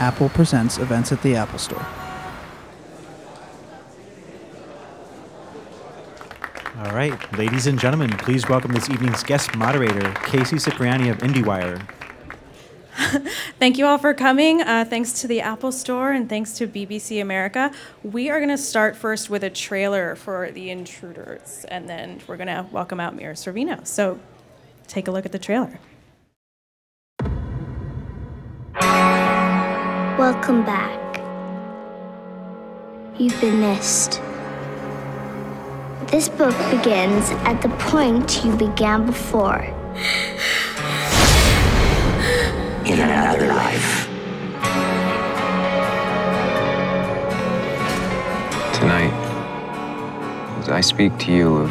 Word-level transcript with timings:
Apple 0.00 0.30
Presents 0.30 0.78
events 0.78 1.12
at 1.12 1.20
the 1.20 1.36
Apple 1.36 1.58
Store. 1.58 1.86
All 6.78 6.92
right, 6.96 7.36
ladies 7.36 7.66
and 7.66 7.78
gentlemen, 7.78 8.08
please 8.12 8.48
welcome 8.48 8.72
this 8.72 8.88
evening's 8.88 9.22
guest 9.22 9.54
moderator, 9.54 10.10
Casey 10.24 10.58
Cipriani 10.58 11.10
of 11.10 11.18
IndieWire. 11.18 11.86
Thank 13.58 13.76
you 13.76 13.84
all 13.84 13.98
for 13.98 14.14
coming. 14.14 14.62
Uh, 14.62 14.86
thanks 14.88 15.20
to 15.20 15.28
the 15.28 15.42
Apple 15.42 15.70
Store 15.70 16.12
and 16.12 16.30
thanks 16.30 16.54
to 16.54 16.66
BBC 16.66 17.20
America. 17.20 17.70
We 18.02 18.30
are 18.30 18.38
going 18.38 18.48
to 18.48 18.58
start 18.58 18.96
first 18.96 19.28
with 19.28 19.44
a 19.44 19.50
trailer 19.50 20.16
for 20.16 20.50
The 20.50 20.70
Intruders, 20.70 21.66
and 21.68 21.86
then 21.86 22.20
we're 22.26 22.38
going 22.38 22.46
to 22.46 22.66
welcome 22.72 23.00
out 23.00 23.14
Mira 23.14 23.34
Sorvino. 23.34 23.86
So 23.86 24.18
take 24.86 25.08
a 25.08 25.10
look 25.10 25.26
at 25.26 25.32
the 25.32 25.38
trailer. 25.38 25.78
Welcome 30.20 30.66
back. 30.66 31.22
You've 33.16 33.40
been 33.40 33.58
missed. 33.58 34.20
This 36.08 36.28
book 36.28 36.54
begins 36.70 37.30
at 37.46 37.62
the 37.62 37.70
point 37.88 38.44
you 38.44 38.54
began 38.54 39.06
before. 39.06 39.62
in 42.84 43.00
another 43.00 43.46
life. 43.46 44.08
Tonight, 48.74 49.14
as 50.58 50.68
I 50.68 50.82
speak 50.82 51.16
to 51.20 51.32
you 51.32 51.56
of 51.56 51.70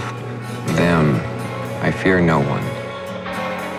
them, 0.76 1.22
I 1.84 1.92
fear 1.92 2.20
no 2.20 2.40
one. 2.40 2.66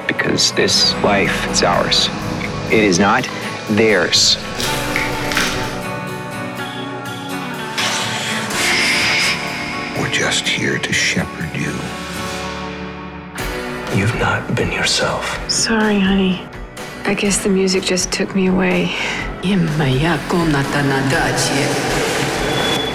Because 0.06 0.52
this 0.52 0.94
life 1.02 1.50
is 1.50 1.64
ours. 1.64 2.08
It 2.72 2.84
is 2.84 3.00
not 3.00 3.28
theirs. 3.70 4.36
Just 10.20 10.46
here 10.46 10.78
to 10.78 10.92
shepherd 10.92 11.48
you. 11.56 11.72
You've 13.98 14.14
not 14.16 14.54
been 14.54 14.70
yourself. 14.70 15.24
Sorry, 15.50 15.98
honey. 15.98 16.46
I 17.04 17.14
guess 17.14 17.42
the 17.42 17.48
music 17.48 17.82
just 17.84 18.12
took 18.12 18.34
me 18.36 18.48
away. 18.48 18.94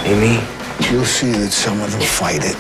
Amy, 0.05 0.37
You'll 0.91 1.03
see 1.03 1.31
that 1.31 1.49
some 1.49 1.81
of 1.81 1.91
them 1.91 2.01
fight 2.01 2.43
it. 2.45 2.57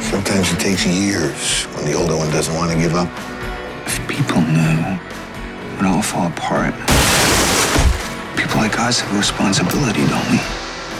Sometimes 0.00 0.50
it 0.50 0.60
takes 0.60 0.86
years 0.86 1.64
when 1.76 1.84
the 1.84 1.92
older 1.92 2.16
one 2.16 2.30
doesn't 2.30 2.54
want 2.54 2.72
to 2.72 2.78
give 2.78 2.94
up. 2.94 3.10
If 3.84 4.00
people 4.08 4.40
knew, 4.40 4.96
it 4.96 5.76
would 5.76 5.84
all 5.84 6.00
fall 6.00 6.28
apart. 6.28 6.72
People 8.38 8.56
like 8.56 8.80
us 8.80 9.00
have 9.00 9.14
a 9.14 9.18
responsibility, 9.18 10.06
don't 10.06 10.30
we? 10.30 10.38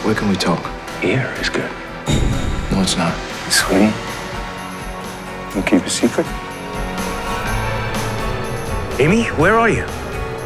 where 0.05 0.15
can 0.15 0.29
we 0.29 0.37
talk? 0.37 0.78
Here 1.01 1.33
is 1.41 1.49
good. 1.49 1.71
No, 2.73 2.83
it's 2.83 2.97
not. 2.97 3.15
Sweetie, 3.51 3.95
you 5.55 5.63
keep 5.63 5.87
a 5.87 5.89
secret? 5.89 6.27
Amy, 9.01 9.27
where 9.39 9.55
are 9.55 9.71
you? 9.71 9.87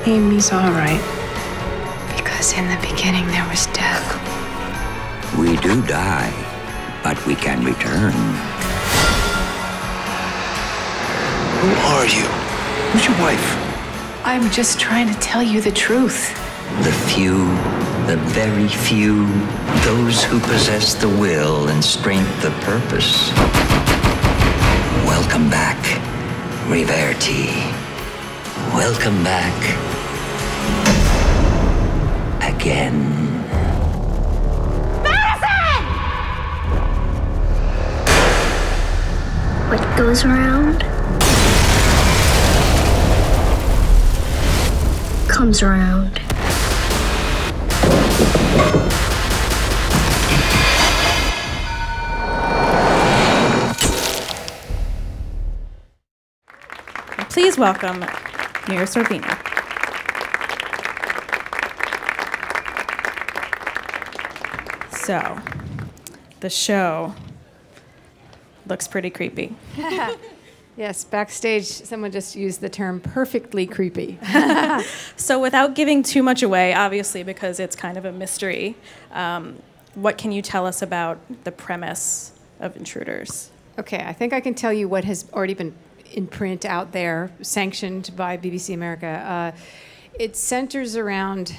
Amy's 0.05 0.53
all 0.53 0.71
right. 0.73 1.01
Because 2.15 2.53
in 2.53 2.69
the 2.69 2.77
beginning 2.87 3.27
there 3.29 3.49
was 3.49 3.67
death. 3.69 4.05
We 5.39 5.57
do 5.57 5.81
die, 5.87 6.31
but 7.03 7.25
we 7.25 7.35
can 7.35 7.65
return. 7.65 8.13
Who 11.63 11.71
are 11.95 12.07
you? 12.07 12.27
Who's 12.93 13.07
your 13.07 13.19
wife? 13.19 14.23
I'm 14.25 14.51
just 14.51 14.79
trying 14.79 15.13
to 15.13 15.19
tell 15.19 15.43
you 15.43 15.63
the 15.63 15.73
truth. 15.73 16.29
The 16.85 16.93
few, 16.93 17.47
the 18.07 18.17
very 18.17 18.69
few, 18.69 19.27
those 19.85 20.25
who 20.25 20.41
possess 20.41 20.95
the 20.95 21.09
will 21.09 21.69
and 21.69 21.85
strength 21.85 22.45
of 22.45 22.53
purpose. 22.63 23.31
Welcome 25.07 25.49
back, 25.49 25.79
Reverti. 26.67 27.47
Welcome 28.75 29.23
back. 29.23 29.55
Again. 32.43 32.99
Madison! 35.03 35.85
What 39.71 39.99
goes 39.99 40.25
around 40.25 40.83
comes 45.29 45.63
around. 45.63 46.21
Please 57.53 57.59
welcome 57.59 58.01
Mira 58.67 58.87
Sorvino. 58.87 59.29
So, 64.97 65.39
the 66.41 66.49
show 66.49 67.15
looks 68.67 68.89
pretty 68.89 69.11
creepy. 69.11 69.55
Yes, 70.75 71.05
backstage, 71.05 71.67
someone 71.67 72.11
just 72.11 72.35
used 72.35 72.63
the 72.63 72.71
term 72.71 72.99
perfectly 73.01 73.67
creepy. 73.67 74.19
So, 75.17 75.39
without 75.39 75.75
giving 75.75 76.03
too 76.03 76.23
much 76.23 76.43
away, 76.43 76.73
obviously, 76.73 77.23
because 77.23 77.61
it's 77.61 77.77
kind 77.77 77.99
of 77.99 78.07
a 78.07 78.13
mystery, 78.13 78.77
um, 79.13 79.59
what 79.95 80.17
can 80.17 80.33
you 80.33 80.41
tell 80.41 80.67
us 80.67 80.81
about 80.81 81.19
the 81.45 81.53
premise 81.53 82.33
of 82.61 82.79
Intruders? 82.79 83.51
Okay, 83.79 84.03
I 84.03 84.15
think 84.15 84.33
I 84.33 84.41
can 84.41 84.55
tell 84.55 84.73
you 84.73 84.89
what 84.89 85.05
has 85.05 85.27
already 85.35 85.53
been 85.53 85.75
in 86.13 86.27
print 86.27 86.65
out 86.65 86.93
there, 86.93 87.31
sanctioned 87.41 88.11
by 88.17 88.37
BBC 88.37 88.75
America. 88.75 89.07
Uh, 89.07 89.59
it 90.19 90.37
centers 90.37 90.97
around 90.97 91.57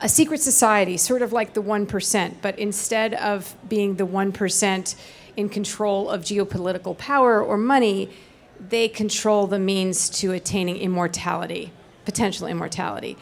a 0.00 0.08
secret 0.08 0.40
society, 0.40 0.96
sort 0.96 1.22
of 1.22 1.32
like 1.32 1.54
the 1.54 1.62
1%, 1.62 2.34
but 2.40 2.58
instead 2.58 3.14
of 3.14 3.54
being 3.68 3.96
the 3.96 4.06
1% 4.06 4.94
in 5.36 5.48
control 5.48 6.08
of 6.10 6.22
geopolitical 6.22 6.96
power 6.96 7.42
or 7.42 7.56
money, 7.56 8.10
they 8.58 8.88
control 8.88 9.46
the 9.46 9.58
means 9.58 10.08
to 10.10 10.32
attaining 10.32 10.76
immortality, 10.76 11.72
potential 12.04 12.46
immortality. 12.46 13.16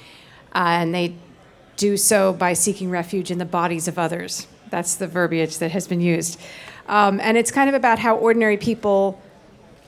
Uh, 0.55 0.81
and 0.81 0.95
they 0.95 1.15
do 1.77 1.97
so 1.97 2.33
by 2.33 2.53
seeking 2.53 2.91
refuge 2.91 3.31
in 3.31 3.39
the 3.39 3.45
bodies 3.45 3.87
of 3.87 3.99
others. 3.99 4.47
That's 4.71 4.97
the 4.97 5.07
verbiage 5.07 5.59
that 5.59 5.71
has 5.71 5.87
been 5.87 6.01
used. 6.01 6.41
Um, 6.89 7.21
and 7.21 7.37
it's 7.37 7.51
kind 7.51 7.69
of 7.69 7.75
about 7.75 7.99
how 7.99 8.17
ordinary 8.17 8.57
people 8.57 9.21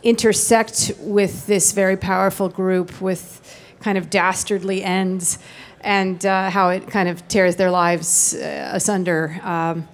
intersect 0.03 0.93
with 0.99 1.47
this 1.47 1.72
very 1.72 1.97
powerful 1.97 2.49
group 2.49 3.00
with 3.00 3.41
kind 3.81 3.99
of 3.99 4.11
dastardly 4.11 4.83
ends 4.83 5.38
and 5.81 6.25
uh, 6.27 6.50
how 6.50 6.69
it 6.69 6.87
kind 6.88 7.09
of 7.09 7.27
tears 7.28 7.56
their 7.56 7.71
lives 7.71 8.34
uh, 8.34 8.71
asunder. 8.72 9.41
Um, 9.43 9.89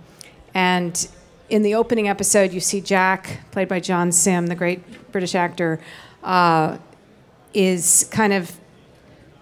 and 0.55 1.09
in 1.49 1.63
the 1.63 1.75
opening 1.75 2.09
episode, 2.09 2.53
you 2.53 2.61
see 2.61 2.81
Jack, 2.81 3.41
played 3.53 3.69
by 3.69 3.81
John 3.81 4.11
Simm, 4.11 4.49
the 4.49 4.55
great 4.55 5.13
British 5.13 5.35
actor, 5.35 5.81
uh, 6.25 6.79
is 7.55 8.09
kind 8.11 8.33
of 8.33 8.59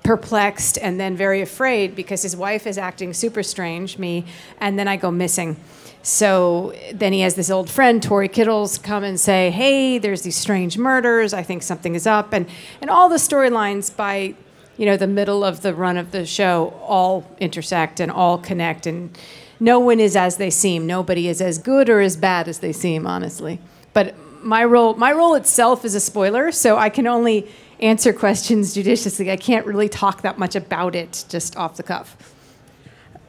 perplexed 0.03 0.77
and 0.79 1.01
then 1.01 1.17
very 1.17 1.41
afraid 1.41 1.97
because 1.97 2.23
his 2.23 2.37
wife 2.37 2.67
is 2.67 2.77
acting 2.77 3.15
super 3.15 3.43
strange, 3.43 3.99
me, 3.99 4.27
and 4.61 4.79
then 4.79 4.87
I 4.87 4.97
go 4.97 5.11
missing. 5.11 5.57
So 6.05 6.75
then 6.93 7.15
he 7.15 7.21
has 7.21 7.35
this 7.35 7.49
old 7.49 7.71
friend, 7.71 8.03
Tory 8.03 8.29
Kittles, 8.29 8.77
come 8.77 9.05
and 9.05 9.19
say, 9.19 9.51
"Hey, 9.51 9.97
there's 9.97 10.21
these 10.21 10.37
strange 10.37 10.77
murders. 10.77 11.33
I 11.33 11.43
think 11.43 11.63
something 11.63 11.95
is 11.95 12.07
up," 12.07 12.35
and 12.35 12.45
and 12.83 12.91
all 12.91 13.09
the 13.09 13.17
storylines 13.17 13.91
by, 13.95 14.35
you 14.77 14.85
know, 14.85 14.99
the 14.99 15.07
middle 15.07 15.43
of 15.43 15.63
the 15.63 15.73
run 15.73 15.97
of 15.97 16.11
the 16.11 16.27
show 16.27 16.75
all 16.87 17.25
intersect 17.41 18.01
and 18.01 18.13
all 18.13 18.37
connect, 18.37 18.87
and 18.87 19.17
no 19.59 19.81
one 19.81 19.99
is 19.99 20.15
as 20.15 20.37
they 20.37 20.51
seem. 20.51 20.87
Nobody 20.87 21.27
is 21.27 21.41
as 21.41 21.57
good 21.57 21.89
or 21.89 22.03
as 22.03 22.19
bad 22.19 22.49
as 22.49 22.59
they 22.59 22.73
seem, 22.73 23.07
honestly. 23.07 23.59
But 23.95 24.15
my 24.43 24.63
role, 24.63 24.93
my 24.97 25.11
role 25.11 25.35
itself 25.35 25.87
is 25.87 25.95
a 25.95 26.01
spoiler, 26.01 26.53
so 26.53 26.77
I 26.77 26.91
can 26.91 27.07
only 27.07 27.47
answer 27.81 28.13
questions 28.13 28.75
judiciously. 28.75 29.31
I 29.31 29.39
can't 29.39 29.65
really 29.65 29.89
talk 29.89 30.21
that 30.21 30.39
much 30.39 30.55
about 30.55 30.95
it 30.95 31.25
just 31.31 31.57
off 31.57 31.79
the 31.79 31.83
cuff. 31.83 32.34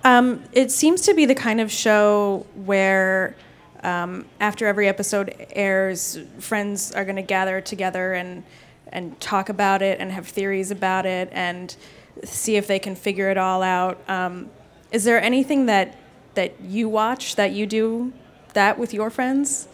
Um, 0.05 0.43
it 0.51 0.69
seems 0.69 1.01
to 1.01 1.15
be 1.15 1.25
the 1.25 1.33
kind 1.33 1.59
of 1.59 1.71
show 1.71 2.45
where 2.53 3.35
um, 3.81 4.25
after 4.39 4.67
every 4.67 4.87
episode 4.87 5.33
airs, 5.49 6.19
friends 6.37 6.91
are 6.91 7.03
going 7.03 7.15
to 7.15 7.23
gather 7.23 7.59
together 7.59 8.13
and 8.13 8.43
and 8.89 9.19
talk 9.19 9.49
about 9.49 9.81
it 9.81 9.99
and 9.99 10.11
have 10.11 10.27
theories 10.27 10.69
about 10.69 11.07
it 11.07 11.27
and 11.31 11.75
see 12.23 12.55
if 12.55 12.67
they 12.67 12.77
can 12.77 12.95
figure 12.95 13.31
it 13.31 13.37
all 13.37 13.63
out. 13.63 13.99
Um, 14.07 14.51
is 14.91 15.03
there 15.05 15.19
anything 15.19 15.65
that 15.65 15.97
that 16.35 16.61
you 16.61 16.87
watch 16.87 17.35
that 17.35 17.53
you 17.53 17.65
do 17.65 18.13
that 18.53 18.77
with 18.77 18.93
your 18.93 19.09
friends? 19.09 19.67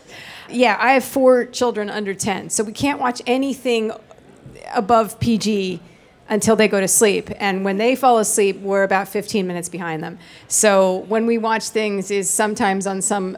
Yeah, 0.50 0.78
I 0.80 0.94
have 0.94 1.04
four 1.04 1.46
children 1.46 1.90
under 1.90 2.14
10, 2.14 2.52
so 2.52 2.64
we 2.64 2.72
can't 2.72 3.02
watch 3.02 3.22
anything 3.28 3.92
above 4.74 5.20
PG 5.20 5.82
until 6.32 6.56
they 6.56 6.70
go 6.70 6.80
to 6.80 6.88
sleep. 6.88 7.30
And 7.38 7.64
when 7.64 7.78
they 7.78 7.94
fall 7.94 8.18
asleep, 8.18 8.60
we're 8.62 8.84
about 8.84 9.08
15 9.10 9.46
minutes 9.46 9.68
behind 9.68 10.02
them. 10.02 10.18
So 10.48 11.00
when 11.10 11.28
we 11.28 11.38
watch 11.38 11.70
things 11.70 12.10
is 12.10 12.30
sometimes 12.30 12.88
on 12.88 13.02
some 13.02 13.38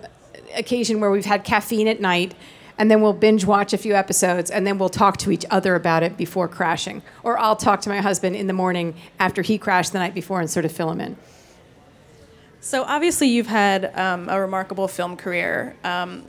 occasion 0.55 1.01
where 1.01 1.09
we've 1.09 1.25
had 1.25 1.43
caffeine 1.43 1.87
at 1.87 1.99
night 1.99 2.35
and 2.77 2.91
then 2.91 3.01
we'll 3.01 3.13
binge 3.13 3.45
watch 3.45 3.73
a 3.73 3.77
few 3.79 3.95
episodes 3.95 4.51
and 4.51 4.65
then 4.65 4.77
we'll 4.77 4.89
talk 4.89 5.17
to 5.17 5.31
each 5.31 5.45
other 5.49 5.73
about 5.75 6.03
it 6.03 6.17
before 6.17 6.47
crashing. 6.47 7.01
Or 7.23 7.37
I'll 7.39 7.55
talk 7.55 7.81
to 7.81 7.89
my 7.89 7.99
husband 7.99 8.35
in 8.35 8.45
the 8.45 8.53
morning 8.53 8.93
after 9.19 9.41
he 9.41 9.57
crashed 9.57 9.91
the 9.91 9.99
night 9.99 10.13
before 10.13 10.39
and 10.39 10.49
sort 10.49 10.63
of 10.63 10.71
fill 10.71 10.91
him 10.91 11.01
in. 11.01 11.17
So 12.61 12.83
obviously 12.83 13.27
you've 13.27 13.47
had 13.47 13.91
um, 13.97 14.29
a 14.29 14.39
remarkable 14.39 14.87
film 14.87 15.17
career. 15.17 15.75
Um, 15.83 16.23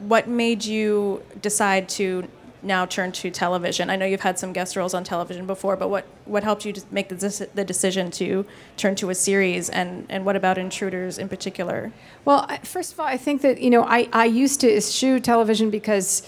what 0.00 0.28
made 0.28 0.64
you 0.64 1.22
decide 1.40 1.88
to 1.90 2.28
now 2.62 2.86
turn 2.86 3.12
to 3.12 3.30
television? 3.30 3.90
I 3.90 3.96
know 3.96 4.06
you've 4.06 4.20
had 4.20 4.38
some 4.38 4.52
guest 4.52 4.76
roles 4.76 4.94
on 4.94 5.04
television 5.04 5.46
before, 5.46 5.76
but 5.76 5.88
what, 5.88 6.06
what 6.24 6.44
helped 6.44 6.64
you 6.64 6.74
make 6.90 7.08
the, 7.08 7.48
the 7.54 7.64
decision 7.64 8.10
to 8.12 8.44
turn 8.76 8.94
to 8.96 9.10
a 9.10 9.14
series, 9.14 9.68
and, 9.70 10.06
and 10.08 10.24
what 10.24 10.36
about 10.36 10.58
Intruders 10.58 11.18
in 11.18 11.28
particular? 11.28 11.92
Well, 12.24 12.48
first 12.62 12.92
of 12.92 13.00
all, 13.00 13.06
I 13.06 13.16
think 13.16 13.42
that, 13.42 13.60
you 13.60 13.70
know, 13.70 13.84
I, 13.84 14.08
I 14.12 14.24
used 14.26 14.60
to 14.60 14.76
eschew 14.76 15.20
television 15.20 15.70
because 15.70 16.22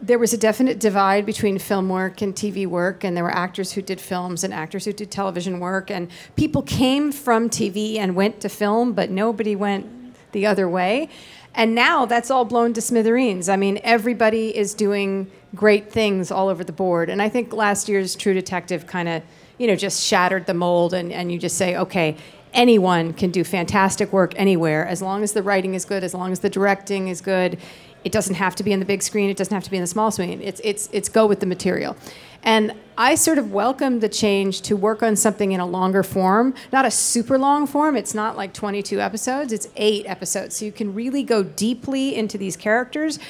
there 0.00 0.18
was 0.18 0.32
a 0.32 0.38
definite 0.38 0.78
divide 0.78 1.26
between 1.26 1.58
film 1.58 1.88
work 1.88 2.22
and 2.22 2.34
TV 2.34 2.66
work, 2.66 3.04
and 3.04 3.16
there 3.16 3.24
were 3.24 3.34
actors 3.34 3.72
who 3.72 3.82
did 3.82 4.00
films 4.00 4.44
and 4.44 4.54
actors 4.54 4.84
who 4.84 4.92
did 4.92 5.10
television 5.10 5.58
work, 5.58 5.90
and 5.90 6.08
people 6.36 6.62
came 6.62 7.10
from 7.10 7.50
TV 7.50 7.96
and 7.96 8.14
went 8.14 8.40
to 8.40 8.48
film, 8.48 8.92
but 8.92 9.10
nobody 9.10 9.56
went 9.56 9.86
the 10.32 10.46
other 10.46 10.68
way. 10.68 11.08
And 11.54 11.74
now 11.74 12.06
that's 12.06 12.30
all 12.30 12.44
blown 12.44 12.72
to 12.74 12.80
smithereens. 12.80 13.48
I 13.48 13.56
mean, 13.56 13.80
everybody 13.82 14.56
is 14.56 14.74
doing 14.74 15.30
great 15.54 15.90
things 15.90 16.30
all 16.30 16.48
over 16.48 16.62
the 16.62 16.72
board. 16.72 17.08
And 17.08 17.20
I 17.20 17.28
think 17.28 17.52
last 17.52 17.88
year's 17.88 18.14
True 18.14 18.34
Detective 18.34 18.86
kind 18.86 19.08
of, 19.08 19.22
you 19.58 19.66
know, 19.66 19.74
just 19.74 20.04
shattered 20.04 20.46
the 20.46 20.54
mold 20.54 20.94
and, 20.94 21.12
and 21.12 21.32
you 21.32 21.38
just 21.38 21.56
say, 21.56 21.76
okay, 21.76 22.16
anyone 22.52 23.12
can 23.12 23.30
do 23.30 23.44
fantastic 23.44 24.12
work 24.12 24.32
anywhere 24.36 24.86
as 24.86 25.02
long 25.02 25.22
as 25.22 25.32
the 25.32 25.42
writing 25.42 25.74
is 25.74 25.84
good, 25.84 26.04
as 26.04 26.14
long 26.14 26.32
as 26.32 26.40
the 26.40 26.50
directing 26.50 27.08
is 27.08 27.20
good. 27.20 27.58
It 28.04 28.12
doesn't 28.12 28.36
have 28.36 28.54
to 28.56 28.62
be 28.62 28.72
in 28.72 28.78
the 28.78 28.86
big 28.86 29.02
screen, 29.02 29.28
it 29.28 29.36
doesn't 29.36 29.54
have 29.54 29.64
to 29.64 29.70
be 29.70 29.76
in 29.76 29.82
the 29.82 29.88
small 29.88 30.10
screen. 30.10 30.40
It's, 30.42 30.60
it's, 30.62 30.88
it's 30.92 31.08
go 31.08 31.26
with 31.26 31.40
the 31.40 31.46
material. 31.46 31.96
And 32.42 32.74
I 33.00 33.14
sort 33.14 33.38
of 33.38 33.52
welcome 33.52 34.00
the 34.00 34.08
change 34.08 34.62
to 34.62 34.76
work 34.76 35.04
on 35.04 35.14
something 35.14 35.52
in 35.52 35.60
a 35.60 35.66
longer 35.66 36.02
form, 36.02 36.52
not 36.72 36.84
a 36.84 36.90
super 36.90 37.38
long 37.38 37.68
form. 37.68 37.94
It's 37.94 38.12
not 38.12 38.36
like 38.36 38.52
22 38.52 39.00
episodes, 39.00 39.52
it's 39.52 39.68
eight 39.76 40.04
episodes. 40.08 40.56
So 40.56 40.64
you 40.64 40.72
can 40.72 40.92
really 40.92 41.22
go 41.22 41.44
deeply 41.44 42.16
into 42.16 42.36
these 42.36 42.56
characters. 42.56 43.20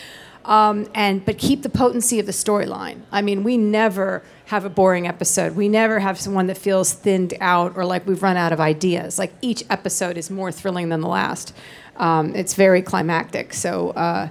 Um, 0.47 0.89
and 0.95 1.23
but 1.23 1.37
keep 1.37 1.63
the 1.63 1.69
potency 1.69 2.19
of 2.19 2.25
the 2.25 2.33
storyline. 2.33 3.03
I 3.13 3.21
mean, 3.21 3.45
we 3.45 3.59
never 3.59 4.23
have 4.47 4.65
a 4.65 4.71
boring 4.71 5.07
episode. 5.07 5.55
We 5.55 5.69
never 5.69 5.99
have 5.99 6.19
someone 6.19 6.47
that 6.47 6.57
feels 6.57 6.95
thinned 6.95 7.35
out 7.39 7.77
or 7.77 7.85
like 7.85 8.07
we've 8.07 8.23
run 8.23 8.39
out 8.39 8.55
of 8.55 8.61
ideas. 8.61 9.19
Like 9.19 9.35
each 9.43 9.65
episode 9.69 10.17
is 10.17 10.31
more 10.31 10.51
thrilling 10.51 10.89
than 10.89 11.03
the 11.03 11.09
last. 11.09 11.55
Um, 11.97 12.35
it's 12.35 12.55
very 12.55 12.81
climactic. 12.81 13.53
So 13.53 13.91
uh, 13.91 14.31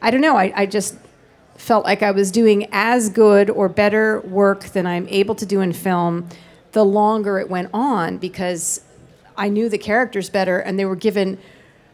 I 0.00 0.10
don't 0.10 0.22
know. 0.22 0.36
I, 0.36 0.52
I 0.56 0.66
just 0.66 0.96
felt 1.56 1.84
like 1.84 2.02
I 2.02 2.10
was 2.10 2.30
doing 2.30 2.68
as 2.72 3.08
good 3.08 3.50
or 3.50 3.68
better 3.68 4.20
work 4.20 4.64
than 4.64 4.86
I'm 4.86 5.06
able 5.08 5.34
to 5.36 5.46
do 5.46 5.60
in 5.60 5.72
film 5.72 6.28
the 6.72 6.84
longer 6.84 7.38
it 7.38 7.48
went 7.48 7.70
on 7.72 8.18
because 8.18 8.80
I 9.36 9.48
knew 9.48 9.68
the 9.68 9.78
characters 9.78 10.30
better 10.30 10.58
and 10.58 10.78
they 10.78 10.84
were 10.84 10.96
given 10.96 11.38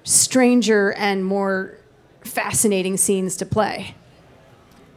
stranger 0.04 0.92
and 0.92 1.24
more 1.24 1.76
fascinating 2.22 2.96
scenes 2.96 3.36
to 3.38 3.46
play. 3.46 3.94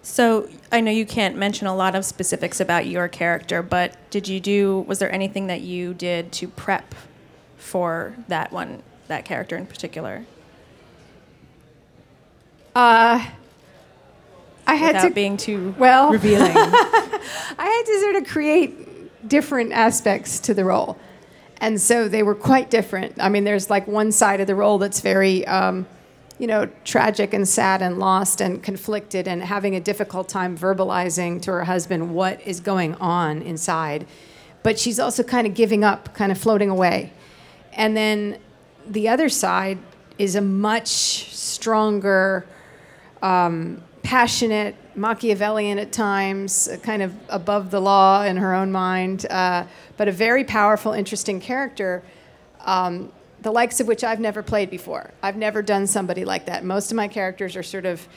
So 0.04 0.50
I 0.72 0.81
know 0.81 0.92
you 0.92 1.06
can't 1.06 1.36
mention 1.36 1.68
a 1.68 1.75
lot 1.75 1.96
of 1.96 2.06
specifics 2.06 2.60
about 2.60 2.88
your 2.88 3.08
character, 3.08 3.62
but 3.62 3.98
did 4.10 4.28
you 4.28 4.40
do? 4.40 4.86
Was 4.88 5.00
there 5.00 5.12
anything 5.12 5.48
that 5.48 5.62
you 5.62 5.94
did 5.94 6.31
to 6.34 6.48
prep 6.48 6.96
for 7.58 8.16
that 8.28 8.52
one, 8.52 8.81
that 9.08 9.25
character 9.25 9.56
in 9.56 9.68
particular? 9.68 10.25
Uh, 12.75 13.28
I 14.72 14.76
had 14.76 14.96
Without 14.96 15.08
to 15.10 15.14
being 15.14 15.36
too 15.36 15.76
well 15.78 16.12
revealing. 16.12 16.52
I 16.56 17.22
had 17.58 17.84
to 17.86 18.00
sort 18.00 18.16
of 18.16 18.26
create 18.26 19.28
different 19.28 19.74
aspects 19.74 20.40
to 20.42 20.54
the 20.54 20.64
role, 20.64 20.98
and 21.58 21.80
so 21.80 22.08
they 22.08 22.24
were 22.24 22.36
quite 22.36 22.70
different. 22.70 23.16
I 23.20 23.28
mean, 23.28 23.44
there's 23.44 23.70
like 23.70 23.86
one 23.86 24.14
side 24.14 24.40
of 24.40 24.48
the 24.48 24.56
role 24.56 24.78
that's 24.78 25.02
very. 25.02 25.46
Um, 25.46 25.86
you 26.40 26.48
know, 26.48 26.68
tragic 26.86 27.36
and 27.36 27.48
sad 27.48 27.84
and 27.84 28.00
lost 28.00 28.42
and 28.42 28.64
conflicted 28.64 29.28
and 29.28 29.44
having 29.44 29.76
a 29.76 29.80
difficult 29.80 30.28
time 30.28 30.58
verbalizing 30.58 31.40
to 31.40 31.52
her 31.52 31.66
husband 31.66 32.16
what 32.16 32.42
is 32.48 32.60
going 32.60 32.96
on 32.96 33.44
inside. 33.44 34.08
But 34.64 34.80
she's 34.80 35.00
also 35.00 35.22
kind 35.22 35.46
of 35.46 35.54
giving 35.54 35.84
up, 35.84 36.16
kind 36.16 36.32
of 36.32 36.40
floating 36.40 36.72
away. 36.72 37.14
And 37.74 37.96
then 37.96 38.40
the 38.88 39.08
other 39.08 39.30
side 39.30 39.78
is 40.18 40.36
a 40.36 40.42
much 40.42 40.88
stronger, 40.88 42.48
um, 43.22 43.84
passionate, 44.03 44.75
Machiavellian 44.95 45.80
at 45.80 45.92
times, 45.92 46.69
kind 46.83 47.01
of 47.01 47.13
above 47.30 47.71
the 47.71 47.80
law 47.80 48.24
in 48.24 48.38
her 48.38 48.53
own 48.53 48.71
mind, 48.71 49.25
uh, 49.30 49.65
but 49.98 50.07
a 50.07 50.12
very 50.12 50.44
powerful, 50.44 50.94
interesting 50.94 51.39
character. 51.39 52.03
Um, 52.65 53.12
the 53.42 53.51
likes 53.51 53.80
of 53.80 53.88
which 53.88 54.03
I've 54.03 54.19
never 54.19 54.44
played 54.44 54.69
before. 54.69 55.12
I've 55.24 55.36
never 55.36 55.62
done 55.62 55.88
somebody 55.88 56.25
like 56.25 56.45
that. 56.45 56.63
Most 56.63 56.92
of 56.92 56.95
my 56.95 57.07
characters 57.07 57.56
are 57.56 57.63
sort 57.63 57.86
of 57.86 58.07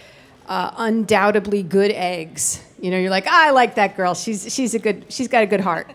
uh, 0.47 0.73
undoubtedly 0.77 1.63
good 1.63 1.91
eggs. 1.93 2.63
You 2.79 2.91
know, 2.91 2.99
you're 2.99 3.11
like, 3.11 3.27
ah, 3.27 3.47
I 3.47 3.51
like 3.51 3.77
that 3.77 3.97
girl. 3.97 4.15
She's 4.15 4.53
she's 4.53 4.75
a 4.75 4.79
good. 4.79 5.07
She's 5.09 5.29
got 5.29 5.43
a 5.43 5.47
good 5.47 5.61
heart. 5.61 5.91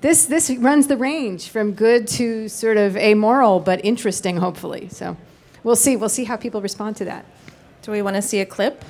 This 0.00 0.26
this 0.26 0.50
runs 0.50 0.86
the 0.86 0.96
range 0.96 1.48
from 1.48 1.72
good 1.72 2.06
to 2.08 2.48
sort 2.48 2.76
of 2.76 2.96
amoral, 2.96 3.58
but 3.58 3.84
interesting, 3.84 4.36
hopefully. 4.36 4.88
So, 4.90 5.16
we'll 5.64 5.76
see. 5.76 5.96
We'll 5.96 6.08
see 6.08 6.24
how 6.24 6.36
people 6.36 6.62
respond 6.62 6.96
to 6.96 7.04
that. 7.06 7.24
Do 7.82 7.92
we 7.92 8.02
want 8.02 8.16
to 8.16 8.22
see 8.22 8.40
a 8.40 8.46
clip? 8.46 8.84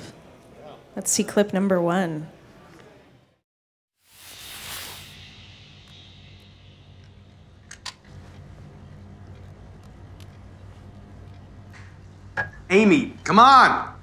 Let's 0.95 1.09
see 1.09 1.23
clip 1.23 1.53
number 1.53 1.81
one. 1.81 2.27
Amy, 12.69 13.13
come 13.23 13.39
on! 13.39 14.00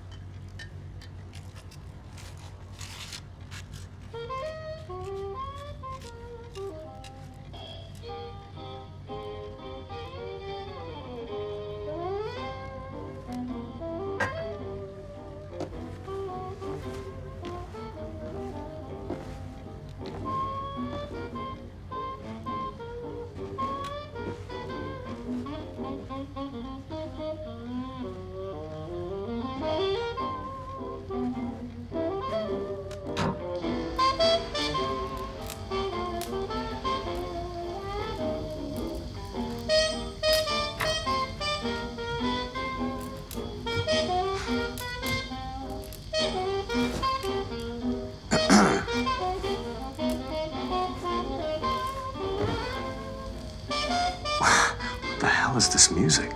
Music? 55.98 56.30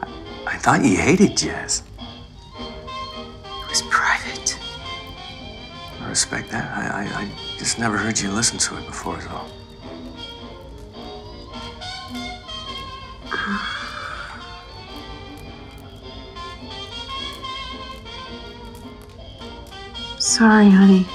I, 0.00 0.08
I 0.46 0.56
thought 0.58 0.84
you 0.84 0.96
hated 0.96 1.36
jazz. 1.36 1.82
It 2.58 3.68
was 3.68 3.82
private. 3.82 4.58
I 6.00 6.08
respect 6.08 6.50
that. 6.50 6.76
I, 6.76 7.02
I, 7.02 7.04
I 7.22 7.28
just 7.58 7.78
never 7.78 7.96
heard 7.96 8.18
you 8.20 8.30
listen 8.30 8.58
to 8.58 8.76
it 8.76 8.86
before, 8.86 9.20
so. 9.20 9.46
Sorry, 20.18 20.68
honey. 20.68 21.06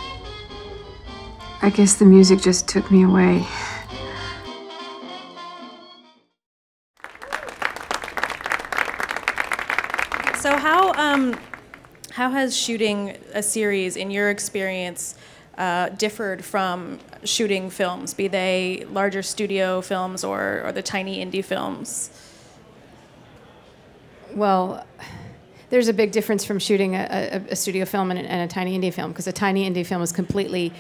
I 1.62 1.70
guess 1.70 1.94
the 1.94 2.06
music 2.06 2.42
just 2.42 2.68
took 2.68 2.90
me 2.90 3.04
away. 3.04 3.46
Has 12.52 12.58
shooting 12.58 13.18
a 13.34 13.42
series, 13.42 13.96
in 13.96 14.12
your 14.12 14.30
experience, 14.30 15.16
uh, 15.58 15.88
differed 15.90 16.44
from 16.44 17.00
shooting 17.24 17.70
films, 17.70 18.14
be 18.14 18.28
they 18.28 18.86
larger 18.92 19.24
studio 19.24 19.80
films 19.80 20.24
or, 20.26 20.62
or 20.66 20.72
the 20.74 20.82
tiny 20.82 21.26
indie 21.26 21.44
films? 21.44 22.10
Well, 24.36 24.86
there's 25.70 25.88
a 25.88 25.94
big 25.94 26.12
difference 26.12 26.44
from 26.44 26.60
shooting 26.60 26.96
a, 26.96 27.42
a, 27.48 27.52
a 27.52 27.56
studio 27.56 27.86
film 27.86 28.12
and 28.12 28.20
a, 28.20 28.24
and 28.24 28.52
a, 28.52 28.54
tiny 28.54 28.78
indie 28.78 28.94
film 28.94 29.12
because 29.12 29.28
a 29.28 29.32
tiny 29.32 29.70
indie 29.70 29.86
film 29.86 30.02
is 30.02 30.12
completely 30.12 30.74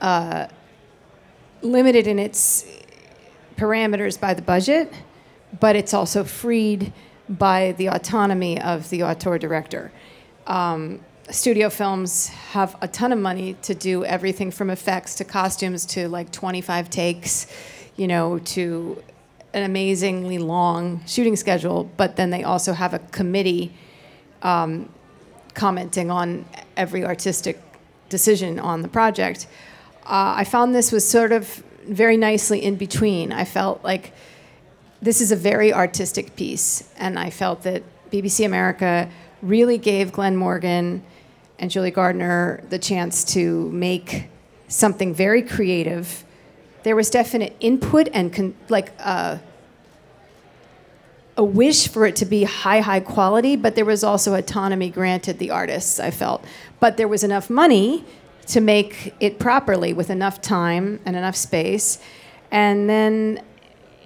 uh, 0.00 0.48
limited 1.62 2.08
in 2.08 2.18
its 2.18 2.64
parameters 3.56 4.18
by 4.18 4.34
the 4.34 4.42
budget, 4.42 4.92
but 5.60 5.76
it's 5.76 5.94
also 5.94 6.24
freed 6.24 6.92
by 7.28 7.72
the 7.78 7.86
autonomy 7.86 8.60
of 8.60 8.90
the 8.90 9.04
auteur 9.04 9.38
director. 9.38 9.92
Um, 10.48 11.00
studio 11.30 11.68
films 11.68 12.28
have 12.28 12.74
a 12.80 12.88
ton 12.88 13.12
of 13.12 13.18
money 13.18 13.54
to 13.62 13.74
do 13.74 14.04
everything 14.04 14.50
from 14.50 14.70
effects 14.70 15.14
to 15.16 15.24
costumes 15.24 15.84
to 15.84 16.08
like 16.08 16.32
25 16.32 16.88
takes, 16.88 17.46
you 17.96 18.08
know, 18.08 18.38
to 18.38 19.02
an 19.52 19.62
amazingly 19.62 20.38
long 20.38 21.02
shooting 21.06 21.36
schedule, 21.36 21.90
but 21.98 22.16
then 22.16 22.30
they 22.30 22.44
also 22.44 22.72
have 22.72 22.94
a 22.94 22.98
committee 22.98 23.74
um, 24.42 24.88
commenting 25.52 26.10
on 26.10 26.46
every 26.78 27.04
artistic 27.04 27.60
decision 28.08 28.58
on 28.58 28.80
the 28.80 28.88
project. 28.88 29.46
Uh, 30.04 30.32
I 30.36 30.44
found 30.44 30.74
this 30.74 30.90
was 30.90 31.06
sort 31.06 31.32
of 31.32 31.62
very 31.86 32.16
nicely 32.16 32.64
in 32.64 32.76
between. 32.76 33.32
I 33.32 33.44
felt 33.44 33.84
like 33.84 34.12
this 35.02 35.20
is 35.20 35.30
a 35.30 35.36
very 35.36 35.74
artistic 35.74 36.36
piece, 36.36 36.90
and 36.96 37.18
I 37.18 37.28
felt 37.28 37.62
that 37.64 37.82
BBC 38.10 38.46
America 38.46 39.10
really 39.42 39.78
gave 39.78 40.12
Glenn 40.12 40.36
Morgan 40.36 41.02
and 41.58 41.70
Julie 41.70 41.90
Gardner 41.90 42.62
the 42.68 42.78
chance 42.78 43.24
to 43.34 43.70
make 43.70 44.28
something 44.68 45.14
very 45.14 45.42
creative. 45.42 46.24
There 46.82 46.96
was 46.96 47.10
definite 47.10 47.56
input 47.60 48.08
and 48.12 48.32
con- 48.32 48.54
like 48.68 48.92
uh, 48.98 49.38
a 51.36 51.44
wish 51.44 51.88
for 51.88 52.04
it 52.04 52.16
to 52.16 52.26
be 52.26 52.44
high, 52.44 52.80
high 52.80 53.00
quality, 53.00 53.56
but 53.56 53.76
there 53.76 53.84
was 53.84 54.02
also 54.02 54.34
autonomy 54.34 54.90
granted 54.90 55.38
the 55.38 55.50
artists, 55.50 56.00
I 56.00 56.10
felt. 56.10 56.44
But 56.80 56.96
there 56.96 57.08
was 57.08 57.22
enough 57.22 57.48
money 57.48 58.04
to 58.48 58.60
make 58.60 59.14
it 59.20 59.38
properly 59.38 59.92
with 59.92 60.10
enough 60.10 60.40
time 60.40 61.00
and 61.04 61.14
enough 61.14 61.36
space. 61.36 61.98
And 62.50 62.88
then, 62.88 63.42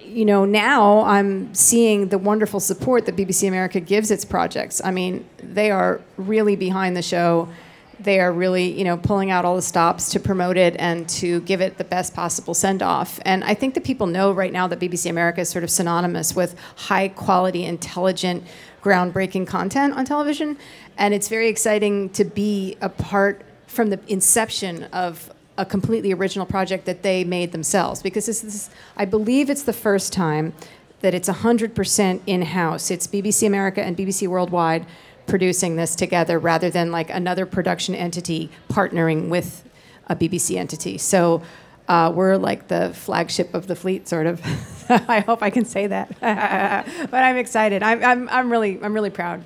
you 0.05 0.25
know, 0.25 0.45
now 0.45 1.03
I'm 1.03 1.55
seeing 1.55 2.09
the 2.09 2.19
wonderful 2.19 2.61
support 2.61 3.07
that 3.07 3.17
BBC 3.17 3.49
America 3.49 3.81
gives 3.81 4.11
its 4.11 4.25
projects. 4.25 4.81
I 4.85 4.91
mean, 4.91 5.29
they 5.39 5.71
are 5.71 6.01
really 6.17 6.57
behind 6.57 6.97
the 6.97 7.03
show 7.03 7.49
they 8.03 8.21
are 8.21 8.33
really, 8.33 8.77
you 8.77 8.85
know, 8.85 8.97
pulling 8.97 9.31
out 9.31 9.45
all 9.45 9.57
the 9.57 9.63
stops 9.63 10.11
to 10.11 10.21
promote 10.21 10.57
it 10.57 10.75
and 10.79 11.09
to 11.09 11.41
give 11.43 11.61
it 11.61 11.79
the 11.79 11.85
best 11.85 12.15
possible 12.15 12.55
send 12.55 12.83
off. 12.83 13.21
And 13.25 13.45
I 13.45 13.55
think 13.55 13.75
that 13.75 13.85
people 13.85 14.07
know 14.07 14.33
right 14.33 14.53
now 14.53 14.67
that 14.69 14.81
BBC 14.81 15.09
America 15.09 15.41
is 15.43 15.49
sort 15.49 15.65
of 15.65 15.71
synonymous 15.71 16.35
with 16.35 16.59
high 16.77 17.09
quality, 17.09 17.65
intelligent, 17.65 18.45
groundbreaking 18.83 19.47
content 19.47 19.95
on 19.95 20.05
television. 20.05 20.57
And 20.99 21.15
it's 21.15 21.29
very 21.29 21.49
exciting 21.49 22.11
to 22.11 22.25
be 22.25 22.77
a 22.81 22.89
part 22.89 23.43
from 23.67 23.91
the 23.91 24.01
inception 24.09 24.85
of 24.85 25.33
a 25.59 25.67
completely 25.67 26.13
original 26.13 26.47
project 26.47 26.87
that 26.87 27.03
they 27.03 27.25
made 27.25 27.53
themselves 27.53 28.03
because 28.03 28.27
this 28.27 28.43
is, 28.43 28.71
I 28.97 29.05
believe 29.05 29.51
it's 29.51 29.63
the 29.63 29.73
first 29.73 30.13
time 30.13 30.55
that 31.01 31.15
it's 31.15 31.29
100% 31.29 32.21
in 32.27 32.43
house. 32.43 32.91
It's 32.91 33.07
BBC 33.07 33.47
America 33.47 33.83
and 33.83 33.97
BBC 33.97 34.29
Worldwide 34.29 34.87
producing 35.27 35.77
this 35.77 35.95
together 35.95 36.39
rather 36.39 36.71
than 36.71 36.91
like 36.91 37.11
another 37.11 37.47
production 37.47 37.95
entity 37.95 38.51
partnering 38.69 39.29
with 39.29 39.69
a 40.07 40.17
BBC 40.17 40.57
entity. 40.57 40.99
So 40.99 41.43
uh, 41.89 42.13
we're 42.15 42.37
like 42.37 42.69
the 42.69 42.93
flagship 42.95 43.53
of 43.55 43.67
the 43.67 43.77
fleet, 43.77 44.09
sort 44.09 44.27
of. 44.27 44.41
I 44.89 45.21
hope 45.21 45.43
I 45.43 45.51
can 45.51 45.65
say 45.65 45.87
that, 45.87 46.09
but 46.21 47.23
I'm 47.23 47.37
excited. 47.37 47.83
I'm, 47.83 48.05
I'm, 48.05 48.29
I'm 48.29 48.51
really 48.51 48.79
I'm 48.83 48.95
really 48.95 49.11
proud. 49.11 49.45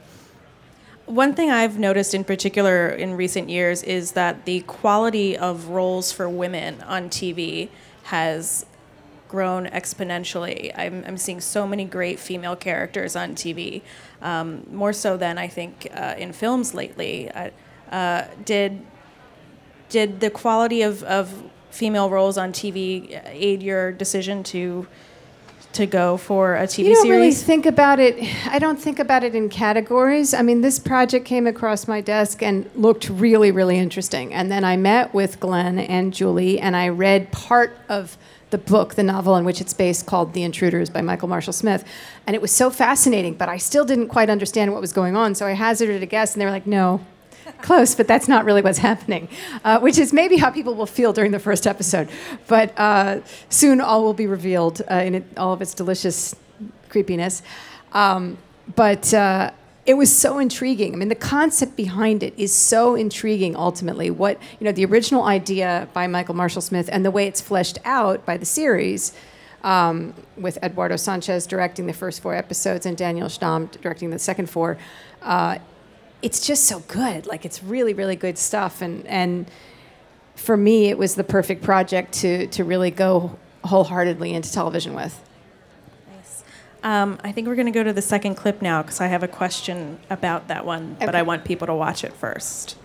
One 1.06 1.34
thing 1.34 1.50
I've 1.50 1.78
noticed 1.78 2.14
in 2.14 2.24
particular 2.24 2.88
in 2.88 3.14
recent 3.14 3.48
years 3.48 3.84
is 3.84 4.12
that 4.12 4.44
the 4.44 4.62
quality 4.62 5.38
of 5.38 5.68
roles 5.68 6.10
for 6.10 6.28
women 6.28 6.82
on 6.82 7.10
TV 7.10 7.68
has 8.04 8.66
grown 9.28 9.66
exponentially. 9.66 10.72
I'm, 10.76 11.04
I'm 11.06 11.16
seeing 11.16 11.40
so 11.40 11.64
many 11.64 11.84
great 11.84 12.18
female 12.18 12.56
characters 12.56 13.14
on 13.14 13.36
TV, 13.36 13.82
um, 14.20 14.66
more 14.72 14.92
so 14.92 15.16
than 15.16 15.38
I 15.38 15.46
think 15.46 15.86
uh, 15.94 16.16
in 16.18 16.32
films 16.32 16.74
lately. 16.74 17.30
Uh, 17.30 17.50
uh, 17.90 18.26
did 18.44 18.84
did 19.88 20.18
the 20.18 20.30
quality 20.30 20.82
of, 20.82 21.04
of 21.04 21.44
female 21.70 22.10
roles 22.10 22.36
on 22.36 22.52
TV 22.52 23.22
aid 23.26 23.62
your 23.62 23.92
decision 23.92 24.42
to 24.42 24.88
to 25.72 25.86
go 25.86 26.16
for 26.16 26.56
a 26.56 26.62
TV 26.62 26.68
series? 26.68 26.78
you 26.78 26.94
don't 26.94 27.02
series? 27.02 27.18
really 27.18 27.32
think 27.32 27.66
about 27.66 28.00
it. 28.00 28.16
I 28.46 28.58
don't 28.58 28.80
think 28.80 28.98
about 28.98 29.24
it 29.24 29.34
in 29.34 29.48
categories. 29.48 30.34
I 30.34 30.42
mean, 30.42 30.60
this 30.60 30.78
project 30.78 31.26
came 31.26 31.46
across 31.46 31.86
my 31.86 32.00
desk 32.00 32.42
and 32.42 32.68
looked 32.74 33.08
really, 33.08 33.50
really 33.50 33.78
interesting. 33.78 34.32
And 34.32 34.50
then 34.50 34.64
I 34.64 34.76
met 34.76 35.12
with 35.12 35.40
Glenn 35.40 35.78
and 35.78 36.14
Julie, 36.14 36.58
and 36.58 36.76
I 36.76 36.88
read 36.88 37.32
part 37.32 37.76
of 37.88 38.16
the 38.50 38.58
book, 38.58 38.94
the 38.94 39.02
novel 39.02 39.34
on 39.34 39.44
which 39.44 39.60
it's 39.60 39.74
based, 39.74 40.06
called 40.06 40.32
The 40.32 40.44
Intruders 40.44 40.88
by 40.88 41.02
Michael 41.02 41.28
Marshall 41.28 41.52
Smith. 41.52 41.84
And 42.26 42.36
it 42.36 42.40
was 42.40 42.52
so 42.52 42.70
fascinating, 42.70 43.34
but 43.34 43.48
I 43.48 43.56
still 43.56 43.84
didn't 43.84 44.08
quite 44.08 44.30
understand 44.30 44.72
what 44.72 44.80
was 44.80 44.92
going 44.92 45.16
on. 45.16 45.34
So 45.34 45.46
I 45.46 45.52
hazarded 45.52 46.02
a 46.02 46.06
guess, 46.06 46.32
and 46.32 46.40
they 46.40 46.46
were 46.46 46.52
like, 46.52 46.66
no, 46.66 47.04
close, 47.62 47.94
but 47.94 48.06
that's 48.06 48.28
not 48.28 48.44
really 48.44 48.62
what's 48.62 48.78
happening, 48.78 49.28
uh, 49.64 49.78
which 49.80 49.98
is 49.98 50.12
maybe 50.12 50.36
how 50.36 50.50
people 50.50 50.74
will 50.74 50.86
feel 50.86 51.12
during 51.12 51.32
the 51.32 51.38
first 51.38 51.66
episode. 51.66 52.08
But 52.46 52.72
uh, 52.78 53.20
soon 53.48 53.80
all 53.80 54.02
will 54.02 54.14
be 54.14 54.26
revealed 54.26 54.82
uh, 54.90 54.94
in 54.96 55.14
it, 55.16 55.24
all 55.36 55.52
of 55.52 55.62
its 55.62 55.74
delicious 55.74 56.34
creepiness. 56.88 57.42
Um, 57.92 58.38
but 58.74 59.12
uh, 59.14 59.52
it 59.84 59.94
was 59.94 60.14
so 60.14 60.38
intriguing. 60.38 60.92
I 60.92 60.96
mean, 60.96 61.08
the 61.08 61.14
concept 61.14 61.76
behind 61.76 62.22
it 62.22 62.34
is 62.36 62.52
so 62.52 62.94
intriguing. 62.94 63.54
Ultimately, 63.54 64.10
what 64.10 64.40
you 64.58 64.64
know, 64.64 64.72
the 64.72 64.84
original 64.84 65.24
idea 65.24 65.88
by 65.92 66.06
Michael 66.06 66.34
Marshall 66.34 66.62
Smith 66.62 66.88
and 66.92 67.04
the 67.04 67.10
way 67.10 67.26
it's 67.26 67.40
fleshed 67.40 67.78
out 67.84 68.26
by 68.26 68.36
the 68.36 68.46
series, 68.46 69.12
um, 69.62 70.14
with 70.36 70.58
Eduardo 70.62 70.96
Sanchez 70.96 71.46
directing 71.46 71.86
the 71.86 71.92
first 71.92 72.22
four 72.22 72.34
episodes 72.34 72.86
and 72.86 72.96
Daniel 72.96 73.28
Stamm 73.28 73.70
directing 73.80 74.10
the 74.10 74.18
second 74.18 74.48
four. 74.48 74.78
Uh, 75.22 75.58
it's 76.22 76.46
just 76.46 76.64
so 76.64 76.80
good. 76.80 77.26
Like 77.26 77.44
it's 77.44 77.62
really, 77.62 77.94
really 77.94 78.16
good 78.16 78.38
stuff. 78.38 78.82
And 78.82 79.06
and 79.06 79.50
for 80.34 80.56
me, 80.56 80.88
it 80.88 80.98
was 80.98 81.14
the 81.14 81.24
perfect 81.24 81.62
project 81.62 82.12
to 82.14 82.46
to 82.48 82.64
really 82.64 82.90
go 82.90 83.38
wholeheartedly 83.64 84.32
into 84.32 84.52
television 84.52 84.94
with. 84.94 85.22
Um, 86.82 87.18
I 87.24 87.32
think 87.32 87.48
we're 87.48 87.56
going 87.56 87.66
to 87.66 87.72
go 87.72 87.82
to 87.82 87.92
the 87.92 88.02
second 88.02 88.36
clip 88.36 88.62
now 88.62 88.80
because 88.80 89.00
I 89.00 89.08
have 89.08 89.24
a 89.24 89.28
question 89.28 89.98
about 90.08 90.46
that 90.46 90.64
one, 90.64 90.94
okay. 90.96 91.06
but 91.06 91.16
I 91.16 91.22
want 91.22 91.44
people 91.44 91.66
to 91.66 91.74
watch 91.74 92.04
it 92.04 92.12
first. 92.12 92.76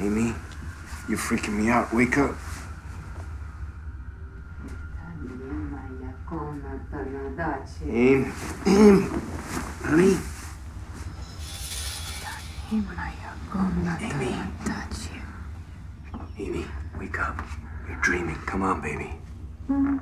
Amy, 0.00 0.34
you're 1.08 1.18
freaking 1.18 1.54
me 1.54 1.68
out. 1.68 1.92
Wake 1.92 2.16
up. 2.18 2.34
Honey. 9.82 10.16
Amy. 14.26 14.46
Amy, 16.38 16.64
wake 16.98 17.18
up. 17.20 17.44
You're 17.88 18.00
dreaming. 18.00 18.36
Come 18.46 18.62
on, 18.62 18.80
baby. 18.80 19.12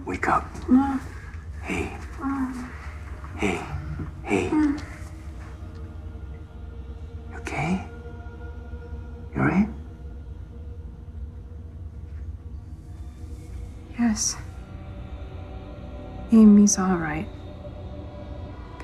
Wake 0.06 0.28
up. 0.28 0.46
Hey. 1.62 1.96
Hey. 3.36 3.60
Hey. 4.22 4.50
Yes. 14.18 14.36
Amy's 16.32 16.76
all 16.76 16.96
right. 16.96 17.28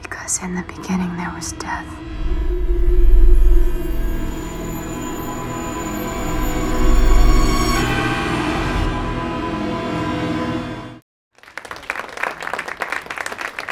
Because 0.00 0.40
in 0.40 0.54
the 0.54 0.62
beginning 0.62 1.16
there 1.16 1.32
was 1.34 1.50
death. 1.54 1.90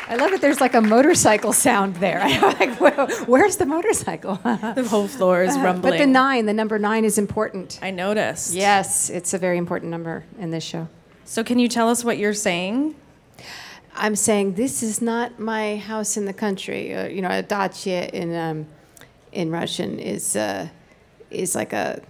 I 0.09 0.17
love 0.17 0.33
that 0.33 0.41
there's 0.41 0.61
like 0.61 0.75
a 0.75 0.81
motorcycle 0.81 1.53
sound 1.53 1.95
there. 1.97 2.21
I'm 2.23 2.59
like, 2.59 2.81
"Where- 2.81 3.07
where's 3.27 3.57
the 3.57 3.67
motorcycle? 3.67 4.35
The 4.75 4.85
whole 4.91 5.07
floor 5.07 5.43
is 5.45 5.57
rumbling. 5.57 5.93
But 5.93 5.99
the 5.99 6.07
nine, 6.07 6.47
the 6.47 6.53
number 6.53 6.79
nine 6.81 7.05
is 7.05 7.19
important. 7.19 7.79
I 7.81 7.93
noticed. 7.93 8.53
Yes, 8.53 9.09
it's 9.11 9.33
a 9.33 9.39
very 9.39 9.59
important 9.59 9.91
number 9.93 10.25
in 10.39 10.51
this 10.51 10.65
show. 10.65 10.89
So 11.25 11.45
can 11.45 11.59
you 11.59 11.69
tell 11.69 11.89
us 11.89 12.05
what 12.05 12.19
you're 12.19 12.35
saying? 12.35 12.95
I'm 13.95 14.17
saying 14.17 14.55
this 14.55 14.83
is 14.83 15.03
not 15.03 15.39
my 15.39 15.77
house 15.77 16.17
in 16.17 16.25
the 16.25 16.33
country. 16.33 16.95
Uh, 16.95 17.07
you 17.07 17.23
know, 17.23 17.31
a 17.31 17.43
dacha 17.43 18.15
in 18.15 18.35
um, 18.35 18.67
in 19.33 19.51
Russian 19.51 19.99
is 19.99 20.37
uh, 20.37 20.69
is 21.31 21.55
like 21.55 21.73
a 21.73 22.03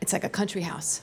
it's 0.00 0.12
like 0.12 0.24
a 0.24 0.28
country 0.28 0.62
house. 0.62 1.02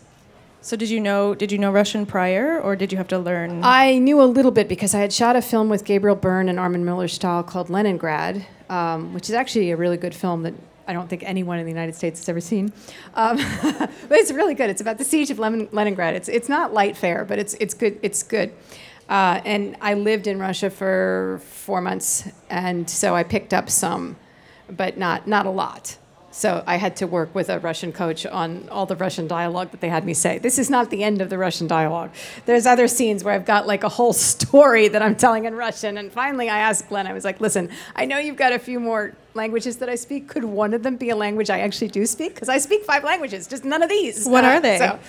So 0.62 0.76
did 0.76 0.90
you 0.90 1.00
know 1.00 1.36
did 1.36 1.52
you 1.52 1.58
know 1.58 1.72
Russian 1.72 2.06
prior 2.06 2.60
or 2.60 2.76
did 2.76 2.92
you 2.92 2.98
have 2.98 3.08
to 3.10 3.20
learn 3.20 3.64
I 3.64 4.00
knew 4.00 4.20
a 4.22 4.26
little 4.26 4.52
bit 4.52 4.68
because 4.68 4.96
I 4.96 5.00
had 5.00 5.14
shot 5.14 5.36
a 5.36 5.42
film 5.42 5.70
with 5.70 5.86
Gabriel 5.86 6.16
Byrne 6.16 6.50
and 6.50 6.60
Armin 6.60 6.84
Mueller-Stahl 6.84 7.44
called 7.44 7.70
Leningrad, 7.70 8.44
um, 8.68 9.14
which 9.14 9.30
is 9.30 9.36
actually 9.36 9.70
a 9.70 9.78
really 9.78 9.98
good 9.98 10.16
film 10.16 10.42
that 10.42 10.56
I 10.88 10.94
don't 10.94 11.10
think 11.10 11.24
anyone 11.24 11.60
in 11.60 11.66
the 11.66 11.72
United 11.72 11.96
States 11.96 12.20
has 12.20 12.30
ever 12.30 12.42
seen. 12.42 12.72
Um, 13.16 13.38
but 13.64 13.92
it's 14.12 14.32
really 14.32 14.54
good. 14.54 14.70
It's 14.70 14.82
about 14.82 14.98
the 14.98 15.04
siege 15.04 15.32
of 15.32 15.40
Leningrad. 15.40 16.16
It's, 16.16 16.30
it's 16.30 16.50
not 16.50 16.74
light 16.74 16.96
fare, 16.96 17.26
but 17.26 17.40
it's, 17.40 17.56
it's 17.56 17.74
good. 17.74 18.00
It's 18.02 18.24
good. 18.24 18.54
Uh, 19.08 19.42
and 19.46 19.76
I 19.82 19.94
lived 19.94 20.28
in 20.28 20.40
Russia 20.40 20.70
for 20.70 21.40
four 21.44 21.80
months, 21.80 22.28
and 22.50 22.90
so 22.90 23.16
I 23.16 23.24
picked 23.24 23.54
up 23.54 23.70
some, 23.70 24.16
but 24.70 24.98
not, 24.98 25.28
not 25.28 25.46
a 25.46 25.52
lot. 25.52 25.98
So 26.36 26.62
I 26.68 26.76
had 26.76 26.98
to 26.98 27.08
work 27.08 27.34
with 27.34 27.48
a 27.50 27.60
Russian 27.60 27.94
coach 27.94 28.26
on 28.26 28.68
all 28.70 28.86
the 28.86 28.98
Russian 28.98 29.26
dialogue 29.26 29.72
that 29.72 29.80
they 29.80 29.88
had 29.88 30.04
me 30.04 30.14
say. 30.14 30.38
This 30.38 30.60
is 30.60 30.70
not 30.70 30.90
the 30.90 31.02
end 31.02 31.22
of 31.22 31.30
the 31.30 31.38
Russian 31.38 31.66
dialogue. 31.66 32.12
There's 32.46 32.66
other 32.66 32.90
scenes 32.90 33.24
where 33.24 33.34
I've 33.34 33.46
got 33.46 33.68
like 33.68 33.86
a 33.86 33.90
whole 33.90 34.12
story 34.34 34.90
that 34.90 35.02
I'm 35.02 35.16
telling 35.16 35.46
in 35.46 35.56
Russian. 35.56 35.98
And 35.98 36.12
finally, 36.12 36.50
I 36.50 36.58
asked 36.60 36.90
Glenn, 36.90 37.08
I 37.08 37.14
was 37.14 37.24
like, 37.24 37.40
listen, 37.40 37.70
I 37.96 38.04
know 38.04 38.18
you've 38.18 38.36
got 38.36 38.52
a 38.52 38.60
few 38.60 38.82
more 38.82 39.14
languages 39.34 39.78
that 39.78 39.88
I 39.88 39.96
speak. 39.96 40.28
Could 40.28 40.44
one 40.44 40.74
of 40.74 40.84
them 40.84 40.98
be 40.98 41.10
a 41.10 41.16
language 41.16 41.50
I 41.50 41.62
actually 41.62 41.88
do 41.88 42.06
speak? 42.06 42.34
Because 42.34 42.50
I 42.50 42.58
speak 42.58 42.84
five 42.84 43.06
languages, 43.06 43.48
just 43.48 43.64
none 43.64 43.82
of 43.82 43.88
these. 43.88 44.28
What 44.28 44.44
Uh, 44.44 44.48
are 44.50 44.60
they? 44.60 44.78
So, 44.78 45.00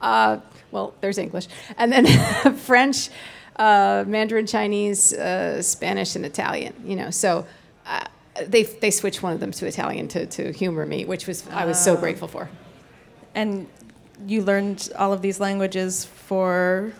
uh, 0.00 0.38
well, 0.70 0.94
there's 1.02 1.18
English. 1.18 1.46
And 1.76 1.92
then 1.92 2.06
French, 2.56 3.10
uh, 3.56 4.04
Mandarin 4.06 4.46
Chinese, 4.46 5.12
uh, 5.12 5.60
Spanish, 5.60 6.16
and 6.16 6.24
Italian, 6.24 6.72
you 6.86 6.96
know. 6.96 7.10
So 7.10 7.46
uh, 7.86 8.06
they, 8.48 8.62
they 8.64 8.90
switched 8.90 9.22
one 9.22 9.32
of 9.32 9.40
them 9.40 9.50
to 9.52 9.66
Italian 9.66 10.08
to, 10.08 10.26
to 10.26 10.52
humor 10.52 10.86
me, 10.86 11.04
which 11.04 11.26
was 11.26 11.46
I 11.50 11.64
was 11.64 11.78
so 11.82 11.94
Oh. 11.96 12.00
grateful 12.00 12.28
for. 12.28 12.48
and 13.34 13.66
you 14.26 14.42
learned 14.42 14.90
all 14.98 15.12
of 15.12 15.22
these 15.22 15.40
languages 15.40 16.04
for 16.04 16.92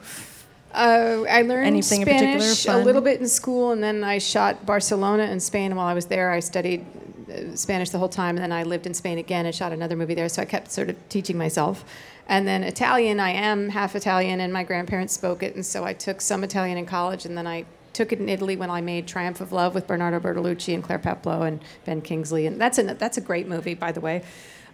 Uh, 0.73 1.25
I 1.29 1.43
learned 1.43 1.67
Anything 1.67 2.03
in 2.03 2.07
particular 2.07 2.41
Spanish 2.41 2.67
a 2.67 2.85
little 2.85 3.03
bit 3.03 3.21
in 3.21 3.29
school, 3.29 3.73
and 3.73 3.83
then 3.83 4.05
I 4.05 4.19
shot 4.19 4.65
Barcelona 4.65 5.25
in 5.25 5.41
Spain. 5.41 5.75
While 5.75 5.89
I 5.89 5.95
was 5.95 6.07
there, 6.07 6.31
I 6.31 6.39
studied 6.41 6.87
uh, 7.29 7.57
Spanish 7.57 7.91
the 7.91 7.99
whole 7.99 8.09
time, 8.09 8.37
and 8.37 8.43
then 8.45 8.53
I 8.53 8.63
lived 8.63 8.87
in 8.87 8.95
Spain 8.95 9.19
again 9.19 9.47
and 9.47 9.55
shot 9.55 9.73
another 9.73 9.97
movie 9.97 10.15
there. 10.15 10.29
So 10.29 10.43
I 10.43 10.45
kept 10.45 10.71
sort 10.71 10.89
of 10.89 10.97
teaching 11.09 11.37
myself. 11.37 11.85
And 12.29 12.47
then 12.47 12.63
Italian, 12.63 13.19
I 13.19 13.31
am 13.31 13.71
half 13.71 13.97
Italian, 13.97 14.41
and 14.41 14.53
my 14.53 14.63
grandparents 14.63 15.13
spoke 15.13 15.43
it, 15.43 15.57
and 15.57 15.67
so 15.67 15.85
I 15.85 15.93
took 15.93 16.21
some 16.21 16.45
Italian 16.45 16.79
in 16.79 16.87
college, 16.87 17.27
and 17.27 17.37
then 17.37 17.49
I 17.49 17.65
took 18.01 18.13
it 18.15 18.19
in 18.19 18.31
Italy 18.31 18.57
when 18.57 18.71
I 18.71 18.81
made 18.81 19.07
Triumph 19.07 19.43
of 19.43 19.53
Love 19.53 19.75
with 19.75 19.87
Bernardo 19.87 20.19
Bertolucci 20.21 20.73
and 20.73 20.83
Clare 20.83 20.99
Peploe 20.99 21.43
and 21.43 21.61
Ben 21.85 22.01
Kingsley, 22.01 22.47
and 22.47 22.59
that's 22.59 22.79
a 22.79 22.95
that's 22.95 23.19
a 23.19 23.21
great 23.21 23.47
movie, 23.47 23.75
by 23.75 23.93
the 23.93 24.01
way. 24.01 24.23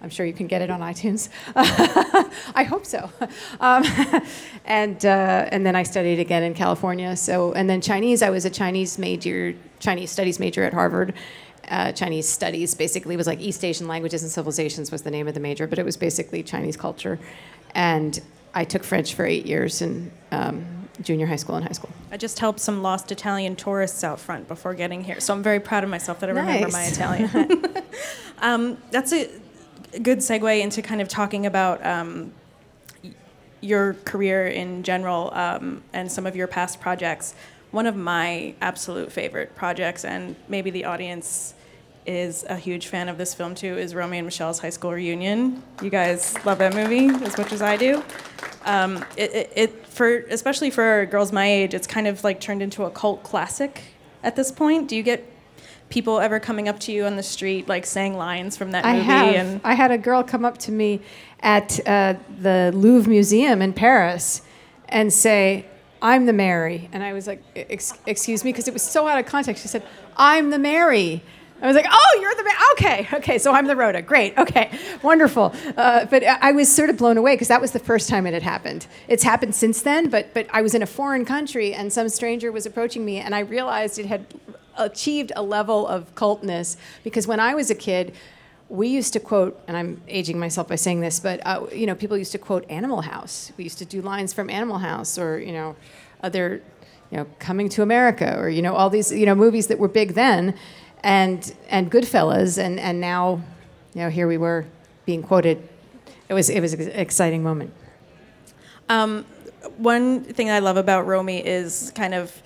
I'm 0.00 0.10
sure 0.10 0.24
you 0.24 0.32
can 0.32 0.46
get 0.46 0.62
it 0.62 0.70
on 0.70 0.78
iTunes. 0.78 1.28
I 1.56 2.62
hope 2.62 2.86
so. 2.86 3.10
Um, 3.58 3.82
and 4.64 5.04
uh, 5.04 5.48
and 5.50 5.66
then 5.66 5.74
I 5.74 5.82
studied 5.82 6.20
again 6.20 6.44
in 6.44 6.54
California. 6.54 7.16
So 7.16 7.52
and 7.54 7.68
then 7.68 7.80
Chinese, 7.80 8.22
I 8.22 8.30
was 8.30 8.44
a 8.44 8.50
Chinese 8.50 8.96
major, 8.96 9.56
Chinese 9.80 10.12
studies 10.12 10.38
major 10.38 10.62
at 10.62 10.72
Harvard. 10.72 11.14
Uh, 11.68 11.90
Chinese 11.90 12.28
studies 12.28 12.76
basically 12.76 13.16
was 13.16 13.26
like 13.26 13.40
East 13.40 13.64
Asian 13.64 13.88
languages 13.88 14.22
and 14.22 14.30
civilizations 14.30 14.92
was 14.92 15.02
the 15.02 15.10
name 15.10 15.26
of 15.26 15.34
the 15.34 15.40
major, 15.40 15.66
but 15.66 15.80
it 15.80 15.84
was 15.84 15.96
basically 15.96 16.44
Chinese 16.44 16.76
culture. 16.76 17.18
And 17.74 18.20
I 18.54 18.62
took 18.64 18.84
French 18.84 19.14
for 19.14 19.26
eight 19.26 19.46
years 19.46 19.82
and. 19.82 20.12
um, 20.30 20.75
junior 21.02 21.26
high 21.26 21.36
school 21.36 21.56
and 21.56 21.66
high 21.66 21.72
school. 21.72 21.90
I 22.10 22.16
just 22.16 22.38
helped 22.38 22.60
some 22.60 22.82
lost 22.82 23.12
Italian 23.12 23.56
tourists 23.56 24.02
out 24.04 24.18
front 24.20 24.48
before 24.48 24.74
getting 24.74 25.04
here. 25.04 25.20
So 25.20 25.34
I'm 25.34 25.42
very 25.42 25.60
proud 25.60 25.84
of 25.84 25.90
myself 25.90 26.20
that 26.20 26.28
I 26.28 26.32
remember 26.32 26.68
my 26.68 26.84
Italian. 26.84 27.84
um, 28.38 28.78
that's 28.90 29.12
a 29.12 29.28
good 30.02 30.18
segue 30.18 30.60
into 30.60 30.82
kind 30.82 31.00
of 31.00 31.08
talking 31.08 31.46
about 31.46 31.84
um, 31.84 32.32
your 33.60 33.94
career 34.04 34.46
in 34.46 34.82
general 34.82 35.32
um, 35.34 35.82
and 35.92 36.10
some 36.10 36.26
of 36.26 36.36
your 36.36 36.46
past 36.46 36.80
projects. 36.80 37.34
One 37.70 37.86
of 37.86 37.96
my 37.96 38.54
absolute 38.60 39.12
favorite 39.12 39.54
projects, 39.54 40.04
and 40.04 40.36
maybe 40.48 40.70
the 40.70 40.84
audience 40.84 41.54
is 42.06 42.44
a 42.48 42.56
huge 42.56 42.86
fan 42.86 43.08
of 43.08 43.18
this 43.18 43.34
film 43.34 43.54
too, 43.54 43.76
is 43.76 43.94
Romy 43.94 44.18
and 44.18 44.26
Michele's 44.26 44.60
High 44.60 44.70
School 44.70 44.92
Reunion. 44.92 45.62
You 45.82 45.90
guys 45.90 46.34
love 46.44 46.58
that 46.58 46.74
movie 46.74 47.08
as 47.24 47.36
much 47.36 47.52
as 47.52 47.60
I 47.60 47.76
do. 47.76 48.02
Um, 48.64 49.04
it, 49.16 49.34
it, 49.34 49.52
it 49.56 49.85
for 49.96 50.18
especially 50.30 50.70
for 50.70 51.06
girls 51.06 51.32
my 51.32 51.46
age, 51.46 51.72
it's 51.72 51.86
kind 51.86 52.06
of 52.06 52.22
like 52.22 52.38
turned 52.40 52.62
into 52.62 52.84
a 52.84 52.90
cult 52.90 53.22
classic 53.22 53.82
at 54.22 54.36
this 54.36 54.52
point. 54.52 54.88
Do 54.88 54.96
you 54.96 55.02
get 55.02 55.24
people 55.88 56.20
ever 56.20 56.38
coming 56.38 56.68
up 56.68 56.78
to 56.80 56.92
you 56.92 57.04
on 57.06 57.16
the 57.16 57.22
street 57.22 57.66
like 57.68 57.86
saying 57.86 58.14
lines 58.14 58.56
from 58.56 58.72
that 58.72 58.84
I 58.84 58.92
movie? 58.92 59.04
have. 59.04 59.34
And 59.34 59.60
I 59.64 59.74
had 59.74 59.90
a 59.90 59.98
girl 59.98 60.22
come 60.22 60.44
up 60.44 60.58
to 60.58 60.72
me 60.72 61.00
at 61.40 61.80
uh, 61.88 62.14
the 62.40 62.72
Louvre 62.74 63.08
Museum 63.08 63.62
in 63.62 63.72
Paris 63.72 64.42
and 64.88 65.12
say, 65.12 65.64
"I'm 66.02 66.26
the 66.26 66.32
Mary," 66.32 66.90
and 66.92 67.02
I 67.02 67.14
was 67.14 67.26
like, 67.26 67.42
"Excuse 67.54 68.44
me," 68.44 68.52
because 68.52 68.68
it 68.68 68.74
was 68.74 68.82
so 68.82 69.08
out 69.08 69.18
of 69.18 69.24
context. 69.24 69.62
She 69.62 69.68
said, 69.68 69.82
"I'm 70.16 70.50
the 70.50 70.58
Mary." 70.58 71.22
I 71.62 71.66
was 71.66 71.76
like, 71.76 71.86
"Oh, 71.90 72.18
you're 72.20 72.34
the 72.34 72.44
Mary. 72.44 72.56
okay, 72.72 73.08
okay." 73.16 73.38
So 73.38 73.52
I'm 73.52 73.66
the 73.66 73.76
Rhoda. 73.76 74.02
Great, 74.02 74.36
okay, 74.36 74.70
wonderful. 75.02 75.54
Uh, 75.76 76.04
but 76.06 76.22
I 76.24 76.52
was 76.52 76.74
sort 76.74 76.90
of 76.90 76.98
blown 76.98 77.16
away 77.16 77.34
because 77.34 77.48
that 77.48 77.60
was 77.60 77.72
the 77.72 77.78
first 77.78 78.08
time 78.08 78.26
it 78.26 78.34
had 78.34 78.42
happened. 78.42 78.86
It's 79.08 79.22
happened 79.22 79.54
since 79.54 79.82
then, 79.82 80.08
but 80.10 80.34
but 80.34 80.46
I 80.52 80.62
was 80.62 80.74
in 80.74 80.82
a 80.82 80.86
foreign 80.86 81.24
country 81.24 81.72
and 81.72 81.92
some 81.92 82.08
stranger 82.08 82.52
was 82.52 82.66
approaching 82.66 83.04
me, 83.04 83.18
and 83.18 83.34
I 83.34 83.40
realized 83.40 83.98
it 83.98 84.06
had 84.06 84.26
achieved 84.76 85.32
a 85.34 85.42
level 85.42 85.86
of 85.86 86.14
cultness 86.14 86.76
because 87.02 87.26
when 87.26 87.40
I 87.40 87.54
was 87.54 87.70
a 87.70 87.74
kid, 87.74 88.14
we 88.68 88.88
used 88.88 89.12
to 89.12 89.20
quote, 89.20 89.60
and 89.68 89.76
I'm 89.76 90.02
aging 90.08 90.38
myself 90.38 90.68
by 90.68 90.74
saying 90.74 91.00
this, 91.00 91.20
but 91.20 91.40
uh, 91.46 91.66
you 91.72 91.86
know, 91.86 91.94
people 91.94 92.16
used 92.16 92.32
to 92.32 92.38
quote 92.38 92.68
Animal 92.68 93.02
House. 93.02 93.52
We 93.56 93.64
used 93.64 93.78
to 93.78 93.84
do 93.84 94.02
lines 94.02 94.32
from 94.32 94.50
Animal 94.50 94.78
House, 94.78 95.18
or 95.18 95.38
you 95.38 95.52
know, 95.52 95.76
other, 96.22 96.62
you 97.10 97.18
know, 97.18 97.26
Coming 97.38 97.68
to 97.70 97.82
America, 97.82 98.36
or 98.36 98.48
you 98.48 98.62
know, 98.62 98.74
all 98.74 98.90
these 98.90 99.12
you 99.12 99.26
know 99.26 99.34
movies 99.34 99.68
that 99.68 99.78
were 99.78 99.88
big 99.88 100.14
then, 100.14 100.54
and 101.06 101.54
and 101.68 101.90
Goodfellas, 101.90 102.58
and 102.58 102.80
and 102.80 103.00
now, 103.00 103.40
you 103.94 104.02
know, 104.02 104.10
here 104.10 104.26
we 104.26 104.36
were 104.36 104.66
being 105.06 105.22
quoted. 105.22 105.66
It 106.28 106.34
was 106.34 106.50
it 106.50 106.60
was 106.60 106.74
an 106.74 106.90
exciting 106.90 107.44
moment. 107.44 107.72
Um, 108.88 109.24
one 109.76 110.24
thing 110.24 110.50
I 110.50 110.58
love 110.58 110.76
about 110.76 111.06
Romy 111.06 111.46
is 111.46 111.92
kind 111.94 112.12
of 112.12 112.42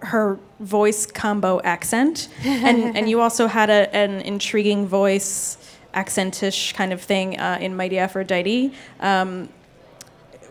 her 0.00 0.38
voice 0.60 1.06
combo 1.06 1.62
accent, 1.62 2.28
and 2.44 2.94
and 2.94 3.08
you 3.08 3.22
also 3.22 3.46
had 3.46 3.70
a, 3.70 3.94
an 3.96 4.20
intriguing 4.20 4.86
voice 4.86 5.56
accentish 5.94 6.74
kind 6.74 6.92
of 6.92 7.00
thing 7.00 7.40
uh, 7.40 7.56
in 7.58 7.74
Mighty 7.74 7.98
Aphrodite. 7.98 8.74
Um, 9.00 9.48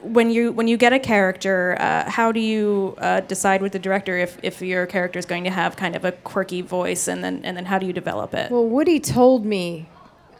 when 0.03 0.29
you 0.29 0.51
when 0.51 0.67
you 0.67 0.77
get 0.77 0.93
a 0.93 0.99
character, 0.99 1.77
uh, 1.79 2.09
how 2.09 2.31
do 2.31 2.39
you 2.39 2.95
uh, 2.97 3.21
decide 3.21 3.61
with 3.61 3.71
the 3.71 3.79
director 3.79 4.17
if, 4.17 4.37
if 4.43 4.61
your 4.61 4.85
character 4.85 5.17
is 5.17 5.25
going 5.25 5.43
to 5.45 5.49
have 5.49 5.75
kind 5.75 5.95
of 5.95 6.05
a 6.05 6.11
quirky 6.11 6.61
voice, 6.61 7.07
and 7.07 7.23
then 7.23 7.41
and 7.43 7.55
then 7.57 7.65
how 7.65 7.79
do 7.79 7.85
you 7.85 7.93
develop 7.93 8.33
it? 8.33 8.51
Well, 8.51 8.67
Woody 8.67 8.99
told 8.99 9.45
me 9.45 9.87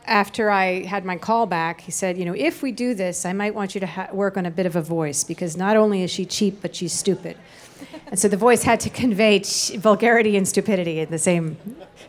after 0.05 0.49
I 0.49 0.83
had 0.83 1.05
my 1.05 1.17
call 1.17 1.45
back, 1.45 1.81
he 1.81 1.91
said, 1.91 2.17
you 2.17 2.25
know, 2.25 2.35
if 2.37 2.61
we 2.61 2.71
do 2.71 2.93
this, 2.93 3.25
I 3.25 3.33
might 3.33 3.55
want 3.55 3.73
you 3.73 3.79
to 3.81 3.87
ha- 3.87 4.09
work 4.11 4.37
on 4.37 4.45
a 4.45 4.51
bit 4.51 4.65
of 4.65 4.75
a 4.75 4.81
voice 4.81 5.23
because 5.23 5.55
not 5.55 5.77
only 5.77 6.03
is 6.03 6.11
she 6.11 6.25
cheap, 6.25 6.61
but 6.61 6.75
she's 6.75 6.91
stupid. 6.91 7.37
and 8.07 8.19
so 8.19 8.27
the 8.27 8.37
voice 8.37 8.63
had 8.63 8.79
to 8.81 8.89
convey 8.89 9.39
ch- 9.39 9.71
vulgarity 9.77 10.35
and 10.35 10.47
stupidity 10.47 10.99
in 10.99 11.09
the 11.09 11.19
same 11.19 11.57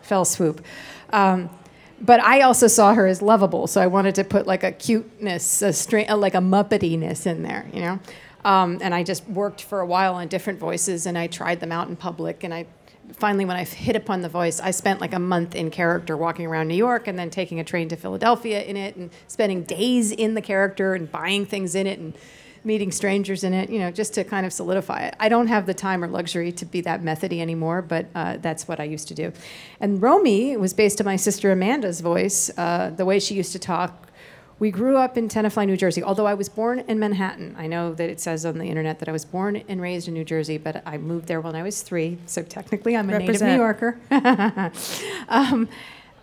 fell 0.02 0.24
swoop. 0.24 0.64
Um, 1.10 1.50
but 2.00 2.20
I 2.20 2.42
also 2.42 2.66
saw 2.66 2.94
her 2.94 3.06
as 3.06 3.22
lovable, 3.22 3.66
so 3.66 3.80
I 3.80 3.86
wanted 3.86 4.14
to 4.16 4.24
put 4.24 4.46
like 4.46 4.62
a 4.62 4.72
cuteness, 4.72 5.62
a 5.62 5.68
uh, 6.12 6.16
like 6.16 6.34
a 6.34 6.38
muppetiness 6.38 7.26
in 7.26 7.42
there, 7.42 7.68
you 7.72 7.80
know. 7.80 7.98
Um, 8.44 8.78
and 8.82 8.94
I 8.94 9.02
just 9.02 9.26
worked 9.28 9.62
for 9.62 9.80
a 9.80 9.86
while 9.86 10.14
on 10.14 10.28
different 10.28 10.58
voices, 10.58 11.06
and 11.06 11.16
I 11.16 11.26
tried 11.26 11.60
them 11.60 11.72
out 11.72 11.88
in 11.88 11.96
public, 11.96 12.44
and 12.44 12.52
I 12.52 12.66
finally, 13.12 13.44
when 13.44 13.56
I 13.56 13.64
hit 13.64 13.96
upon 13.96 14.22
the 14.22 14.28
voice, 14.28 14.60
I 14.60 14.70
spent 14.70 15.00
like 15.00 15.12
a 15.12 15.18
month 15.18 15.54
in 15.54 15.70
character 15.70 16.16
walking 16.16 16.46
around 16.46 16.68
New 16.68 16.74
York 16.74 17.06
and 17.06 17.18
then 17.18 17.30
taking 17.30 17.60
a 17.60 17.64
train 17.64 17.88
to 17.90 17.96
Philadelphia 17.96 18.62
in 18.62 18.76
it 18.76 18.96
and 18.96 19.10
spending 19.28 19.62
days 19.62 20.10
in 20.10 20.34
the 20.34 20.42
character 20.42 20.94
and 20.94 21.10
buying 21.10 21.46
things 21.46 21.74
in 21.74 21.86
it 21.86 21.98
and 21.98 22.14
meeting 22.64 22.90
strangers 22.90 23.44
in 23.44 23.52
it, 23.52 23.70
you 23.70 23.78
know, 23.78 23.90
just 23.90 24.14
to 24.14 24.24
kind 24.24 24.46
of 24.46 24.52
solidify 24.52 25.02
it. 25.02 25.14
I 25.20 25.28
don't 25.28 25.48
have 25.48 25.66
the 25.66 25.74
time 25.74 26.02
or 26.02 26.08
luxury 26.08 26.50
to 26.52 26.64
be 26.64 26.80
that 26.82 27.02
methody 27.02 27.40
anymore, 27.40 27.82
but 27.82 28.06
uh, 28.14 28.38
that's 28.38 28.66
what 28.66 28.80
I 28.80 28.84
used 28.84 29.08
to 29.08 29.14
do. 29.14 29.32
And 29.80 30.00
Romy 30.00 30.56
was 30.56 30.72
based 30.72 31.00
on 31.00 31.04
my 31.04 31.16
sister 31.16 31.52
Amanda's 31.52 32.00
voice, 32.00 32.50
uh, 32.56 32.90
the 32.90 33.04
way 33.04 33.20
she 33.20 33.34
used 33.34 33.52
to 33.52 33.58
talk 33.58 34.04
we 34.58 34.70
grew 34.70 34.96
up 34.96 35.18
in 35.18 35.28
Tenafly, 35.28 35.66
New 35.66 35.76
Jersey, 35.76 36.02
although 36.02 36.26
I 36.26 36.34
was 36.34 36.48
born 36.48 36.80
in 36.80 36.98
Manhattan. 36.98 37.56
I 37.58 37.66
know 37.66 37.92
that 37.94 38.08
it 38.08 38.20
says 38.20 38.46
on 38.46 38.58
the 38.58 38.66
internet 38.66 39.00
that 39.00 39.08
I 39.08 39.12
was 39.12 39.24
born 39.24 39.56
and 39.68 39.80
raised 39.80 40.06
in 40.06 40.14
New 40.14 40.24
Jersey, 40.24 40.58
but 40.58 40.82
I 40.86 40.96
moved 40.96 41.26
there 41.26 41.40
when 41.40 41.56
I 41.56 41.62
was 41.62 41.82
three, 41.82 42.18
so 42.26 42.42
technically 42.42 42.96
I'm 42.96 43.10
a 43.10 43.18
native 43.18 43.42
New 43.42 43.56
Yorker. 43.56 43.98
um, 45.28 45.68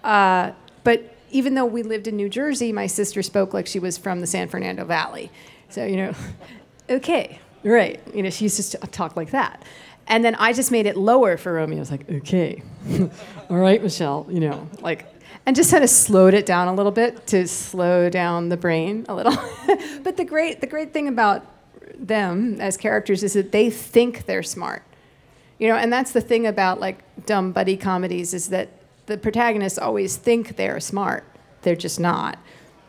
uh, 0.04 0.52
but 0.84 1.16
even 1.32 1.56
though 1.56 1.66
we 1.66 1.84
lived 1.84 2.08
in 2.08 2.16
New 2.16 2.30
Jersey, 2.30 2.72
my 2.72 2.88
sister 2.88 3.22
spoke 3.22 3.54
like 3.54 3.68
she 3.68 3.80
was 3.80 3.98
from 3.98 4.22
the 4.22 4.28
San 4.28 4.48
Fernando 4.48 4.86
Valley. 4.86 5.30
So, 5.72 5.86
you 5.86 5.98
know, 5.98 6.14
okay, 6.90 7.40
right. 7.64 8.02
You 8.14 8.24
know, 8.24 8.30
she 8.30 8.46
used 8.46 8.72
to 8.72 8.78
talk 8.88 9.16
like 9.16 9.32
that. 9.32 9.64
And 10.08 10.26
then 10.26 10.36
I 10.36 10.54
just 10.54 10.72
made 10.72 10.86
it 10.88 10.98
lower 10.98 11.38
for 11.38 11.54
Romy. 11.54 11.78
I 11.78 11.80
was 11.80 11.92
like, 11.92 12.10
okay, 12.10 12.62
all 13.50 13.58
right, 13.58 13.82
Michelle, 13.82 14.28
you 14.30 14.40
know, 14.40 14.68
like 14.82 15.08
and 15.46 15.56
just 15.56 15.72
kind 15.72 15.84
of 15.84 15.90
slowed 15.90 16.34
it 16.34 16.46
down 16.46 16.68
a 16.68 16.74
little 16.74 16.92
bit 16.92 17.26
to 17.28 17.48
slow 17.48 18.10
down 18.10 18.50
the 18.50 18.58
brain 18.58 19.06
a 19.10 19.16
little. 19.16 19.36
but 20.04 20.18
the 20.18 20.26
great, 20.26 20.62
the 20.62 20.68
great 20.68 20.94
thing 20.94 21.08
about 21.08 21.46
them 21.98 22.60
as 22.60 22.78
characters 22.78 23.24
is 23.24 23.34
that 23.34 23.52
they 23.52 23.70
think 23.70 24.26
they're 24.26 24.44
smart. 24.44 24.84
You 25.58 25.68
know, 25.68 25.76
and 25.76 25.92
that's 25.92 26.12
the 26.12 26.22
thing 26.22 26.48
about 26.48 26.80
like 26.80 27.04
dumb 27.26 27.52
buddy 27.52 27.78
comedies 27.78 28.34
is 28.34 28.50
that 28.50 28.70
the 29.08 29.18
protagonists 29.18 29.80
always 29.80 30.16
think 30.16 30.56
they're 30.58 30.80
smart. 30.80 31.24
They're 31.64 31.76
just 31.76 32.00
not. 32.00 32.38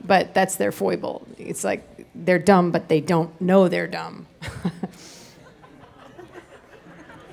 But 0.05 0.35
that's 0.35 0.57
their 0.57 0.73
foible. 0.73 1.27
It's 1.38 1.65
like 1.65 2.07
they're 2.15 2.38
dumb, 2.38 2.73
but 2.73 2.88
they 2.88 3.01
don't 3.01 3.38
know 3.41 3.69
they're 3.69 3.87
dumb. 3.87 4.27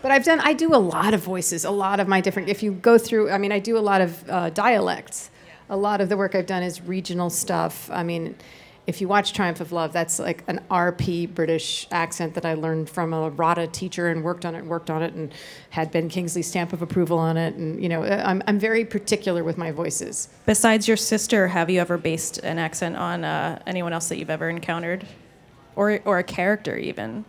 But 0.02 0.12
I've 0.12 0.24
done, 0.24 0.40
I 0.40 0.54
do 0.54 0.74
a 0.74 0.78
lot 0.78 1.14
of 1.14 1.22
voices, 1.22 1.66
a 1.66 1.72
lot 1.72 2.00
of 2.00 2.08
my 2.08 2.22
different, 2.22 2.50
if 2.50 2.64
you 2.64 2.72
go 2.72 2.98
through, 2.98 3.32
I 3.32 3.38
mean, 3.38 3.52
I 3.52 3.60
do 3.60 3.78
a 3.78 3.80
lot 3.80 4.02
of 4.02 4.30
uh, 4.30 4.50
dialects. 4.50 5.30
A 5.70 5.78
lot 5.78 6.02
of 6.02 6.10
the 6.10 6.18
work 6.18 6.36
I've 6.36 6.46
done 6.48 6.64
is 6.64 6.82
regional 6.82 7.30
stuff. 7.30 7.90
I 7.92 8.04
mean, 8.04 8.36
if 8.88 9.02
you 9.02 9.08
watch 9.08 9.34
Triumph 9.34 9.62
of 9.62 9.72
Love, 9.72 9.94
that's 9.94 10.20
like 10.20 10.44
an 10.48 10.62
RP 10.72 11.34
British 11.34 11.88
accent 11.92 12.34
that 12.34 12.46
I 12.46 12.56
learned 12.56 12.90
from 12.90 13.14
a 13.14 13.30
RADA 13.30 13.68
teacher 13.68 14.08
and 14.08 14.24
worked 14.24 14.46
on 14.46 14.56
it 14.56 14.60
and 14.60 14.68
worked 14.68 14.90
on 14.90 15.04
it 15.04 15.14
and 15.14 15.34
had 15.70 15.92
Ben 15.92 16.10
Kingsley's 16.10 16.48
stamp 16.48 16.74
of 16.74 16.82
approval 16.82 17.18
on 17.18 17.38
it. 17.38 17.56
And, 17.56 17.82
you 17.82 17.88
know, 17.88 18.04
I'm, 18.04 18.42
I'm 18.48 18.60
very 18.60 18.86
particular 18.86 19.44
with 19.44 19.58
my 19.58 19.72
voices. 19.72 20.30
Besides 20.46 20.88
your 20.88 20.98
sister, 20.98 21.48
have 21.48 21.70
you 21.70 21.80
ever 21.80 21.98
based 21.98 22.40
an 22.40 22.58
accent 22.58 22.96
on 22.96 23.24
uh, 23.24 23.62
anyone 23.68 23.94
else 23.94 24.10
that 24.10 24.18
you've 24.18 24.30
ever 24.30 24.50
encountered? 24.50 25.06
Or, 25.76 26.00
or 26.04 26.18
a 26.18 26.24
character, 26.24 26.76
even? 26.76 27.26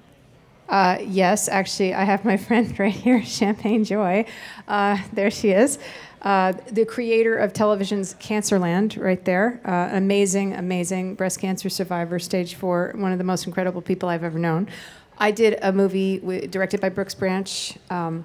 Uh, 0.71 0.99
yes, 1.05 1.49
actually, 1.49 1.93
I 1.95 2.05
have 2.05 2.25
my 2.25 2.37
friend 2.47 2.79
right 2.79 2.93
here, 2.93 3.23
Champagne 3.23 3.85
Joy. 3.85 4.25
Uh, 4.69 4.99
there 5.13 5.31
she 5.31 5.51
is. 5.51 5.79
Uh, 6.23 6.53
the 6.71 6.85
creator 6.85 7.37
of 7.37 7.53
television's 7.53 8.15
Cancerland, 8.15 9.01
right 9.03 9.25
there. 9.25 9.61
Uh, 9.65 9.97
amazing, 9.97 10.55
amazing 10.55 11.15
breast 11.15 11.41
cancer 11.41 11.71
survivor, 11.71 12.19
stage 12.19 12.55
four, 12.55 12.93
one 12.97 13.13
of 13.13 13.19
the 13.19 13.25
most 13.25 13.47
incredible 13.47 13.81
people 13.81 14.09
I've 14.09 14.25
ever 14.25 14.39
known. 14.39 14.69
I 15.17 15.31
did 15.31 15.59
a 15.63 15.73
movie 15.73 16.19
w- 16.19 16.47
directed 16.47 16.81
by 16.81 16.91
Brooks 16.91 17.15
Branch. 17.15 17.77
Um, 17.89 18.25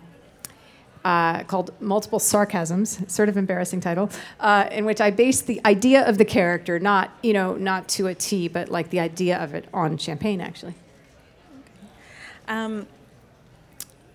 uh, 1.06 1.44
called 1.44 1.70
Multiple 1.80 2.20
Sarcasms, 2.20 3.00
sort 3.14 3.30
of 3.30 3.38
embarrassing 3.38 3.80
title, 3.80 4.10
uh, 4.40 4.68
in 4.72 4.86
which 4.86 5.00
I 5.00 5.12
based 5.12 5.46
the 5.46 5.62
idea 5.64 6.04
of 6.04 6.18
the 6.18 6.26
character, 6.26 6.80
not 6.80 7.12
you 7.22 7.32
know, 7.32 7.56
not 7.56 7.88
to 7.90 8.08
a 8.08 8.16
T, 8.16 8.48
but 8.48 8.70
like 8.70 8.90
the 8.90 9.00
idea 9.00 9.38
of 9.38 9.54
it 9.54 9.68
on 9.72 9.98
Champagne, 10.00 10.42
actually. 10.42 10.74
Um, 12.48 12.88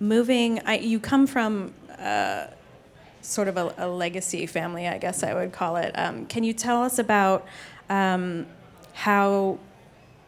moving, 0.01 0.61
I, 0.67 0.79
you 0.79 0.99
come 0.99 1.29
from 1.29 1.73
uh, 1.97 2.49
sort 3.23 3.49
of 3.49 3.57
a, 3.57 3.75
a, 3.79 3.89
legacy 3.89 4.47
family, 4.47 4.89
I 4.89 4.99
guess 4.99 5.23
I 5.23 5.35
would 5.35 5.53
call 5.53 5.77
it. 5.77 5.93
Um, 5.97 6.27
can 6.27 6.45
you 6.45 6.53
tell 6.53 6.83
us 6.83 6.99
about 6.99 7.47
um, 7.89 8.47
how 8.93 9.59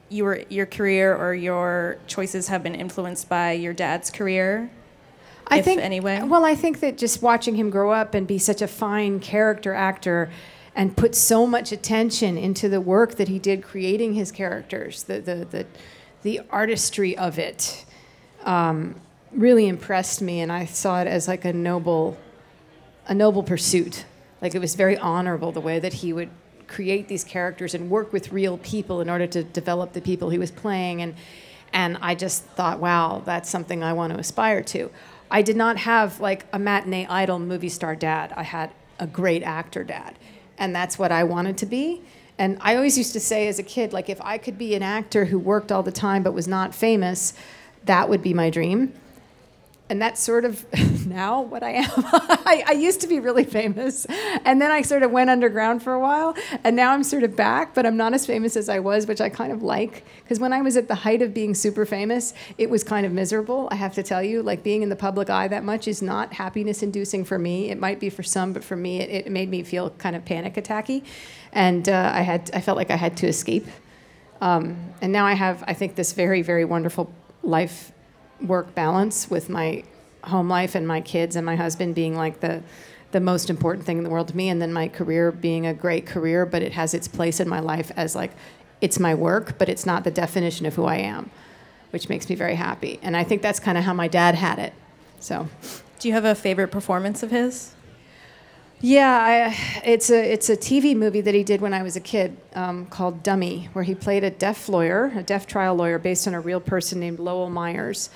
your 0.08 0.40
your 0.48 0.66
career 0.66 1.16
or 1.16 1.34
your 1.34 1.98
choices 2.06 2.48
have 2.48 2.62
been 2.62 2.74
influenced 2.74 3.28
by 3.28 3.52
your 3.52 3.72
dad's 3.72 4.10
career? 4.10 4.70
I 5.46 5.60
think 5.60 5.80
anyway. 5.80 6.22
Well, 6.22 6.44
I 6.44 6.54
think 6.54 6.80
that 6.80 6.96
just 6.96 7.22
watching 7.22 7.56
him 7.56 7.70
grow 7.70 7.92
up 7.92 8.14
and 8.14 8.26
be 8.26 8.38
such 8.38 8.62
a 8.62 8.68
fine 8.68 9.20
character 9.20 9.74
actor 9.74 10.30
and 10.74 10.96
put 10.96 11.14
so 11.14 11.46
much 11.46 11.72
attention 11.72 12.38
into 12.38 12.68
the 12.68 12.80
work 12.80 13.16
that 13.16 13.28
he 13.28 13.38
did 13.38 13.62
creating 13.62 14.14
his 14.14 14.32
characters, 14.32 15.02
the 15.04 15.20
the 15.20 15.46
the, 15.50 15.66
the 16.22 16.40
artistry 16.50 17.16
of 17.16 17.38
it 17.38 17.84
um, 18.44 19.00
really 19.32 19.68
impressed 19.68 20.22
me, 20.22 20.40
and 20.40 20.50
I 20.50 20.66
saw 20.66 21.00
it 21.00 21.06
as 21.06 21.28
like 21.28 21.44
a 21.44 21.52
noble, 21.52 22.16
a 23.06 23.14
noble 23.14 23.42
pursuit. 23.42 24.04
Like 24.40 24.54
it 24.54 24.58
was 24.58 24.74
very 24.74 24.96
honorable 24.96 25.52
the 25.52 25.60
way 25.60 25.78
that 25.78 25.92
he 25.94 26.12
would 26.12 26.30
create 26.66 27.08
these 27.08 27.24
characters 27.24 27.74
and 27.74 27.90
work 27.90 28.12
with 28.12 28.32
real 28.32 28.58
people 28.58 29.00
in 29.00 29.10
order 29.10 29.26
to 29.26 29.44
develop 29.44 29.92
the 29.92 30.00
people 30.00 30.30
he 30.30 30.38
was 30.38 30.50
playing, 30.50 31.02
and 31.02 31.14
and 31.72 31.96
I 32.02 32.14
just 32.14 32.44
thought, 32.44 32.80
wow, 32.80 33.22
that's 33.24 33.48
something 33.48 33.82
I 33.82 33.94
want 33.94 34.12
to 34.12 34.18
aspire 34.18 34.62
to. 34.64 34.90
I 35.30 35.40
did 35.40 35.56
not 35.56 35.78
have 35.78 36.20
like 36.20 36.44
a 36.52 36.58
matinee 36.58 37.06
idol 37.06 37.38
movie 37.38 37.70
star 37.70 37.96
dad. 37.96 38.32
I 38.36 38.42
had 38.42 38.70
a 38.98 39.06
great 39.06 39.42
actor 39.42 39.84
dad, 39.84 40.18
and 40.58 40.74
that's 40.74 40.98
what 40.98 41.12
I 41.12 41.24
wanted 41.24 41.56
to 41.58 41.66
be. 41.66 42.02
And 42.38 42.58
I 42.60 42.76
always 42.76 42.98
used 42.98 43.12
to 43.12 43.20
say 43.20 43.48
as 43.48 43.58
a 43.58 43.62
kid, 43.62 43.92
like 43.92 44.08
if 44.08 44.20
I 44.20 44.38
could 44.38 44.58
be 44.58 44.74
an 44.74 44.82
actor 44.82 45.26
who 45.26 45.38
worked 45.38 45.70
all 45.70 45.82
the 45.82 45.92
time 45.92 46.22
but 46.22 46.32
was 46.32 46.48
not 46.48 46.74
famous, 46.74 47.34
that 47.84 48.08
would 48.08 48.22
be 48.22 48.34
my 48.34 48.50
dream. 48.50 48.92
And 49.92 50.00
that's 50.00 50.22
sort 50.22 50.46
of 50.46 50.64
now 51.06 51.42
what 51.42 51.62
I 51.62 51.72
am. 51.72 51.90
I, 52.46 52.64
I, 52.66 52.72
used 52.72 53.02
to 53.02 53.06
be 53.06 53.20
really 53.20 53.44
famous, 53.44 54.06
and 54.42 54.58
then 54.58 54.70
I 54.70 54.80
sort 54.80 55.02
of 55.02 55.10
went 55.10 55.28
underground 55.28 55.82
for 55.82 55.92
a 55.92 56.00
while, 56.00 56.34
and 56.64 56.74
now 56.74 56.92
I'm 56.92 57.04
sort 57.04 57.24
of 57.24 57.36
back, 57.36 57.74
but 57.74 57.84
I'm 57.84 57.98
not 57.98 58.14
as 58.14 58.24
famous 58.24 58.56
as 58.56 58.70
I 58.70 58.78
was, 58.78 59.06
which 59.06 59.20
I 59.20 59.28
kind 59.28 59.52
of 59.52 59.62
like. 59.62 60.06
Because 60.24 60.40
when 60.40 60.54
I 60.54 60.62
was 60.62 60.78
at 60.78 60.88
the 60.88 60.94
height 60.94 61.20
of 61.20 61.34
being 61.34 61.54
super 61.54 61.84
famous, 61.84 62.32
it 62.56 62.70
was 62.70 62.82
kind 62.82 63.04
of 63.04 63.12
miserable, 63.12 63.68
I 63.70 63.74
have 63.74 63.92
to 63.96 64.02
tell 64.02 64.22
you. 64.22 64.42
Like 64.42 64.62
being 64.62 64.80
in 64.80 64.88
the 64.88 64.96
public 64.96 65.28
eye 65.28 65.46
that 65.48 65.62
much 65.62 65.86
is 65.86 66.00
not 66.00 66.32
happiness 66.32 66.82
inducing 66.82 67.26
for 67.26 67.38
me. 67.38 67.68
It 67.68 67.78
might 67.78 68.00
be 68.00 68.08
for 68.08 68.22
some, 68.22 68.54
but 68.54 68.64
for 68.64 68.76
me, 68.76 69.00
it, 69.02 69.26
it 69.26 69.30
made 69.30 69.50
me 69.50 69.62
feel 69.62 69.90
kind 69.90 70.16
of 70.16 70.24
panic 70.24 70.54
attacky. 70.54 71.04
And 71.52 71.86
uh, 71.86 72.12
I, 72.14 72.22
had, 72.22 72.50
I 72.54 72.62
felt 72.62 72.78
like 72.78 72.90
I 72.90 72.96
had 72.96 73.14
to 73.18 73.26
escape. 73.26 73.66
Um, 74.40 74.94
and 75.02 75.12
now 75.12 75.26
I 75.26 75.34
have, 75.34 75.62
I 75.66 75.74
think, 75.74 75.96
this 75.96 76.14
very, 76.14 76.40
very 76.40 76.64
wonderful 76.64 77.12
life 77.42 77.92
work 78.46 78.74
balance 78.74 79.30
with 79.30 79.48
my 79.48 79.84
home 80.24 80.48
life 80.48 80.74
and 80.74 80.86
my 80.86 81.00
kids 81.00 81.36
and 81.36 81.44
my 81.44 81.56
husband 81.56 81.94
being 81.94 82.16
like 82.16 82.40
the 82.40 82.62
the 83.10 83.20
most 83.20 83.50
important 83.50 83.84
thing 83.84 83.98
in 83.98 84.04
the 84.04 84.10
world 84.10 84.28
to 84.28 84.36
me 84.36 84.48
and 84.48 84.62
then 84.62 84.72
my 84.72 84.88
career 84.88 85.30
being 85.30 85.66
a 85.66 85.74
great 85.74 86.06
career 86.06 86.46
but 86.46 86.62
it 86.62 86.72
has 86.72 86.94
its 86.94 87.06
place 87.06 87.40
in 87.40 87.48
my 87.48 87.60
life 87.60 87.90
as 87.96 88.14
like 88.14 88.32
it's 88.80 88.98
my 88.98 89.14
work 89.14 89.58
but 89.58 89.68
it's 89.68 89.84
not 89.84 90.04
the 90.04 90.10
definition 90.10 90.64
of 90.64 90.74
who 90.74 90.84
I 90.84 90.96
am 90.96 91.30
which 91.92 92.08
makes 92.08 92.28
me 92.28 92.34
very 92.34 92.54
happy. 92.54 92.98
And 93.02 93.16
I 93.16 93.22
think 93.22 93.42
that's 93.42 93.60
kind 93.60 93.78
of 93.78 93.84
how 93.84 93.92
my 93.94 94.08
dad 94.08 94.34
had 94.34 94.58
it 94.58 94.72
so. 95.20 95.48
Do 96.00 96.08
you 96.08 96.14
have 96.14 96.24
a 96.24 96.34
favorite 96.34 96.68
performance 96.68 97.22
of 97.22 97.30
his? 97.30 97.74
Yeah, 98.80 99.52
I, 99.54 99.86
it's 99.86 100.10
a 100.10 100.32
it's 100.32 100.50
a 100.50 100.56
TV 100.56 100.96
movie 100.96 101.20
that 101.20 101.34
he 101.34 101.44
did 101.44 101.60
when 101.60 101.72
I 101.72 101.84
was 101.84 101.94
a 101.94 102.00
kid 102.00 102.36
um, 102.54 102.86
called 102.86 103.22
Dummy, 103.22 103.68
where 103.74 103.84
he 103.84 103.94
played 103.94 104.24
a 104.24 104.30
deaf 104.30 104.68
lawyer, 104.68 105.12
a 105.14 105.22
deaf 105.22 105.46
trial 105.46 105.76
lawyer, 105.76 106.00
based 106.00 106.26
on 106.26 106.34
a 106.34 106.40
real 106.40 106.58
person 106.58 106.98
named 106.98 107.20
Lowell 107.20 107.50
Myers, 107.50 108.10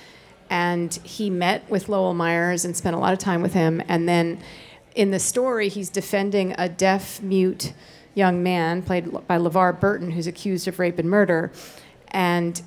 and 0.49 0.93
he 1.03 1.29
met 1.29 1.69
with 1.69 1.89
Lowell 1.89 2.13
Myers 2.13 2.65
and 2.65 2.75
spent 2.75 2.95
a 2.95 2.99
lot 2.99 3.13
of 3.13 3.19
time 3.19 3.41
with 3.41 3.53
him, 3.53 3.81
and 3.87 4.07
then 4.07 4.39
in 4.95 5.11
the 5.11 5.19
story 5.19 5.69
he's 5.69 5.89
defending 5.89 6.55
a 6.57 6.67
deaf 6.67 7.21
mute 7.21 7.73
young 8.15 8.41
man 8.41 8.81
played 8.81 9.11
by 9.27 9.37
LeVar 9.37 9.79
Burton 9.79 10.11
who's 10.11 10.27
accused 10.27 10.67
of 10.67 10.79
rape 10.79 10.97
and 10.97 11.09
murder, 11.09 11.51
and 12.09 12.61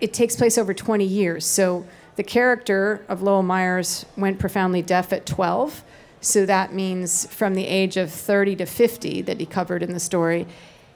it 0.00 0.12
takes 0.12 0.34
place 0.34 0.58
over 0.58 0.74
20 0.74 1.04
years. 1.04 1.46
So 1.46 1.86
the 2.16 2.24
character 2.24 3.04
of 3.08 3.22
Lowell 3.22 3.42
Myers 3.42 4.04
went 4.16 4.38
profoundly 4.38 4.82
deaf 4.82 5.12
at 5.12 5.26
12 5.26 5.84
So 6.20 6.44
that 6.46 6.74
means 6.74 7.26
from 7.32 7.54
the 7.54 7.66
age 7.66 7.96
of 7.96 8.10
30 8.10 8.56
to 8.56 8.66
50 8.66 9.22
that 9.22 9.40
he 9.40 9.46
covered 9.46 9.82
in 9.82 9.92
the 9.92 10.00
story, 10.00 10.46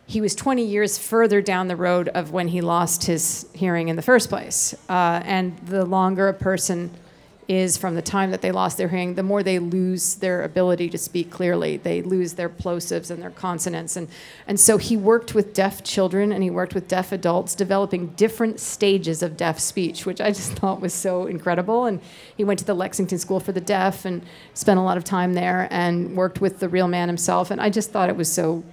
he 0.06 0.20
was 0.20 0.34
20 0.34 0.64
years 0.64 0.98
further 0.98 1.40
down 1.40 1.68
the 1.68 1.76
road 1.76 2.08
of 2.08 2.30
when 2.30 2.48
he 2.48 2.60
lost 2.60 3.04
his 3.04 3.46
hearing 3.54 3.88
in 3.88 3.96
the 3.96 4.02
first 4.02 4.28
place. 4.28 4.74
Uh, 4.88 5.22
and 5.24 5.56
the 5.66 5.84
longer 5.84 6.28
a 6.28 6.34
person 6.34 6.90
is 7.48 7.76
from 7.76 7.94
the 7.94 8.02
time 8.02 8.30
that 8.30 8.40
they 8.40 8.52
lost 8.52 8.78
their 8.78 8.88
hearing, 8.88 9.14
the 9.14 9.22
more 9.22 9.42
they 9.42 9.58
lose 9.58 10.16
their 10.16 10.42
ability 10.42 10.88
to 10.88 10.98
speak 10.98 11.30
clearly. 11.30 11.76
They 11.76 12.02
lose 12.02 12.34
their 12.34 12.48
plosives 12.48 13.10
and 13.10 13.22
their 13.22 13.30
consonants. 13.30 13.96
And, 13.96 14.08
and 14.46 14.58
so 14.58 14.78
he 14.78 14.96
worked 14.96 15.34
with 15.34 15.52
deaf 15.52 15.82
children 15.82 16.32
and 16.32 16.42
he 16.42 16.50
worked 16.50 16.74
with 16.74 16.88
deaf 16.88 17.12
adults, 17.12 17.54
developing 17.54 18.08
different 18.08 18.60
stages 18.60 19.22
of 19.22 19.36
deaf 19.36 19.58
speech, 19.58 20.06
which 20.06 20.20
I 20.20 20.30
just 20.30 20.52
thought 20.58 20.80
was 20.80 20.94
so 20.94 21.26
incredible. 21.26 21.84
And 21.86 22.00
he 22.36 22.44
went 22.44 22.58
to 22.60 22.64
the 22.64 22.74
Lexington 22.74 23.18
School 23.18 23.40
for 23.40 23.52
the 23.52 23.60
Deaf 23.60 24.04
and 24.04 24.22
spent 24.54 24.78
a 24.78 24.82
lot 24.82 24.96
of 24.96 25.04
time 25.04 25.34
there 25.34 25.68
and 25.70 26.16
worked 26.16 26.40
with 26.40 26.60
the 26.60 26.68
real 26.68 26.88
man 26.88 27.08
himself. 27.08 27.50
And 27.50 27.60
I 27.60 27.70
just 27.70 27.90
thought 27.90 28.08
it 28.08 28.16
was 28.16 28.32
so 28.32 28.64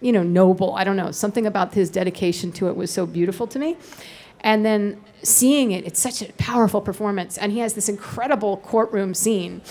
you 0.00 0.12
know, 0.12 0.22
noble. 0.22 0.74
I 0.74 0.84
don't 0.84 0.96
know. 0.96 1.10
Something 1.10 1.46
about 1.46 1.74
his 1.74 1.90
dedication 1.90 2.52
to 2.52 2.68
it 2.68 2.76
was 2.76 2.90
so 2.90 3.06
beautiful 3.06 3.46
to 3.48 3.58
me. 3.58 3.76
And 4.40 4.64
then 4.64 5.02
seeing 5.22 5.72
it, 5.72 5.84
it's 5.84 6.00
such 6.00 6.22
a 6.22 6.32
powerful 6.34 6.80
performance. 6.80 7.38
And 7.38 7.52
he 7.52 7.58
has 7.58 7.74
this 7.74 7.88
incredible 7.88 8.58
courtroom 8.58 9.14
scene 9.14 9.62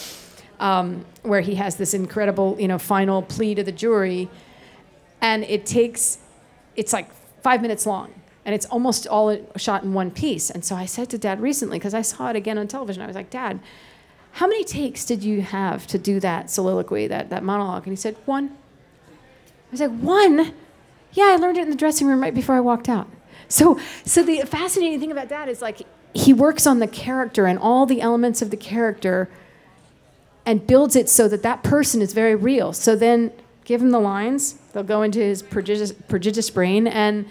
um, 0.60 1.06
where 1.22 1.42
he 1.42 1.56
has 1.56 1.78
this 1.78 1.94
incredible, 1.94 2.58
you 2.60 2.68
know, 2.68 2.78
final 2.78 3.22
plea 3.22 3.56
to 3.56 3.64
the 3.64 3.72
jury. 3.72 4.30
And 5.22 5.44
it 5.46 5.66
takes, 5.66 6.18
it's 6.76 6.94
like 6.94 7.10
five 7.42 7.62
minutes 7.62 7.86
long. 7.86 8.14
And 8.46 8.56
it's 8.56 8.66
almost 8.66 9.08
all 9.08 9.38
shot 9.58 9.84
in 9.84 9.94
one 9.94 10.12
piece. 10.12 10.50
And 10.50 10.64
so 10.64 10.76
I 10.76 10.86
said 10.86 11.10
to 11.10 11.18
dad 11.18 11.42
recently, 11.42 11.80
because 11.80 11.94
I 11.94 12.02
saw 12.02 12.30
it 12.30 12.36
again 12.36 12.58
on 12.58 12.68
television, 12.68 13.04
I 13.04 13.08
was 13.08 13.16
like, 13.16 13.30
Dad, 13.30 13.60
how 14.32 14.48
many 14.48 14.64
takes 14.64 15.04
did 15.04 15.22
you 15.24 15.42
have 15.42 15.86
to 15.88 15.98
do 15.98 16.20
that 16.22 16.50
soliloquy, 16.50 17.08
that, 17.08 17.30
that 17.30 17.44
monologue? 17.44 17.84
And 17.84 17.92
he 17.92 17.98
said, 17.98 18.16
One. 18.26 18.56
I 19.68 19.72
was 19.72 19.80
like, 19.80 19.98
One? 20.00 20.54
Yeah, 21.14 21.26
I 21.26 21.36
learned 21.38 21.58
it 21.58 21.64
in 21.64 21.70
the 21.70 21.76
dressing 21.76 22.08
room 22.08 22.22
right 22.22 22.34
before 22.34 22.56
I 22.56 22.60
walked 22.60 22.90
out. 22.90 23.08
So, 23.48 23.80
so 24.06 24.24
the 24.24 24.42
fascinating 24.42 25.00
thing 25.00 25.12
about 25.12 25.30
that 25.30 25.50
is 25.50 25.62
like 25.62 25.82
he 26.14 26.34
works 26.34 26.68
on 26.68 26.80
the 26.80 26.88
character 26.88 27.46
and 27.46 27.58
all 27.58 27.86
the 27.86 28.02
elements 28.02 28.42
of 28.42 28.50
the 28.50 28.58
character 28.58 29.30
and 30.46 30.66
builds 30.66 30.96
it 30.96 31.10
so 31.10 31.28
that 31.28 31.44
that 31.44 31.64
person 31.64 32.02
is 32.02 32.14
very 32.14 32.36
real. 32.36 32.74
So 32.74 32.96
then 32.96 33.32
give 33.66 33.82
him 33.82 33.92
the 33.92 34.00
lines, 34.00 34.54
they'll 34.74 34.84
go 34.84 35.02
into 35.02 35.20
his 35.20 35.44
prodigious, 35.44 35.92
prodigious 35.92 36.50
brain 36.50 36.88
and 36.88 37.26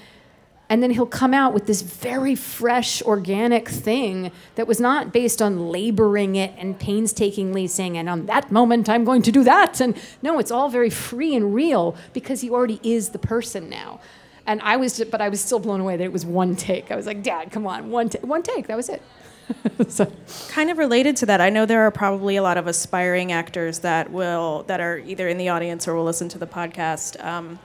and 0.68 0.82
then 0.82 0.90
he'll 0.90 1.06
come 1.06 1.32
out 1.32 1.54
with 1.54 1.66
this 1.66 1.82
very 1.82 2.34
fresh 2.34 3.00
organic 3.02 3.68
thing 3.68 4.32
that 4.56 4.66
was 4.66 4.80
not 4.80 5.12
based 5.12 5.40
on 5.40 5.68
laboring 5.68 6.34
it 6.34 6.52
and 6.58 6.78
painstakingly 6.78 7.66
saying 7.66 7.96
and 7.96 8.08
on 8.08 8.26
that 8.26 8.50
moment 8.50 8.88
i'm 8.88 9.04
going 9.04 9.22
to 9.22 9.32
do 9.32 9.44
that 9.44 9.80
and 9.80 9.96
no 10.22 10.38
it's 10.38 10.50
all 10.50 10.68
very 10.68 10.90
free 10.90 11.34
and 11.34 11.54
real 11.54 11.96
because 12.12 12.40
he 12.40 12.50
already 12.50 12.80
is 12.82 13.10
the 13.10 13.18
person 13.18 13.68
now 13.68 14.00
and 14.46 14.60
I 14.62 14.76
was, 14.76 15.02
but 15.10 15.20
I 15.20 15.28
was 15.28 15.40
still 15.40 15.58
blown 15.58 15.80
away 15.80 15.96
that 15.96 16.04
it 16.04 16.12
was 16.12 16.24
one 16.24 16.56
take. 16.56 16.90
I 16.90 16.96
was 16.96 17.06
like, 17.06 17.22
Dad, 17.22 17.50
come 17.50 17.66
on, 17.66 17.90
one, 17.90 18.08
ta- 18.08 18.20
one 18.20 18.42
take. 18.42 18.68
That 18.68 18.76
was 18.76 18.88
it. 18.88 19.02
so. 19.88 20.10
Kind 20.48 20.70
of 20.70 20.78
related 20.78 21.16
to 21.16 21.26
that, 21.26 21.40
I 21.40 21.50
know 21.50 21.66
there 21.66 21.82
are 21.82 21.90
probably 21.90 22.36
a 22.36 22.42
lot 22.42 22.56
of 22.56 22.66
aspiring 22.66 23.32
actors 23.32 23.80
that 23.80 24.10
will 24.10 24.64
that 24.68 24.80
are 24.80 24.98
either 24.98 25.28
in 25.28 25.36
the 25.36 25.48
audience 25.48 25.86
or 25.86 25.94
will 25.94 26.04
listen 26.04 26.28
to 26.30 26.38
the 26.38 26.46
podcast. 26.46 27.22
Um, 27.24 27.58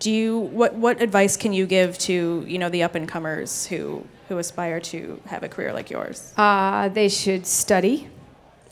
do 0.00 0.10
you 0.10 0.38
what 0.38 0.74
what 0.74 1.00
advice 1.00 1.36
can 1.36 1.52
you 1.52 1.66
give 1.66 1.96
to 1.98 2.44
you 2.48 2.58
know 2.58 2.68
the 2.68 2.82
up 2.82 2.94
and 2.94 3.06
comers 3.06 3.66
who 3.66 4.04
who 4.28 4.38
aspire 4.38 4.80
to 4.80 5.20
have 5.26 5.42
a 5.42 5.48
career 5.48 5.72
like 5.72 5.90
yours? 5.90 6.32
Uh, 6.36 6.88
they 6.88 7.08
should 7.08 7.46
study. 7.46 8.08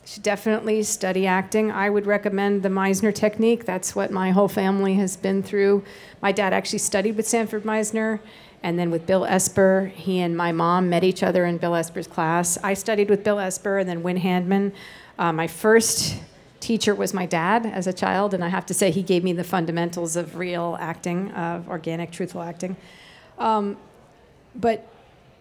Should 0.04 0.22
definitely 0.22 0.82
study 0.84 1.26
acting. 1.26 1.70
I 1.70 1.90
would 1.90 2.06
recommend 2.06 2.62
the 2.62 2.70
Meisner 2.70 3.14
technique. 3.14 3.66
That's 3.66 3.94
what 3.94 4.10
my 4.10 4.30
whole 4.30 4.48
family 4.48 4.94
has 4.94 5.16
been 5.16 5.42
through. 5.42 5.84
My 6.22 6.32
dad 6.32 6.54
actually 6.54 6.78
studied 6.78 7.16
with 7.16 7.28
Sanford 7.28 7.64
Meisner 7.64 8.20
and 8.62 8.78
then 8.78 8.90
with 8.90 9.06
Bill 9.06 9.26
Esper. 9.26 9.92
He 9.94 10.20
and 10.20 10.34
my 10.34 10.50
mom 10.50 10.88
met 10.88 11.04
each 11.04 11.22
other 11.22 11.44
in 11.44 11.58
Bill 11.58 11.74
Esper's 11.74 12.06
class. 12.06 12.56
I 12.64 12.72
studied 12.72 13.10
with 13.10 13.22
Bill 13.22 13.38
Esper 13.38 13.78
and 13.78 13.88
then 13.88 14.02
Wynn 14.02 14.18
Handman. 14.18 14.72
Uh, 15.18 15.32
my 15.32 15.46
first 15.46 16.16
teacher 16.60 16.94
was 16.94 17.14
my 17.14 17.26
dad 17.26 17.66
as 17.66 17.86
a 17.86 17.92
child, 17.92 18.34
and 18.34 18.44
I 18.44 18.48
have 18.48 18.66
to 18.66 18.74
say 18.74 18.90
he 18.90 19.02
gave 19.02 19.24
me 19.24 19.32
the 19.32 19.44
fundamentals 19.44 20.16
of 20.16 20.36
real 20.36 20.76
acting, 20.80 21.30
of 21.32 21.68
organic, 21.68 22.10
truthful 22.10 22.42
acting. 22.42 22.76
Um, 23.38 23.76
but 24.54 24.86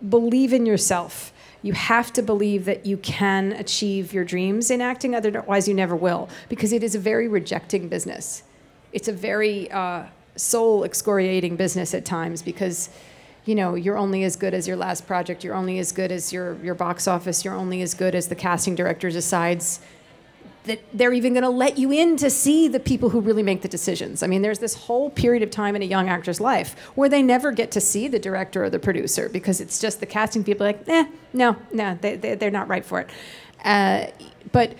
believe 0.08 0.54
in 0.54 0.66
yourself. 0.66 1.34
You 1.64 1.74
have 1.74 2.14
to 2.14 2.22
believe 2.22 2.66
that 2.66 2.86
you 2.86 2.98
can 2.98 3.54
achieve 3.54 4.14
your 4.14 4.24
dreams 4.24 4.70
in 4.70 4.80
acting, 4.80 5.16
otherwise, 5.16 5.68
you 5.68 5.74
never 5.74 5.96
will, 5.96 6.30
because 6.50 6.72
it 6.72 6.84
is 6.84 6.94
a 6.94 7.00
very 7.00 7.28
rejecting 7.28 7.90
business. 7.90 8.44
It's 8.94 9.08
a 9.08 9.14
very 9.14 9.70
uh, 9.72 10.06
soul 10.36 10.84
excoriating 10.84 11.56
business 11.56 11.94
at 11.94 12.06
times 12.06 12.42
because 12.42 12.90
you 13.46 13.56
know 13.56 13.76
you're 13.76 13.98
only 13.98 14.24
as 14.24 14.36
good 14.36 14.54
as 14.54 14.68
your 14.68 14.78
last 14.78 15.08
project 15.08 15.44
you're 15.44 15.56
only 15.56 15.80
as 15.80 15.92
good 15.92 16.12
as 16.12 16.32
your 16.32 16.56
your 16.64 16.76
box 16.76 17.08
office 17.08 17.44
you're 17.44 17.56
only 17.56 17.82
as 17.82 17.94
good 17.94 18.14
as 18.14 18.28
the 18.28 18.36
casting 18.36 18.76
director 18.76 19.10
decides 19.10 19.80
that 20.68 20.80
they're 20.94 21.14
even 21.14 21.34
going 21.34 21.44
to 21.44 21.50
let 21.50 21.78
you 21.78 21.92
in 21.92 22.18
to 22.18 22.30
see 22.30 22.68
the 22.68 22.80
people 22.80 23.10
who 23.10 23.20
really 23.20 23.44
make 23.44 23.62
the 23.62 23.68
decisions. 23.68 24.22
I 24.22 24.28
mean, 24.28 24.42
there's 24.42 24.60
this 24.60 24.76
whole 24.76 25.10
period 25.10 25.44
of 25.44 25.50
time 25.50 25.76
in 25.76 25.82
a 25.82 25.86
young 25.86 26.08
actor's 26.10 26.40
life 26.40 26.78
where 26.96 27.10
they 27.10 27.22
never 27.22 27.52
get 27.52 27.72
to 27.72 27.82
see 27.82 28.08
the 28.08 28.20
director 28.20 28.64
or 28.64 28.70
the 28.70 28.80
producer 28.80 29.30
because 29.30 29.60
it's 29.60 29.80
just 29.80 30.00
the 30.00 30.06
casting 30.06 30.44
people 30.44 30.66
like, 30.66 30.88
eh, 30.88 31.06
no, 31.34 31.56
no, 31.74 31.98
they, 32.02 32.16
they, 32.16 32.36
they're 32.36 32.52
not 32.52 32.68
right 32.68 32.86
for 32.86 33.00
it. 33.02 33.10
Uh, 33.64 34.08
but 34.52 34.74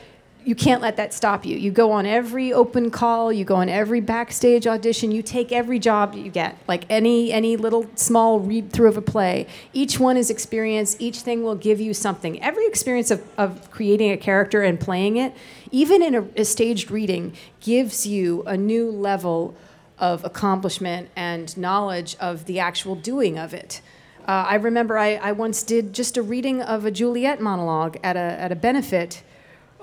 you 0.48 0.56
can't 0.56 0.82
let 0.82 0.96
that 0.96 1.14
stop 1.14 1.46
you. 1.46 1.58
You 1.58 1.72
go 1.72 1.92
on 1.92 2.06
every 2.06 2.54
open 2.54 2.90
call, 2.90 3.34
you 3.34 3.44
go 3.44 3.56
on 3.56 3.68
every 3.68 4.00
backstage 4.00 4.66
audition, 4.66 5.12
you 5.12 5.22
take 5.22 5.52
every 5.52 5.78
job 5.78 6.14
you 6.14 6.32
get, 6.32 6.58
like 6.70 6.86
any 6.90 7.34
any 7.34 7.58
little 7.58 7.86
small 7.96 8.40
read 8.40 8.72
through 8.72 8.88
of 8.88 8.96
a 8.96 9.02
play. 9.02 9.46
Each 9.74 10.00
one 10.00 10.16
is 10.16 10.30
experience, 10.30 10.96
each 11.00 11.20
thing 11.20 11.44
will 11.44 11.56
give 11.56 11.82
you 11.82 11.94
something. 11.94 12.42
Every 12.42 12.66
experience 12.66 13.12
of, 13.12 13.22
of 13.38 13.70
creating 13.72 14.12
a 14.12 14.18
character 14.18 14.64
and 14.64 14.80
playing 14.80 15.18
it, 15.18 15.36
even 15.70 16.02
in 16.02 16.16
a, 16.16 16.26
a 16.38 16.46
staged 16.46 16.92
reading, 16.92 17.34
gives 17.60 18.08
you 18.08 18.44
a 18.44 18.56
new 18.56 18.90
level 18.90 19.54
of 20.00 20.24
accomplishment 20.24 21.10
and 21.14 21.58
knowledge 21.58 22.16
of 22.22 22.46
the 22.46 22.58
actual 22.58 22.96
doing 22.96 23.38
of 23.38 23.54
it. 23.54 23.82
Uh, 24.26 24.46
I 24.48 24.56
remember 24.56 24.98
I, 24.98 25.16
I 25.16 25.34
once 25.34 25.62
did 25.62 25.92
just 25.92 26.16
a 26.16 26.22
reading 26.22 26.62
of 26.62 26.86
a 26.86 26.92
Juliet 26.92 27.42
monologue 27.42 27.98
at 28.02 28.16
a, 28.16 28.20
at 28.20 28.54
a 28.54 28.56
benefit 28.56 29.24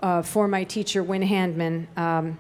uh, 0.04 0.20
for 0.20 0.46
my 0.46 0.64
teacher, 0.64 1.02
Wynn 1.02 1.22
Handman. 1.22 1.86
Um, 1.96 2.36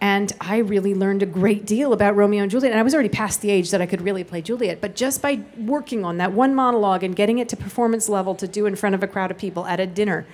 and 0.00 0.32
I 0.40 0.58
really 0.58 0.94
learned 0.94 1.24
a 1.24 1.26
great 1.26 1.66
deal 1.66 1.92
about 1.92 2.14
Romeo 2.14 2.42
and 2.42 2.50
Juliet. 2.52 2.70
And 2.70 2.78
I 2.78 2.84
was 2.84 2.94
already 2.94 3.08
past 3.08 3.40
the 3.40 3.50
age 3.50 3.72
that 3.72 3.82
I 3.82 3.86
could 3.86 4.00
really 4.00 4.22
play 4.22 4.42
Juliet. 4.42 4.80
But 4.80 4.94
just 4.94 5.20
by 5.20 5.40
working 5.58 6.04
on 6.04 6.18
that 6.18 6.30
one 6.30 6.54
monologue 6.54 7.02
and 7.02 7.16
getting 7.16 7.38
it 7.38 7.48
to 7.48 7.56
performance 7.56 8.08
level 8.08 8.36
to 8.36 8.46
do 8.46 8.66
in 8.66 8.76
front 8.76 8.94
of 8.94 9.02
a 9.02 9.08
crowd 9.08 9.32
of 9.32 9.38
people 9.38 9.66
at 9.66 9.80
a 9.80 9.86
dinner 9.88 10.24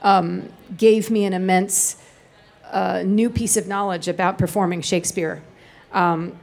um, 0.00 0.48
gave 0.74 1.10
me 1.10 1.26
an 1.26 1.34
immense 1.34 1.96
uh, 2.70 3.02
new 3.04 3.28
piece 3.28 3.58
of 3.58 3.68
knowledge 3.68 4.08
about 4.08 4.38
performing 4.38 4.80
Shakespeare. 4.80 5.42
Um, 5.92 6.38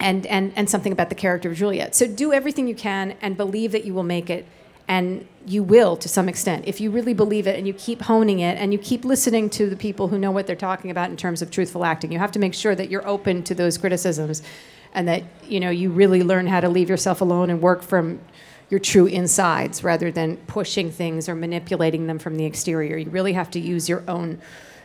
and, 0.00 0.26
and, 0.26 0.52
and 0.56 0.68
something 0.68 0.92
about 0.92 1.08
the 1.08 1.14
character 1.14 1.50
of 1.50 1.56
Juliet. 1.56 1.94
So 1.94 2.08
do 2.08 2.32
everything 2.32 2.66
you 2.66 2.74
can 2.74 3.14
and 3.22 3.36
believe 3.36 3.70
that 3.70 3.84
you 3.84 3.94
will 3.94 4.02
make 4.02 4.28
it 4.28 4.44
and 4.88 5.26
you 5.46 5.62
will 5.62 5.96
to 5.96 6.08
some 6.08 6.28
extent. 6.28 6.64
If 6.66 6.80
you 6.80 6.90
really 6.90 7.14
believe 7.14 7.46
it 7.46 7.56
and 7.56 7.66
you 7.66 7.72
keep 7.74 8.02
honing 8.02 8.40
it 8.40 8.58
and 8.58 8.72
you 8.72 8.78
keep 8.78 9.04
listening 9.04 9.50
to 9.50 9.68
the 9.70 9.76
people 9.76 10.08
who 10.08 10.18
know 10.18 10.30
what 10.30 10.46
they're 10.46 10.56
talking 10.56 10.90
about 10.90 11.10
in 11.10 11.16
terms 11.16 11.42
of 11.42 11.50
truthful 11.50 11.84
acting 11.84 12.12
you 12.12 12.18
have 12.18 12.32
to 12.32 12.38
make 12.38 12.54
sure 12.54 12.74
that 12.74 12.90
you're 12.90 13.06
open 13.06 13.42
to 13.44 13.54
those 13.54 13.78
criticisms 13.78 14.42
and 14.96 15.06
that 15.06 15.22
you 15.44 15.60
know 15.60 15.70
you 15.70 15.90
really 15.90 16.22
learn 16.22 16.46
how 16.46 16.58
to 16.58 16.68
leave 16.68 16.88
yourself 16.88 17.20
alone 17.20 17.50
and 17.50 17.60
work 17.60 17.82
from 17.82 18.18
your 18.70 18.80
true 18.80 19.06
insides 19.06 19.84
rather 19.84 20.10
than 20.10 20.36
pushing 20.48 20.90
things 20.90 21.28
or 21.28 21.34
manipulating 21.34 22.08
them 22.08 22.18
from 22.18 22.36
the 22.36 22.44
exterior. 22.44 22.96
You 22.96 23.10
really 23.10 23.32
have 23.34 23.50
to 23.52 23.60
use 23.60 23.88
your 23.88 24.02
own 24.08 24.40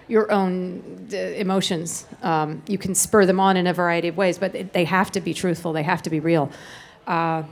your 0.08 0.30
own 0.32 1.08
uh, 1.14 1.16
emotions. 1.16 2.06
Um, 2.22 2.62
you 2.68 2.78
can 2.78 2.94
spur 2.94 3.26
them 3.26 3.40
on 3.40 3.56
in 3.56 3.66
a 3.66 3.74
variety 3.74 4.10
of 4.10 4.18
ways 4.18 4.38
but 4.38 4.74
they 4.74 4.86
have 4.86 5.12
to 5.12 5.22
be 5.22 5.34
truthful. 5.34 5.74
They 5.74 5.84
have 5.84 6.04
to 6.04 6.10
be 6.10 6.20
real. 6.20 6.52
Uh, 7.08 7.44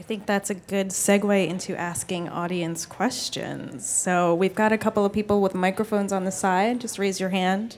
I 0.00 0.02
think 0.02 0.24
that's 0.24 0.48
a 0.48 0.54
good 0.54 0.88
segue 0.88 1.46
into 1.46 1.76
asking 1.76 2.30
audience 2.30 2.86
questions. 2.86 3.86
So 3.86 4.34
we've 4.34 4.54
got 4.54 4.72
a 4.72 4.78
couple 4.78 5.04
of 5.04 5.12
people 5.12 5.42
with 5.42 5.54
microphones 5.54 6.10
on 6.10 6.24
the 6.24 6.32
side. 6.32 6.80
Just 6.80 6.98
raise 6.98 7.20
your 7.20 7.28
hand. 7.28 7.76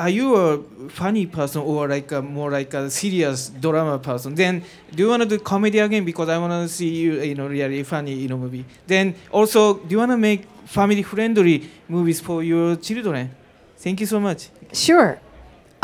Are 0.00 0.08
you 0.08 0.34
a 0.34 0.62
funny 0.88 1.26
person 1.26 1.60
or 1.60 1.88
like 1.88 2.10
a 2.10 2.22
more 2.22 2.50
like 2.50 2.72
a 2.72 2.90
serious 2.90 3.50
drama 3.50 3.98
person? 3.98 4.34
Then 4.34 4.64
do 4.94 5.02
you 5.02 5.10
want 5.10 5.24
to 5.24 5.28
do 5.28 5.38
comedy 5.38 5.78
again 5.78 6.06
because 6.06 6.30
I 6.30 6.38
want 6.38 6.54
to 6.54 6.74
see 6.74 6.88
you, 6.88 7.20
you 7.20 7.34
know, 7.34 7.46
really 7.46 7.82
funny, 7.82 8.14
you 8.14 8.28
know, 8.28 8.38
movie. 8.38 8.64
Then 8.86 9.14
also, 9.30 9.74
do 9.74 9.88
you 9.90 9.98
want 9.98 10.12
to 10.12 10.16
make 10.16 10.46
family 10.64 11.02
friendly 11.02 11.68
movies 11.86 12.18
for 12.18 12.42
your 12.42 12.76
children? 12.76 13.30
Thank 13.76 14.00
you 14.00 14.06
so 14.06 14.18
much. 14.18 14.48
Sure. 14.72 15.20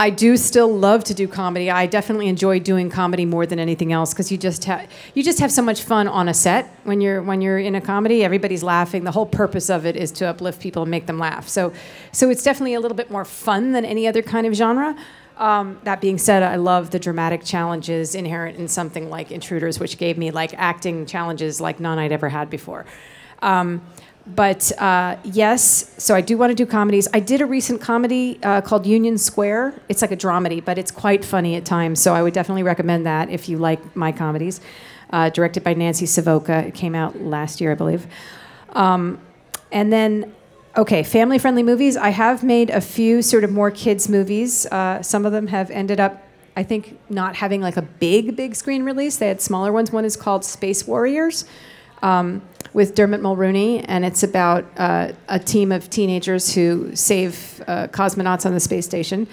I 0.00 0.10
do 0.10 0.36
still 0.36 0.72
love 0.72 1.02
to 1.04 1.14
do 1.14 1.26
comedy. 1.26 1.72
I 1.72 1.86
definitely 1.86 2.28
enjoy 2.28 2.60
doing 2.60 2.88
comedy 2.88 3.24
more 3.24 3.46
than 3.46 3.58
anything 3.58 3.92
else 3.92 4.14
because 4.14 4.30
you 4.30 4.38
just 4.38 4.64
have 4.64 4.88
you 5.12 5.24
just 5.24 5.40
have 5.40 5.50
so 5.50 5.60
much 5.60 5.82
fun 5.82 6.06
on 6.06 6.28
a 6.28 6.34
set 6.34 6.72
when 6.84 7.00
you're 7.00 7.20
when 7.20 7.40
you're 7.40 7.58
in 7.58 7.74
a 7.74 7.80
comedy. 7.80 8.22
Everybody's 8.22 8.62
laughing. 8.62 9.02
The 9.02 9.10
whole 9.10 9.26
purpose 9.26 9.68
of 9.68 9.84
it 9.84 9.96
is 9.96 10.12
to 10.12 10.26
uplift 10.28 10.60
people 10.60 10.82
and 10.82 10.90
make 10.90 11.06
them 11.06 11.18
laugh. 11.18 11.48
So, 11.48 11.72
so 12.12 12.30
it's 12.30 12.44
definitely 12.44 12.74
a 12.74 12.80
little 12.80 12.96
bit 12.96 13.10
more 13.10 13.24
fun 13.24 13.72
than 13.72 13.84
any 13.84 14.06
other 14.06 14.22
kind 14.22 14.46
of 14.46 14.54
genre. 14.54 14.96
Um, 15.36 15.80
that 15.82 16.00
being 16.00 16.18
said, 16.18 16.44
I 16.44 16.56
love 16.56 16.90
the 16.90 17.00
dramatic 17.00 17.44
challenges 17.44 18.14
inherent 18.14 18.56
in 18.56 18.68
something 18.68 19.10
like 19.10 19.32
Intruders, 19.32 19.80
which 19.80 19.98
gave 19.98 20.16
me 20.16 20.30
like 20.30 20.54
acting 20.54 21.06
challenges 21.06 21.60
like 21.60 21.80
none 21.80 21.98
I'd 21.98 22.12
ever 22.12 22.28
had 22.28 22.50
before. 22.50 22.86
Um, 23.42 23.82
but 24.34 24.72
uh, 24.78 25.16
yes, 25.24 25.94
so 25.98 26.14
I 26.14 26.20
do 26.20 26.36
want 26.36 26.50
to 26.50 26.54
do 26.54 26.66
comedies. 26.66 27.08
I 27.14 27.20
did 27.20 27.40
a 27.40 27.46
recent 27.46 27.80
comedy 27.80 28.38
uh, 28.42 28.60
called 28.60 28.86
Union 28.86 29.16
Square. 29.16 29.80
It's 29.88 30.02
like 30.02 30.12
a 30.12 30.16
dramedy, 30.16 30.62
but 30.64 30.76
it's 30.76 30.90
quite 30.90 31.24
funny 31.24 31.56
at 31.56 31.64
times. 31.64 32.00
So 32.00 32.14
I 32.14 32.22
would 32.22 32.34
definitely 32.34 32.62
recommend 32.62 33.06
that 33.06 33.30
if 33.30 33.48
you 33.48 33.58
like 33.58 33.96
my 33.96 34.12
comedies. 34.12 34.60
Uh, 35.10 35.30
directed 35.30 35.64
by 35.64 35.72
Nancy 35.72 36.04
Savoca. 36.04 36.66
It 36.66 36.74
came 36.74 36.94
out 36.94 37.18
last 37.18 37.62
year, 37.62 37.72
I 37.72 37.74
believe. 37.74 38.06
Um, 38.74 39.18
and 39.72 39.90
then, 39.90 40.34
okay, 40.76 41.02
family 41.02 41.38
friendly 41.38 41.62
movies. 41.62 41.96
I 41.96 42.10
have 42.10 42.44
made 42.44 42.68
a 42.68 42.82
few 42.82 43.22
sort 43.22 43.42
of 43.42 43.50
more 43.50 43.70
kids' 43.70 44.06
movies. 44.10 44.66
Uh, 44.66 45.00
some 45.00 45.24
of 45.24 45.32
them 45.32 45.46
have 45.46 45.70
ended 45.70 45.98
up, 45.98 46.22
I 46.58 46.62
think, 46.62 46.98
not 47.08 47.36
having 47.36 47.62
like 47.62 47.78
a 47.78 47.82
big, 47.82 48.36
big 48.36 48.54
screen 48.54 48.84
release. 48.84 49.16
They 49.16 49.28
had 49.28 49.40
smaller 49.40 49.72
ones. 49.72 49.90
One 49.90 50.04
is 50.04 50.14
called 50.14 50.44
Space 50.44 50.86
Warriors. 50.86 51.46
Um, 52.02 52.42
with 52.74 52.94
Dermot 52.94 53.20
Mulroney, 53.20 53.84
and 53.88 54.04
it's 54.04 54.22
about 54.22 54.64
uh, 54.76 55.12
a 55.28 55.38
team 55.38 55.72
of 55.72 55.88
teenagers 55.90 56.54
who 56.54 56.94
save 56.94 57.62
uh, 57.66 57.88
cosmonauts 57.88 58.46
on 58.46 58.52
the 58.52 58.60
space 58.60 58.84
station. 58.84 59.26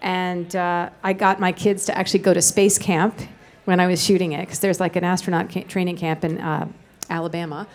And 0.00 0.54
uh, 0.56 0.90
I 1.02 1.12
got 1.12 1.38
my 1.38 1.52
kids 1.52 1.84
to 1.86 1.96
actually 1.96 2.20
go 2.20 2.32
to 2.32 2.42
space 2.42 2.78
camp 2.78 3.20
when 3.66 3.78
I 3.78 3.86
was 3.86 4.02
shooting 4.02 4.32
it, 4.32 4.40
because 4.40 4.60
there's 4.60 4.80
like 4.80 4.96
an 4.96 5.04
astronaut 5.04 5.52
ca- 5.52 5.64
training 5.64 5.96
camp 5.96 6.24
in 6.24 6.38
uh, 6.38 6.68
Alabama, 7.10 7.66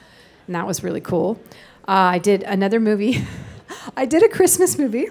and 0.47 0.55
that 0.55 0.65
was 0.65 0.83
really 0.83 1.01
cool. 1.01 1.39
Uh, 1.87 1.91
I 1.91 2.19
did 2.19 2.43
another 2.43 2.79
movie. 2.79 3.25
I 3.97 4.05
did 4.05 4.23
a 4.23 4.29
Christmas 4.29 4.77
movie 4.77 5.09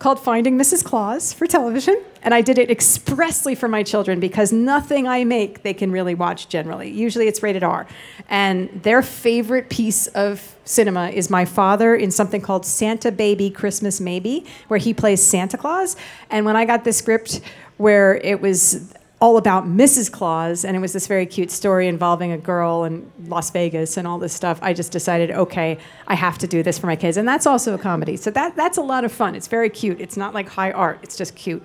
called 0.00 0.18
Finding 0.18 0.58
Mrs. 0.58 0.82
Claus 0.82 1.34
for 1.34 1.46
television, 1.46 2.02
and 2.22 2.32
I 2.32 2.40
did 2.40 2.58
it 2.58 2.70
expressly 2.70 3.54
for 3.54 3.68
my 3.68 3.82
children 3.82 4.18
because 4.18 4.50
nothing 4.50 5.06
I 5.06 5.24
make 5.24 5.62
they 5.62 5.74
can 5.74 5.92
really 5.92 6.14
watch 6.14 6.48
generally. 6.48 6.90
Usually 6.90 7.28
it's 7.28 7.42
rated 7.42 7.62
R. 7.62 7.86
And 8.30 8.82
their 8.82 9.02
favorite 9.02 9.68
piece 9.68 10.06
of 10.08 10.56
cinema 10.64 11.10
is 11.10 11.28
my 11.28 11.44
father 11.44 11.94
in 11.94 12.10
something 12.10 12.40
called 12.40 12.64
Santa 12.64 13.12
Baby 13.12 13.50
Christmas 13.50 14.00
Maybe, 14.00 14.46
where 14.68 14.78
he 14.78 14.94
plays 14.94 15.22
Santa 15.22 15.58
Claus. 15.58 15.96
And 16.30 16.46
when 16.46 16.56
I 16.56 16.64
got 16.64 16.84
the 16.84 16.94
script 16.94 17.42
where 17.76 18.16
it 18.16 18.40
was 18.40 18.94
all 19.20 19.36
about 19.36 19.66
Mrs. 19.66 20.10
Claus, 20.10 20.64
and 20.64 20.74
it 20.76 20.80
was 20.80 20.94
this 20.94 21.06
very 21.06 21.26
cute 21.26 21.50
story 21.50 21.86
involving 21.86 22.32
a 22.32 22.38
girl 22.38 22.84
in 22.84 23.10
Las 23.26 23.50
Vegas 23.50 23.98
and 23.98 24.08
all 24.08 24.18
this 24.18 24.32
stuff. 24.32 24.58
I 24.62 24.72
just 24.72 24.92
decided, 24.92 25.30
okay, 25.30 25.78
I 26.06 26.14
have 26.14 26.38
to 26.38 26.46
do 26.46 26.62
this 26.62 26.78
for 26.78 26.86
my 26.86 26.96
kids, 26.96 27.18
and 27.18 27.28
that's 27.28 27.46
also 27.46 27.74
a 27.74 27.78
comedy. 27.78 28.16
So 28.16 28.30
that 28.30 28.56
that's 28.56 28.78
a 28.78 28.82
lot 28.82 29.04
of 29.04 29.12
fun. 29.12 29.34
It's 29.34 29.48
very 29.48 29.68
cute. 29.68 30.00
It's 30.00 30.16
not 30.16 30.32
like 30.32 30.48
high 30.48 30.72
art. 30.72 31.00
It's 31.02 31.16
just 31.16 31.36
cute. 31.36 31.64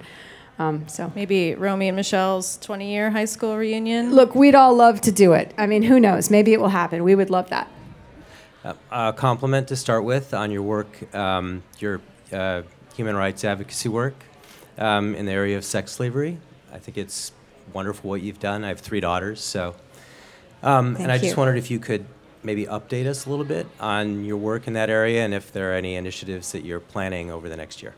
Um, 0.60 0.88
so 0.88 1.12
maybe 1.16 1.56
Romy 1.56 1.88
and 1.88 1.98
Michele's 1.98 2.58
20-year 2.60 3.12
high 3.12 3.26
school 3.26 3.58
reunion. 3.58 4.14
Look, 4.14 4.36
we'd 4.36 4.56
all 4.56 4.74
love 4.74 5.02
to 5.02 5.12
do 5.12 5.34
it. 5.34 5.54
I 5.58 5.68
mean, 5.68 5.84
who 5.84 6.00
knows? 6.00 6.30
Maybe 6.30 6.54
it 6.54 6.62
will 6.62 6.70
happen. 6.70 7.04
We 7.04 7.14
would 7.14 7.30
love 7.30 7.50
that. 7.50 7.70
Uh, 8.64 8.74
a 8.90 9.14
compliment 9.14 9.68
to 9.68 9.76
start 9.76 10.06
with 10.06 10.34
on 10.34 10.52
your 10.52 10.62
work, 10.62 11.14
um, 11.14 11.62
your 11.80 12.02
uh, 12.32 12.62
human 12.96 13.16
rights 13.16 13.44
advocacy 13.44 13.90
work 13.90 14.16
um, 14.78 15.14
in 15.16 15.26
the 15.26 15.34
area 15.34 15.58
of 15.58 15.66
sex 15.66 15.92
slavery. 15.92 16.40
I 16.72 16.80
think 16.80 16.98
it's 16.98 17.32
wonderful 17.76 18.10
what 18.10 18.22
you've 18.22 18.40
done. 18.40 18.64
I 18.64 18.70
have 18.70 18.80
three 18.80 19.02
daughters, 19.02 19.42
so. 19.42 19.76
Um, 20.64 20.96
and 20.98 21.12
I 21.12 21.20
just 21.20 21.38
wondered 21.38 21.58
if 21.58 21.70
you 21.70 21.78
could 21.78 22.06
maybe 22.42 22.66
update 22.66 23.06
us 23.06 23.26
a 23.26 23.30
little 23.30 23.46
bit 23.46 23.68
on 23.80 24.24
your 24.24 24.38
work 24.38 24.68
in 24.68 24.74
that 24.74 24.90
area 24.90 25.24
and 25.24 25.34
if 25.34 25.52
there 25.52 25.72
are 25.72 25.76
any 25.76 25.96
initiatives 25.96 26.52
that 26.54 26.64
you're 26.64 26.80
planning 26.80 27.30
over 27.30 27.50
the 27.50 27.58
next 27.58 27.84
year. 27.84 27.94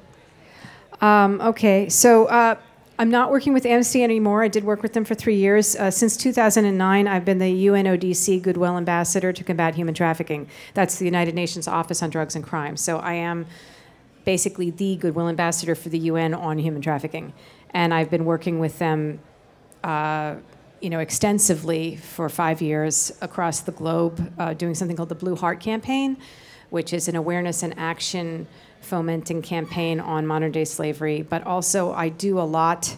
Um, 0.99 1.39
okay, 1.41 1.89
so 1.89 2.25
uh, 2.25 2.55
I'm 2.97 3.11
not 3.11 3.29
working 3.29 3.53
with 3.53 3.65
Amnesty 3.65 4.03
anymore. 4.03 4.43
I 4.43 4.47
did 4.47 4.63
work 4.63 4.81
with 4.81 4.93
them 4.93 5.05
for 5.05 5.13
three 5.15 5.35
years. 5.35 5.75
Uh, 5.75 5.91
since 5.91 6.17
2009, 6.17 7.07
I've 7.07 7.25
been 7.25 7.37
the 7.37 7.67
UNODC 7.67 8.41
Goodwill 8.41 8.77
Ambassador 8.77 9.31
to 9.31 9.43
combat 9.43 9.75
human 9.75 9.93
trafficking. 9.93 10.47
That's 10.73 10.97
the 10.97 11.05
United 11.05 11.35
Nations 11.35 11.67
Office 11.67 12.01
on 12.01 12.09
Drugs 12.09 12.35
and 12.35 12.43
Crime. 12.43 12.75
So 12.75 12.97
I 12.97 13.13
am 13.13 13.45
basically 14.25 14.71
the 14.71 14.95
Goodwill 14.95 15.29
Ambassador 15.29 15.75
for 15.75 15.89
the 15.89 15.99
UN 15.99 16.33
on 16.33 16.57
human 16.57 16.81
trafficking. 16.81 17.33
And 17.71 17.93
I've 17.93 18.09
been 18.09 18.25
working 18.25 18.59
with 18.59 18.79
them 18.79 19.19
uh, 19.83 20.35
you 20.81 20.89
know, 20.89 20.99
extensively 20.99 21.95
for 21.95 22.29
five 22.29 22.61
years 22.61 23.11
across 23.21 23.61
the 23.61 23.71
globe, 23.71 24.33
uh, 24.37 24.53
doing 24.53 24.75
something 24.75 24.95
called 24.95 25.09
the 25.09 25.15
Blue 25.15 25.35
Heart 25.35 25.59
Campaign, 25.59 26.17
which 26.69 26.93
is 26.93 27.07
an 27.07 27.15
awareness 27.15 27.63
and 27.63 27.77
action 27.77 28.47
fomenting 28.81 29.41
campaign 29.41 29.99
on 29.99 30.27
modern 30.27 30.51
day 30.51 30.65
slavery. 30.65 31.21
But 31.21 31.45
also, 31.45 31.93
I 31.93 32.09
do 32.09 32.39
a 32.39 32.41
lot 32.41 32.95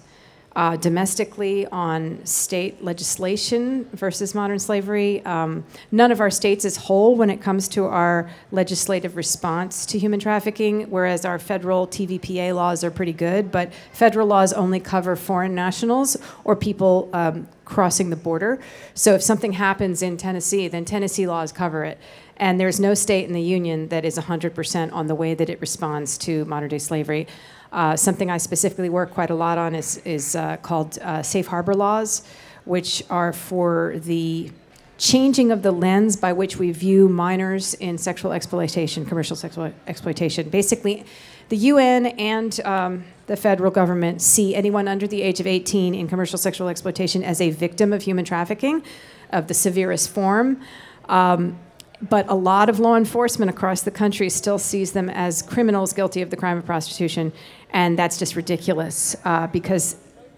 uh, 0.56 0.76
domestically 0.78 1.66
on 1.68 2.26
state 2.26 2.84
legislation 2.84 3.88
versus 3.94 4.34
modern 4.34 4.60
slavery. 4.60 5.24
Um, 5.26 5.64
none 5.92 6.12
of 6.12 6.20
our 6.20 6.32
states 6.32 6.66
is 6.66 6.76
whole 6.76 7.16
when 7.16 7.30
it 7.30 7.42
comes 7.42 7.68
to 7.70 7.86
our 7.86 8.30
legislative 8.52 9.16
response 9.16 9.86
to 9.88 10.00
human 10.00 10.20
trafficking, 10.20 10.90
whereas 10.90 11.24
our 11.24 11.38
federal 11.38 11.88
TVPA 11.88 12.56
laws 12.56 12.84
are 12.84 12.92
pretty 12.92 13.14
good. 13.14 13.52
But 13.52 13.72
federal 13.94 14.28
laws 14.28 14.52
only 14.54 14.80
cover 14.80 15.16
foreign 15.16 15.54
nationals 15.54 16.18
or 16.44 16.56
people 16.56 17.10
um, 17.14 17.48
crossing 17.66 18.10
the 18.10 18.16
border. 18.16 18.60
So 18.96 19.14
if 19.14 19.22
something 19.22 19.54
happens 19.54 20.02
in 20.02 20.18
Tennessee, 20.18 20.68
then 20.68 20.84
Tennessee 20.86 21.28
laws 21.28 21.52
cover 21.52 21.86
it. 21.86 22.00
And 22.38 22.60
there's 22.60 22.80
no 22.80 22.94
state 22.94 23.26
in 23.26 23.34
the 23.34 23.42
union 23.42 23.90
that 23.90 24.06
is 24.06 24.18
100% 24.18 24.94
on 24.94 25.08
the 25.08 25.16
way 25.16 25.36
that 25.36 25.50
it 25.50 25.62
responds 25.62 26.18
to 26.20 26.46
modern 26.46 26.70
day 26.70 26.80
slavery. 26.80 27.28
Uh, 27.71 27.95
something 27.95 28.32
I 28.32 28.38
specifically 28.38 28.89
work 28.89 29.13
quite 29.13 29.29
a 29.29 29.36
lot 29.36 29.58
on 29.58 29.75
is, 29.75 29.97
is 29.97 30.36
uh, 30.36 30.58
called 30.58 30.97
uh, 30.99 31.21
safe 31.21 31.47
harbor 31.47 31.73
laws, 31.73 32.23
which 32.65 33.03
are 33.10 33.32
for 33.32 33.95
the 33.97 34.51
changing 34.97 35.51
of 35.51 35.62
the 35.62 35.71
lens 35.71 36.17
by 36.17 36.34
which 36.34 36.58
we 36.58 36.71
view 36.71 37.08
minors 37.08 37.73
in 37.75 37.97
sexual 37.97 38.34
exploitation, 38.34 39.05
commercial 39.05 39.36
sexual 39.36 39.71
exploitation. 39.88 40.49
Basically, 40.49 41.05
the 41.47 41.58
UN 41.58 42.08
and 42.08 42.60
um, 42.62 43.05
the 43.27 43.38
federal 43.38 43.71
government 43.71 44.21
see 44.21 44.53
anyone 44.53 44.88
under 44.88 45.08
the 45.08 45.21
age 45.21 45.39
of 45.39 45.47
18 45.47 45.95
in 45.95 46.08
commercial 46.08 46.38
sexual 46.38 46.67
exploitation 46.67 47.23
as 47.23 47.39
a 47.39 47.49
victim 47.49 47.93
of 47.93 48.03
human 48.03 48.25
trafficking 48.25 48.84
of 49.32 49.47
the 49.47 49.53
severest 49.53 50.10
form. 50.10 50.62
Um, 51.08 51.58
but 52.01 52.29
a 52.29 52.36
lot 52.36 52.69
of 52.69 52.79
law 52.79 52.95
enforcement 52.95 53.49
across 53.49 53.82
the 53.82 53.91
country 53.91 54.29
still 54.29 54.58
sees 54.58 54.93
them 54.93 55.10
as 55.10 55.41
criminals 55.41 55.91
guilty 55.91 56.21
of 56.21 56.29
the 56.29 56.38
crime 56.38 56.58
of 56.58 56.65
prostitution, 56.65 57.34
and 57.71 57.97
that's 57.97 58.17
just 58.17 58.36
ridiculous 58.36 59.15
uh, 59.25 59.47
because 59.47 59.95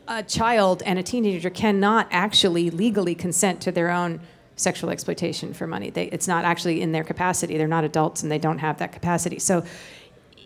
a 0.07 0.23
child 0.23 0.83
and 0.85 0.99
a 0.99 1.03
teenager 1.03 1.49
cannot 1.49 2.07
actually 2.11 2.69
legally 2.69 3.15
consent 3.15 3.61
to 3.61 3.71
their 3.71 3.89
own 3.89 4.19
sexual 4.55 4.89
exploitation 4.89 5.53
for 5.53 5.65
money. 5.65 5.89
They, 5.89 6.05
it's 6.05 6.27
not 6.27 6.45
actually 6.45 6.81
in 6.81 6.91
their 6.91 7.03
capacity. 7.03 7.57
They're 7.57 7.67
not 7.67 7.83
adults 7.83 8.21
and 8.21 8.31
they 8.31 8.37
don't 8.37 8.59
have 8.59 8.77
that 8.79 8.91
capacity. 8.91 9.39
So 9.39 9.63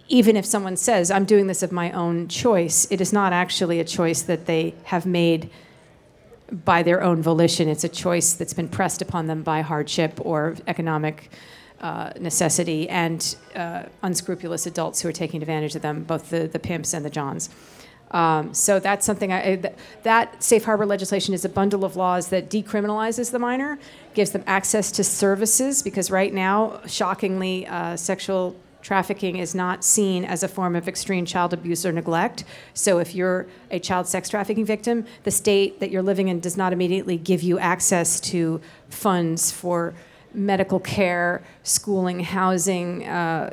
even 0.07 0.37
if 0.37 0.45
someone 0.45 0.77
says, 0.77 1.09
I'm 1.09 1.25
doing 1.25 1.47
this 1.47 1.63
of 1.63 1.71
my 1.71 1.91
own 1.91 2.27
choice, 2.27 2.87
it 2.91 3.01
is 3.01 3.11
not 3.11 3.33
actually 3.33 3.79
a 3.79 3.83
choice 3.83 4.21
that 4.23 4.45
they 4.45 4.75
have 4.83 5.05
made 5.05 5.49
by 6.51 6.83
their 6.83 7.01
own 7.01 7.23
volition. 7.23 7.67
It's 7.67 7.83
a 7.83 7.89
choice 7.89 8.33
that's 8.33 8.53
been 8.53 8.69
pressed 8.69 9.01
upon 9.01 9.25
them 9.25 9.41
by 9.41 9.61
hardship 9.61 10.19
or 10.23 10.55
economic 10.67 11.31
uh, 11.85 12.11
necessity 12.19 12.89
and 12.89 13.35
uh, 13.55 13.83
unscrupulous 14.01 14.65
adults 14.65 15.01
who 15.01 15.07
are 15.07 15.17
taking 15.23 15.39
advantage 15.39 15.75
of 15.75 15.83
them, 15.83 16.03
both 16.03 16.31
the, 16.31 16.47
the 16.47 16.57
pimps 16.57 16.95
and 16.95 17.05
the 17.05 17.11
johns. 17.11 17.47
Um, 18.09 18.55
so 18.55 18.79
that's 18.79 19.05
something 19.05 19.31
I, 19.31 19.55
th- 19.57 19.75
that 20.01 20.41
safe 20.41 20.63
harbor 20.65 20.87
legislation 20.87 21.35
is 21.35 21.45
a 21.45 21.49
bundle 21.49 21.85
of 21.85 21.95
laws 21.95 22.29
that 22.29 22.49
decriminalizes 22.49 23.29
the 23.29 23.37
minor, 23.37 23.77
gives 24.15 24.31
them 24.31 24.43
access 24.47 24.91
to 24.93 25.03
services 25.03 25.83
because 25.83 26.09
right 26.09 26.33
now, 26.33 26.81
shockingly, 26.87 27.67
uh, 27.67 27.95
sexual 27.95 28.55
trafficking 28.81 29.37
is 29.37 29.53
not 29.53 29.83
seen 29.83 30.25
as 30.25 30.41
a 30.41 30.47
form 30.47 30.75
of 30.75 30.87
extreme 30.87 31.23
child 31.23 31.53
abuse 31.53 31.85
or 31.85 31.91
neglect. 31.91 32.45
So 32.73 32.97
if 32.97 33.13
you're 33.13 33.45
a 33.69 33.79
child 33.79 34.07
sex 34.07 34.27
trafficking 34.27 34.65
victim, 34.65 35.05
the 35.23 35.31
state 35.31 35.79
that 35.81 35.91
you're 35.91 36.01
living 36.01 36.29
in 36.29 36.39
does 36.39 36.57
not 36.57 36.73
immediately 36.73 37.17
give 37.17 37.43
you 37.43 37.59
access 37.59 38.19
to 38.31 38.59
funds 38.89 39.51
for 39.51 39.93
medical 40.35 40.79
care, 40.79 41.43
schooling, 41.63 42.19
housing, 42.19 43.07
uh, 43.07 43.51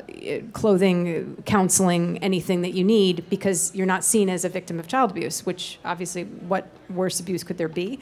clothing, 0.53 1.41
counseling, 1.45 2.17
anything 2.19 2.61
that 2.61 2.73
you 2.73 2.83
need 2.83 3.29
because 3.29 3.73
you're 3.75 3.87
not 3.87 4.03
seen 4.03 4.29
as 4.29 4.45
a 4.45 4.49
victim 4.49 4.79
of 4.79 4.87
child 4.87 5.11
abuse, 5.11 5.45
which 5.45 5.79
obviously, 5.85 6.23
what 6.23 6.67
worse 6.89 7.19
abuse 7.19 7.43
could 7.43 7.57
there 7.57 7.67
be? 7.67 7.99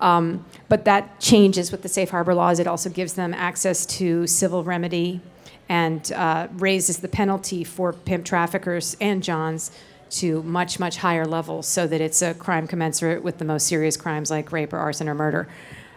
Um, 0.00 0.44
but 0.68 0.84
that 0.84 1.18
changes 1.20 1.72
with 1.72 1.82
the 1.82 1.88
safe 1.88 2.10
harbor 2.10 2.34
laws. 2.34 2.58
It 2.58 2.66
also 2.66 2.90
gives 2.90 3.14
them 3.14 3.34
access 3.34 3.84
to 3.86 4.26
civil 4.26 4.62
remedy 4.62 5.20
and 5.68 6.10
uh, 6.12 6.48
raises 6.52 6.98
the 6.98 7.08
penalty 7.08 7.64
for 7.64 7.92
pimp 7.92 8.24
traffickers 8.24 8.96
and 9.00 9.22
Johns 9.22 9.70
to 10.10 10.42
much, 10.42 10.80
much 10.80 10.96
higher 10.96 11.26
levels 11.26 11.66
so 11.66 11.86
that 11.86 12.00
it's 12.00 12.22
a 12.22 12.34
crime 12.34 12.66
commensurate 12.66 13.22
with 13.22 13.38
the 13.38 13.44
most 13.44 13.66
serious 13.66 13.96
crimes 13.96 14.30
like 14.30 14.52
rape 14.52 14.72
or 14.72 14.78
arson 14.78 15.08
or 15.08 15.14
murder. 15.14 15.48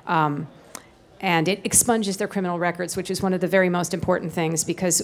Um, 0.07 0.47
and 1.21 1.47
it 1.47 1.61
expunges 1.63 2.17
their 2.17 2.27
criminal 2.27 2.59
records, 2.59 2.97
which 2.97 3.09
is 3.11 3.21
one 3.21 3.33
of 3.33 3.41
the 3.41 3.47
very 3.47 3.69
most 3.69 3.93
important 3.93 4.33
things 4.33 4.63
because 4.63 5.01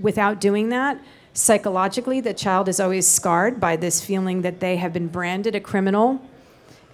without 0.00 0.40
doing 0.40 0.68
that, 0.68 1.00
psychologically, 1.32 2.20
the 2.20 2.34
child 2.34 2.68
is 2.68 2.80
always 2.80 3.06
scarred 3.06 3.60
by 3.60 3.76
this 3.76 4.04
feeling 4.04 4.42
that 4.42 4.58
they 4.58 4.76
have 4.76 4.92
been 4.92 5.06
branded 5.06 5.54
a 5.54 5.60
criminal 5.60 6.20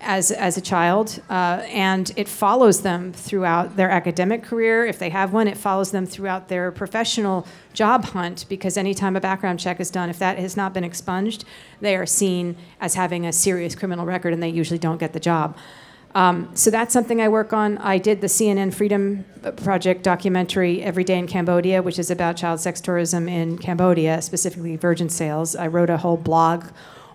as, 0.03 0.31
as 0.31 0.59
a 0.59 0.61
child, 0.61 1.23
uh, 1.31 1.63
and 1.69 2.13
it 2.17 2.29
follows 2.29 2.83
them 2.83 3.15
throughout 3.15 3.77
their 3.77 3.91
academic 3.91 4.43
career. 4.43 4.85
If 4.85 4.99
they 4.99 5.09
have 5.09 5.33
one, 5.33 5.49
it 5.49 5.57
follows 5.57 5.91
them 5.91 6.05
throughout 6.05 6.49
their 6.49 6.71
professional 6.71 7.47
job 7.73 8.05
hunt 8.05 8.45
because 8.51 8.77
anytime 8.77 9.17
a 9.17 9.23
background 9.23 9.59
check 9.59 9.81
is 9.81 9.91
done, 9.91 10.11
if 10.11 10.19
that 10.19 10.39
has 10.39 10.55
not 10.55 10.75
been 10.75 10.85
expunged, 10.85 11.47
they 11.81 11.97
are 11.97 12.05
seen 12.05 12.57
as 12.79 12.95
having 12.95 13.25
a 13.25 13.33
serious 13.33 13.75
criminal 13.75 14.05
record 14.05 14.35
and 14.35 14.43
they 14.43 14.51
usually 14.51 14.79
don't 14.79 14.99
get 14.99 15.15
the 15.15 15.21
job. 15.21 15.57
Um, 16.17 16.49
so 16.57 16.71
that's 16.71 16.95
something 16.95 17.21
I 17.21 17.29
work 17.29 17.53
on. 17.53 17.77
I 17.77 17.99
did 17.99 18.23
the 18.23 18.27
CNN 18.27 18.73
Freedom 18.73 19.27
Project 19.57 20.03
documentary 20.03 20.83
Every 20.83 21.05
Day 21.05 21.19
in 21.19 21.27
Cambodia, 21.27 21.83
which 21.83 21.99
is 21.99 22.11
about 22.11 22.39
child 22.39 22.59
sex 22.59 22.81
tourism 22.81 23.29
in 23.29 23.59
Cambodia, 23.59 24.23
specifically 24.23 24.77
virgin 24.77 25.11
sales. 25.11 25.55
I 25.55 25.67
wrote 25.67 25.91
a 25.91 25.99
whole 25.99 26.17
blog 26.17 26.65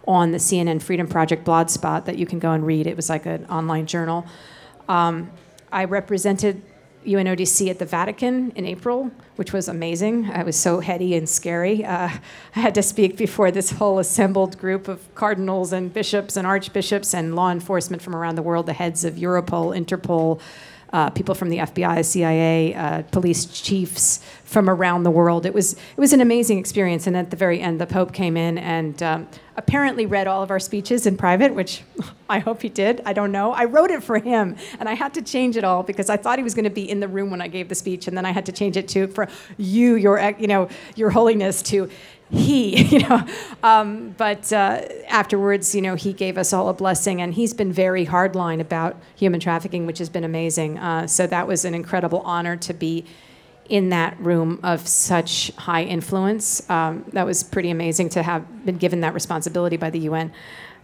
on 0.08 0.30
the 0.30 0.38
CNN 0.38 0.84
Freedom 0.84 1.08
Project 1.08 1.46
blogspot 1.46 2.06
that 2.06 2.20
you 2.20 2.28
can 2.28 2.38
go 2.38 2.52
and 2.52 2.64
read. 2.64 2.86
It 2.86 2.96
was 2.96 3.10
like 3.10 3.26
an 3.26 3.48
online 3.48 3.88
journal. 3.88 4.24
Um, 4.88 5.32
I 5.72 5.86
represented 5.86 6.62
UNODC 7.06 7.70
at 7.70 7.80
the 7.80 7.86
Vatican 7.86 8.52
in 8.56 8.66
April, 8.66 9.12
which 9.36 9.54
was 9.54 9.68
amazing. 9.68 10.30
I 10.32 10.44
was 10.44 10.56
so 10.56 10.80
heady 10.80 11.16
and 11.16 11.28
scary. 11.28 11.84
Uh, 11.84 12.10
I 12.56 12.60
had 12.60 12.76
to 12.76 12.84
speak 12.84 13.18
before 13.18 13.52
this 13.52 13.72
whole 13.72 14.00
assembled 14.00 14.58
group 14.58 14.88
of 14.88 15.14
cardinals 15.16 15.74
and 15.74 15.94
bishops 15.94 16.38
and 16.38 16.46
archbishops 16.46 17.14
and 17.14 17.36
law 17.36 17.52
enforcement 17.52 18.02
from 18.02 18.16
around 18.16 18.36
the 18.36 18.42
world, 18.42 18.66
the 18.66 18.74
heads 18.74 19.04
of 19.04 19.16
Europol, 19.16 19.76
Interpol, 19.76 20.40
uh, 20.94 21.10
people 21.10 21.36
from 21.36 21.50
the 21.50 21.58
FBI, 21.58 22.04
CIA, 22.04 22.74
uh, 22.74 23.02
police 23.04 23.46
chiefs 23.46 24.20
from 24.44 24.70
around 24.70 25.04
the 25.04 25.12
world. 25.12 25.46
It 25.46 25.54
was 25.54 25.74
it 25.74 25.98
was 25.98 26.12
an 26.12 26.20
amazing 26.20 26.58
experience. 26.60 27.08
And 27.08 27.16
at 27.16 27.30
the 27.30 27.38
very 27.38 27.62
end, 27.62 27.80
the 27.80 27.88
Pope 27.88 28.12
came 28.12 28.36
in 28.36 28.58
and 28.58 29.02
um, 29.02 29.28
apparently 29.56 30.06
read 30.06 30.28
all 30.28 30.44
of 30.44 30.52
our 30.52 30.60
speeches 30.60 31.06
in 31.06 31.16
private, 31.16 31.54
which 31.54 31.84
I 32.30 32.40
hope 32.40 32.62
he 32.62 32.70
did. 32.70 33.02
I 33.06 33.14
don't 33.14 33.32
know. 33.32 33.54
I 33.54 33.66
wrote 33.66 33.92
it 33.92 34.04
for 34.04 34.20
him, 34.20 34.58
and 34.80 34.90
I 34.90 34.94
had 34.94 35.14
to 35.14 35.22
change 35.22 35.56
it 35.56 35.64
all 35.64 35.84
because 35.84 36.10
I 36.10 36.18
thought 36.18 36.40
he 36.40 36.44
was 36.44 36.54
going 36.54 36.66
to 36.66 36.70
be 36.70 36.90
in 36.90 37.00
the 37.00 37.08
room 37.08 37.32
when 37.32 37.42
I 37.42 37.48
gave 37.48 37.70
the 37.70 37.76
speech, 37.76 38.08
and 38.08 38.18
then 38.18 38.26
I 38.26 38.32
had 38.32 38.46
to 38.48 38.52
change 38.52 38.76
it 38.76 38.88
to 38.90 39.08
for 39.08 39.28
you, 39.58 39.96
your 39.96 40.20
you 40.38 40.48
know, 40.48 40.68
your 40.96 41.10
holiness 41.10 41.62
to 41.64 41.90
he, 42.32 42.84
you 42.84 43.00
know. 43.00 43.26
Um, 43.64 44.16
but 44.18 44.52
uh, 44.52 44.82
afterwards, 45.08 45.76
you 45.76 45.82
know, 45.82 45.96
he 45.96 46.14
gave 46.14 46.38
us 46.38 46.54
all 46.54 46.70
a 46.70 46.74
blessing, 46.74 47.22
and 47.22 47.34
he's 47.34 47.54
been 47.54 47.72
very 47.72 48.06
hardline 48.06 48.60
about 48.60 48.98
human 49.16 49.40
trafficking, 49.40 49.86
which 49.86 50.00
has 50.00 50.10
been 50.10 50.24
amazing. 50.24 50.78
Uh, 50.78 51.08
so 51.08 51.28
that 51.28 51.48
was 51.48 51.66
an 51.66 51.76
incredible 51.76 52.22
honor 52.22 52.56
to 52.58 52.74
be 52.74 53.06
in 53.70 53.90
that 53.90 54.20
room 54.20 54.60
of 54.64 54.86
such 54.88 55.52
high 55.56 55.84
influence. 55.84 56.68
Um, 56.70 57.06
that 57.14 57.26
was 57.26 57.44
pretty 57.44 57.70
amazing 57.70 58.10
to 58.10 58.24
have 58.24 58.66
been 58.66 58.78
given 58.78 59.02
that 59.02 59.14
responsibility 59.14 59.78
by 59.78 59.90
the 59.90 60.00
UN. 60.00 60.34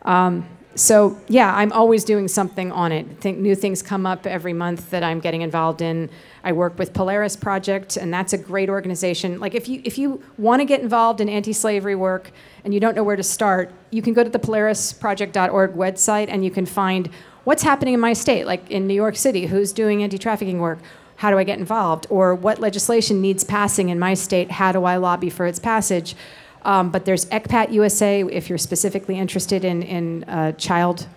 Um, 0.03 0.47
so 0.78 1.19
yeah, 1.28 1.53
I'm 1.55 1.71
always 1.73 2.03
doing 2.03 2.28
something 2.28 2.71
on 2.71 2.91
it. 2.91 3.19
Think 3.19 3.39
new 3.39 3.55
things 3.55 3.82
come 3.82 4.05
up 4.05 4.28
every 4.28 4.53
month 4.53 4.91
that 4.91 5.03
I'm 5.03 5.19
getting 5.19 5.41
involved 5.41 5.82
in. 5.82 6.09
I 6.43 6.51
work 6.51 6.78
with 6.78 6.93
Polaris 6.93 7.36
Project, 7.36 7.97
and 7.97 8.13
that's 8.13 8.32
a 8.32 8.38
great 8.38 8.69
organization. 8.69 9.39
Like 9.39 9.55
if 9.55 9.67
you 9.67 9.82
if 9.84 9.97
you 9.97 10.23
want 10.38 10.61
to 10.61 10.65
get 10.65 10.82
involved 10.82 11.19
in 11.19 11.30
anti-slavery 11.30 11.95
work 11.95 12.32
and 12.63 12.73
you 12.73 12.80
don't 12.80 12.95
know 12.95 13.03
where 13.03 13.15
to 13.15 13.23
start, 13.23 13.73
you 13.89 14.01
can 14.01 14.13
go 14.13 14.23
to 14.23 14.30
the 14.30 14.39
PolarisProject.org 14.39 15.73
website 15.73 16.28
and 16.30 16.45
you 16.45 16.51
can 16.51 16.65
find 16.65 17.09
what's 17.43 17.63
happening 17.63 17.95
in 17.95 17.99
my 17.99 18.13
state, 18.13 18.45
like 18.45 18.69
in 18.69 18.88
New 18.88 18.93
York 18.93 19.15
City, 19.15 19.47
who's 19.47 19.73
doing 19.73 20.03
anti-trafficking 20.03 20.59
work. 20.59 20.80
How 21.17 21.32
do 21.32 21.39
I 21.39 21.43
get 21.43 21.57
involved? 21.57 22.05
Or 22.11 22.36
what 22.36 22.59
legislation 22.59 23.21
needs 23.21 23.43
passing 23.43 23.89
in 23.89 23.97
my 23.97 24.13
state? 24.13 24.51
How 24.51 24.71
do 24.71 24.84
I 24.84 24.97
lobby 24.97 25.32
for 25.32 25.47
its 25.47 25.57
passage? 25.57 26.15
Um, 26.64 26.91
but 26.91 27.05
there's 27.05 27.26
ECPAT 27.28 27.72
USA 27.72 28.24
if 28.24 28.49
you're 28.49 28.58
specifically 28.58 29.18
interested 29.18 29.64
in, 29.64 29.84
in 29.84 30.24
uh, 30.26 30.51
child 30.53 31.08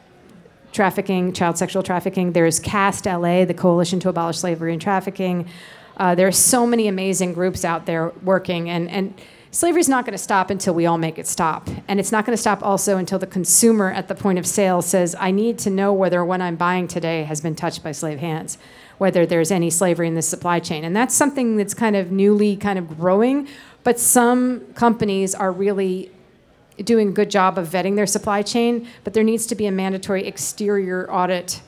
trafficking, 0.72 1.32
child 1.32 1.58
sexual 1.58 1.82
trafficking. 1.82 2.32
There's 2.32 2.60
CAST 2.60 3.06
LA, 3.06 3.44
the 3.44 3.54
Coalition 3.54 4.00
to 4.00 4.08
Abolish 4.08 4.38
Slavery 4.38 4.72
and 4.72 4.80
Trafficking. 4.80 5.48
Uh, 5.96 6.14
there 6.14 6.26
are 6.26 6.32
so 6.32 6.66
many 6.66 6.88
amazing 6.88 7.32
groups 7.32 7.64
out 7.64 7.86
there 7.86 8.12
working, 8.22 8.70
and, 8.70 8.88
and 8.88 9.20
slavery 9.50 9.80
is 9.80 9.88
not 9.88 10.04
going 10.06 10.12
to 10.12 10.22
stop 10.22 10.48
until 10.48 10.72
we 10.72 10.86
all 10.86 10.96
make 10.96 11.18
it 11.18 11.26
stop. 11.26 11.68
And 11.88 11.98
it's 12.00 12.12
not 12.12 12.24
going 12.24 12.34
to 12.34 12.40
stop 12.40 12.62
also 12.62 12.96
until 12.96 13.18
the 13.18 13.26
consumer 13.26 13.90
at 13.90 14.08
the 14.08 14.14
point 14.14 14.38
of 14.38 14.46
sale 14.46 14.80
says, 14.80 15.14
I 15.18 15.30
need 15.30 15.58
to 15.60 15.70
know 15.70 15.92
whether 15.92 16.24
what 16.24 16.40
I'm 16.40 16.56
buying 16.56 16.88
today 16.88 17.24
has 17.24 17.40
been 17.40 17.54
touched 17.54 17.82
by 17.82 17.92
slave 17.92 18.20
hands, 18.20 18.56
whether 18.98 19.26
there's 19.26 19.50
any 19.50 19.70
slavery 19.70 20.06
in 20.08 20.14
this 20.14 20.28
supply 20.28 20.60
chain. 20.60 20.84
And 20.84 20.94
that's 20.94 21.14
something 21.14 21.56
that's 21.56 21.74
kind 21.74 21.96
of 21.96 22.10
newly 22.10 22.56
kind 22.56 22.78
of 22.78 22.96
growing 22.96 23.48
but 23.84 23.98
some 23.98 24.72
companies 24.74 25.34
are 25.34 25.52
really 25.52 26.10
doing 26.84 27.08
a 27.08 27.12
good 27.12 27.30
job 27.30 27.58
of 27.58 27.68
vetting 27.68 27.96
their 27.96 28.06
supply 28.06 28.42
chain, 28.42 28.88
but 29.04 29.14
there 29.14 29.24
needs 29.24 29.46
to 29.46 29.54
be 29.54 29.66
a 29.66 29.72
mandatory 29.72 30.26
exterior 30.26 31.10
audit 31.10 31.60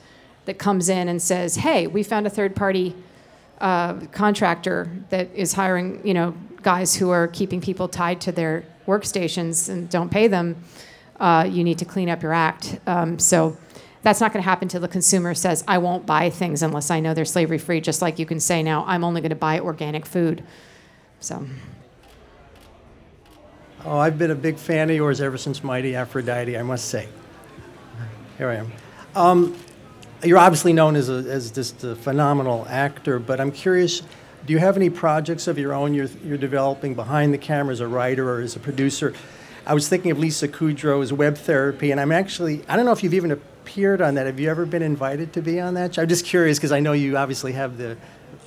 that 0.45 0.57
comes 0.57 0.89
in 0.89 1.07
and 1.07 1.21
says, 1.21 1.55
hey, 1.57 1.87
we 1.87 2.03
found 2.03 2.27
a 2.27 2.29
third 2.29 2.55
party 2.55 2.95
uh, 3.61 3.93
contractor 4.11 4.91
that 5.09 5.29
is 5.33 5.53
hiring, 5.53 6.05
you 6.05 6.13
know, 6.13 6.35
guys 6.61 6.95
who 6.95 7.09
are 7.09 7.27
keeping 7.27 7.61
people 7.61 7.87
tied 7.87 8.19
to 8.21 8.31
their 8.31 8.65
workstations 8.87 9.69
and 9.69 9.89
don't 9.89 10.09
pay 10.09 10.27
them. 10.27 10.61
Uh, 11.19 11.47
you 11.49 11.63
need 11.63 11.77
to 11.77 11.85
clean 11.85 12.09
up 12.09 12.21
your 12.21 12.33
act. 12.33 12.79
Um, 12.87 13.19
so 13.19 13.55
that's 14.01 14.19
not 14.19 14.33
going 14.33 14.43
to 14.43 14.49
happen 14.49 14.65
until 14.65 14.81
the 14.81 14.87
consumer 14.87 15.33
says, 15.33 15.63
I 15.67 15.77
won't 15.77 16.05
buy 16.05 16.29
things 16.29 16.61
unless 16.63 16.91
I 16.91 16.99
know 16.99 17.13
they're 17.13 17.23
slavery 17.23 17.57
free, 17.57 17.79
just 17.79 18.01
like 18.01 18.19
you 18.19 18.25
can 18.25 18.39
say 18.39 18.63
now, 18.63 18.83
I'm 18.85 19.03
only 19.03 19.21
going 19.21 19.29
to 19.29 19.35
buy 19.35 19.59
organic 19.59 20.05
food. 20.05 20.43
So. 21.19 21.45
Oh, 23.85 23.97
I've 23.97 24.17
been 24.17 24.31
a 24.31 24.35
big 24.35 24.55
fan 24.57 24.89
of 24.89 24.95
yours 24.95 25.19
ever 25.19 25.37
since 25.37 25.61
Mighty 25.61 25.93
Aphrodite, 25.93 26.57
I 26.57 26.63
must 26.63 26.85
say. 26.85 27.09
Here 28.37 28.49
I 28.49 28.55
am. 28.55 28.71
Um, 29.13 29.57
you're 30.23 30.37
obviously 30.37 30.71
known 30.71 30.95
as, 30.95 31.09
a, 31.09 31.15
as 31.15 31.51
just 31.51 31.83
a 31.83 31.93
phenomenal 31.93 32.65
actor, 32.69 33.19
but 33.19 33.41
I'm 33.41 33.51
curious 33.51 34.01
do 34.45 34.51
you 34.51 34.59
have 34.59 34.75
any 34.75 34.89
projects 34.89 35.47
of 35.47 35.57
your 35.57 35.73
own 35.73 35.93
you're, 35.93 36.09
you're 36.23 36.37
developing 36.37 36.95
behind 36.95 37.33
the 37.33 37.37
camera 37.37 37.71
as 37.71 37.79
a 37.79 37.87
writer 37.87 38.29
or 38.29 38.41
as 38.41 38.55
a 38.55 38.59
producer? 38.59 39.13
I 39.65 39.73
was 39.73 39.87
thinking 39.87 40.11
of 40.11 40.19
Lisa 40.19 40.47
Kudrow's 40.47 41.13
Web 41.13 41.37
Therapy, 41.37 41.91
and 41.91 41.99
I'm 41.99 42.11
actually, 42.11 42.61
I 42.67 42.75
don't 42.75 42.85
know 42.85 42.91
if 42.91 43.03
you've 43.03 43.13
even 43.13 43.31
appeared 43.31 44.01
on 44.01 44.15
that. 44.15 44.25
Have 44.25 44.39
you 44.39 44.49
ever 44.49 44.65
been 44.65 44.81
invited 44.81 45.33
to 45.33 45.41
be 45.41 45.59
on 45.59 45.73
that? 45.75 45.97
I'm 45.97 46.09
just 46.09 46.25
curious 46.25 46.57
because 46.57 46.73
I 46.73 46.81
know 46.81 46.91
you 46.91 47.17
obviously 47.17 47.53
have 47.53 47.77
the 47.77 47.97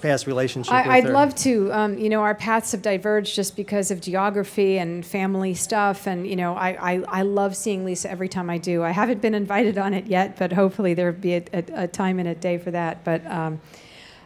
past 0.07 0.27
relationship 0.27 0.73
I, 0.73 1.01
would 1.01 1.13
love 1.13 1.35
to. 1.37 1.73
Um, 1.73 1.99
you 1.99 2.09
know, 2.09 2.23
our 2.23 2.35
paths 2.35 2.73
have 2.73 2.83
diverged 2.83 3.35
just 3.35 3.57
because 3.57 3.91
of 3.91 4.01
geography 4.01 4.79
and 4.79 5.05
family 5.05 5.55
stuff. 5.55 6.07
And, 6.07 6.27
you 6.27 6.37
know, 6.37 6.55
I, 6.55 6.95
I, 6.95 7.05
I 7.09 7.23
love 7.23 7.57
seeing 7.57 7.85
Lisa 7.85 8.11
every 8.11 8.29
time 8.29 8.49
I 8.49 8.59
do. 8.59 8.83
I 8.83 8.91
haven't 8.91 9.21
been 9.21 9.35
invited 9.35 9.79
on 9.79 9.95
it 9.95 10.07
yet, 10.07 10.39
but 10.39 10.53
hopefully 10.53 10.95
there'll 10.95 11.13
be 11.13 11.35
a, 11.35 11.45
a, 11.53 11.65
a 11.75 11.89
time 11.89 12.19
and 12.19 12.29
a 12.29 12.35
day 12.35 12.59
for 12.59 12.71
that. 12.71 13.05
But 13.05 13.27
um, 13.27 13.61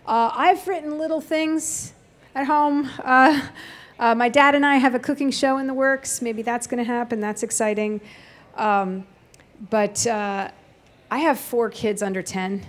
uh, 0.06 0.30
I've 0.34 0.66
written 0.68 0.98
little 0.98 1.20
things 1.20 1.92
at 2.34 2.46
home. 2.46 2.90
Uh, 3.02 3.40
uh, 3.98 4.14
my 4.14 4.28
dad 4.28 4.54
and 4.54 4.64
I 4.64 4.76
have 4.76 4.94
a 4.94 4.98
cooking 4.98 5.30
show 5.30 5.58
in 5.58 5.66
the 5.66 5.74
works. 5.74 6.22
Maybe 6.22 6.42
that's 6.42 6.66
going 6.66 6.78
to 6.78 6.84
happen. 6.84 7.20
That's 7.20 7.42
exciting. 7.42 8.00
Um, 8.56 9.06
but 9.70 10.06
uh, 10.06 10.50
I 11.10 11.18
have 11.18 11.38
four 11.38 11.70
kids 11.70 12.02
under 12.02 12.22
10 12.22 12.66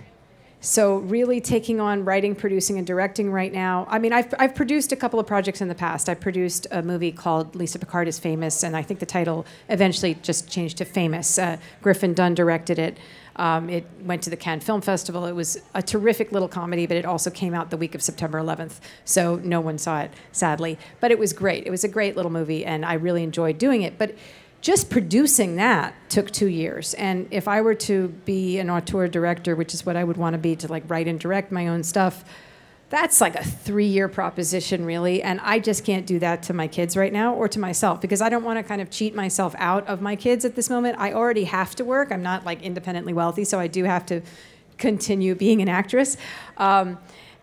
so 0.62 0.98
really 0.98 1.40
taking 1.40 1.80
on 1.80 2.04
writing, 2.04 2.36
producing, 2.36 2.78
and 2.78 2.86
directing 2.86 3.30
right 3.32 3.52
now. 3.52 3.86
I 3.90 3.98
mean, 3.98 4.12
I've, 4.12 4.32
I've 4.38 4.54
produced 4.54 4.92
a 4.92 4.96
couple 4.96 5.18
of 5.18 5.26
projects 5.26 5.60
in 5.60 5.66
the 5.66 5.74
past. 5.74 6.08
I 6.08 6.14
produced 6.14 6.68
a 6.70 6.82
movie 6.82 7.10
called 7.10 7.56
Lisa 7.56 7.80
Picard 7.80 8.06
is 8.06 8.20
Famous, 8.20 8.62
and 8.62 8.76
I 8.76 8.82
think 8.82 9.00
the 9.00 9.06
title 9.06 9.44
eventually 9.68 10.14
just 10.14 10.48
changed 10.48 10.78
to 10.78 10.84
Famous. 10.84 11.36
Uh, 11.36 11.56
Griffin 11.82 12.14
Dunne 12.14 12.34
directed 12.34 12.78
it. 12.78 12.96
Um, 13.36 13.70
it 13.70 13.86
went 14.04 14.22
to 14.22 14.30
the 14.30 14.36
Cannes 14.36 14.60
Film 14.60 14.80
Festival. 14.82 15.24
It 15.24 15.32
was 15.32 15.58
a 15.74 15.82
terrific 15.82 16.30
little 16.30 16.48
comedy, 16.48 16.86
but 16.86 16.96
it 16.96 17.04
also 17.04 17.30
came 17.30 17.54
out 17.54 17.70
the 17.70 17.76
week 17.76 17.94
of 17.94 18.02
September 18.02 18.38
11th, 18.38 18.78
so 19.04 19.36
no 19.36 19.60
one 19.60 19.78
saw 19.78 20.02
it, 20.02 20.12
sadly. 20.30 20.78
But 21.00 21.10
it 21.10 21.18
was 21.18 21.32
great. 21.32 21.66
It 21.66 21.70
was 21.70 21.82
a 21.82 21.88
great 21.88 22.14
little 22.14 22.30
movie, 22.30 22.64
and 22.64 22.84
I 22.84 22.94
really 22.94 23.24
enjoyed 23.24 23.58
doing 23.58 23.82
it. 23.82 23.98
But 23.98 24.14
just 24.62 24.88
producing 24.88 25.56
that 25.56 25.92
took 26.08 26.30
two 26.30 26.46
years. 26.46 26.94
And 26.94 27.26
if 27.32 27.48
I 27.48 27.60
were 27.60 27.74
to 27.74 28.08
be 28.24 28.60
an 28.60 28.70
auteur 28.70 29.08
director, 29.08 29.56
which 29.56 29.74
is 29.74 29.84
what 29.84 29.96
I 29.96 30.04
would 30.04 30.16
want 30.16 30.34
to 30.34 30.38
be, 30.38 30.54
to 30.56 30.68
like 30.68 30.84
write 30.86 31.08
and 31.08 31.18
direct 31.18 31.50
my 31.50 31.66
own 31.66 31.82
stuff, 31.82 32.24
that's 32.88 33.20
like 33.20 33.34
a 33.34 33.42
three 33.42 33.86
year 33.86 34.06
proposition, 34.08 34.84
really. 34.84 35.20
And 35.20 35.40
I 35.42 35.58
just 35.58 35.84
can't 35.84 36.06
do 36.06 36.20
that 36.20 36.44
to 36.44 36.52
my 36.52 36.68
kids 36.68 36.96
right 36.96 37.12
now 37.12 37.34
or 37.34 37.48
to 37.48 37.58
myself 37.58 38.00
because 38.00 38.22
I 38.22 38.28
don't 38.28 38.44
want 38.44 38.58
to 38.58 38.62
kind 38.62 38.80
of 38.80 38.88
cheat 38.88 39.16
myself 39.16 39.54
out 39.58 39.86
of 39.88 40.00
my 40.00 40.14
kids 40.14 40.44
at 40.44 40.54
this 40.54 40.70
moment. 40.70 40.96
I 40.98 41.12
already 41.12 41.44
have 41.44 41.74
to 41.76 41.84
work. 41.84 42.12
I'm 42.12 42.22
not 42.22 42.44
like 42.44 42.62
independently 42.62 43.12
wealthy, 43.12 43.44
so 43.44 43.58
I 43.58 43.66
do 43.66 43.82
have 43.84 44.06
to 44.06 44.20
continue 44.78 45.34
being 45.34 45.60
an 45.60 45.68
actress. 45.68 46.16
Um, 46.56 46.98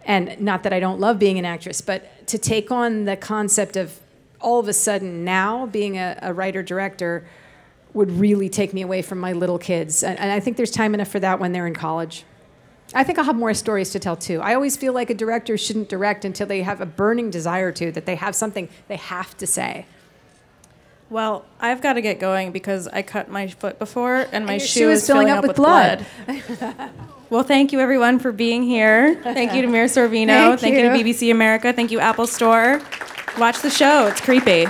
and 0.05 0.39
not 0.39 0.63
that 0.63 0.71
I 0.71 0.79
don't 0.79 1.01
love 1.01 1.19
being 1.19 1.37
an 1.37 1.45
actress, 1.45 1.81
but 1.81 2.27
to 2.27 2.37
take 2.37 2.71
on 2.71 3.03
the 3.03 3.17
concept 3.17 3.75
of 3.75 3.99
all 4.41 4.59
of 4.59 4.67
a 4.67 4.73
sudden 4.73 5.23
now 5.23 5.65
being 5.65 5.97
a, 5.97 6.17
a 6.21 6.33
writer 6.33 6.63
director 6.63 7.25
would 7.93 8.11
really 8.11 8.49
take 8.49 8.73
me 8.73 8.81
away 8.81 9.01
from 9.01 9.19
my 9.19 9.33
little 9.33 9.57
kids. 9.57 10.03
And, 10.03 10.17
and 10.19 10.31
I 10.31 10.39
think 10.39 10.57
there's 10.57 10.71
time 10.71 10.93
enough 10.93 11.07
for 11.07 11.19
that 11.19 11.39
when 11.39 11.51
they're 11.51 11.67
in 11.67 11.73
college. 11.73 12.23
I 12.93 13.03
think 13.03 13.19
I'll 13.19 13.25
have 13.25 13.35
more 13.35 13.53
stories 13.53 13.91
to 13.91 13.99
tell 13.99 14.15
too. 14.15 14.41
I 14.41 14.55
always 14.55 14.75
feel 14.75 14.93
like 14.93 15.09
a 15.09 15.13
director 15.13 15.57
shouldn't 15.57 15.89
direct 15.89 16.25
until 16.25 16.47
they 16.47 16.63
have 16.63 16.81
a 16.81 16.85
burning 16.85 17.29
desire 17.29 17.71
to, 17.73 17.91
that 17.91 18.05
they 18.05 18.15
have 18.15 18.35
something 18.35 18.67
they 18.87 18.95
have 18.95 19.37
to 19.37 19.47
say. 19.47 19.85
Well, 21.09 21.45
I've 21.59 21.81
got 21.81 21.93
to 21.93 22.01
get 22.01 22.19
going 22.19 22.51
because 22.51 22.87
I 22.87 23.01
cut 23.01 23.29
my 23.29 23.47
foot 23.47 23.79
before 23.79 24.27
and 24.31 24.45
my 24.45 24.53
your 24.53 24.59
shoe, 24.59 24.79
shoe 24.81 24.89
is 24.91 25.05
filling 25.05 25.29
up 25.29 25.43
with 25.43 25.55
blood. 25.55 26.05
well, 27.29 27.43
thank 27.43 27.71
you 27.71 27.79
everyone 27.79 28.19
for 28.19 28.31
being 28.31 28.63
here. 28.63 29.19
Thank 29.23 29.53
you 29.53 29.63
to 29.63 29.67
Mira 29.67 29.87
Sorvino. 29.87 30.27
Thank 30.27 30.59
thank 30.59 30.75
you 30.75 30.89
to 30.89 30.97
you. 30.97 31.03
BBC 31.03 31.31
America. 31.31 31.73
Thank 31.73 31.91
you, 31.91 31.99
Apple 31.99 32.27
Store. 32.27 32.79
Watch 33.37 33.61
the 33.61 33.69
show. 33.69 34.07
It's 34.07 34.21
creepy. 34.21 34.65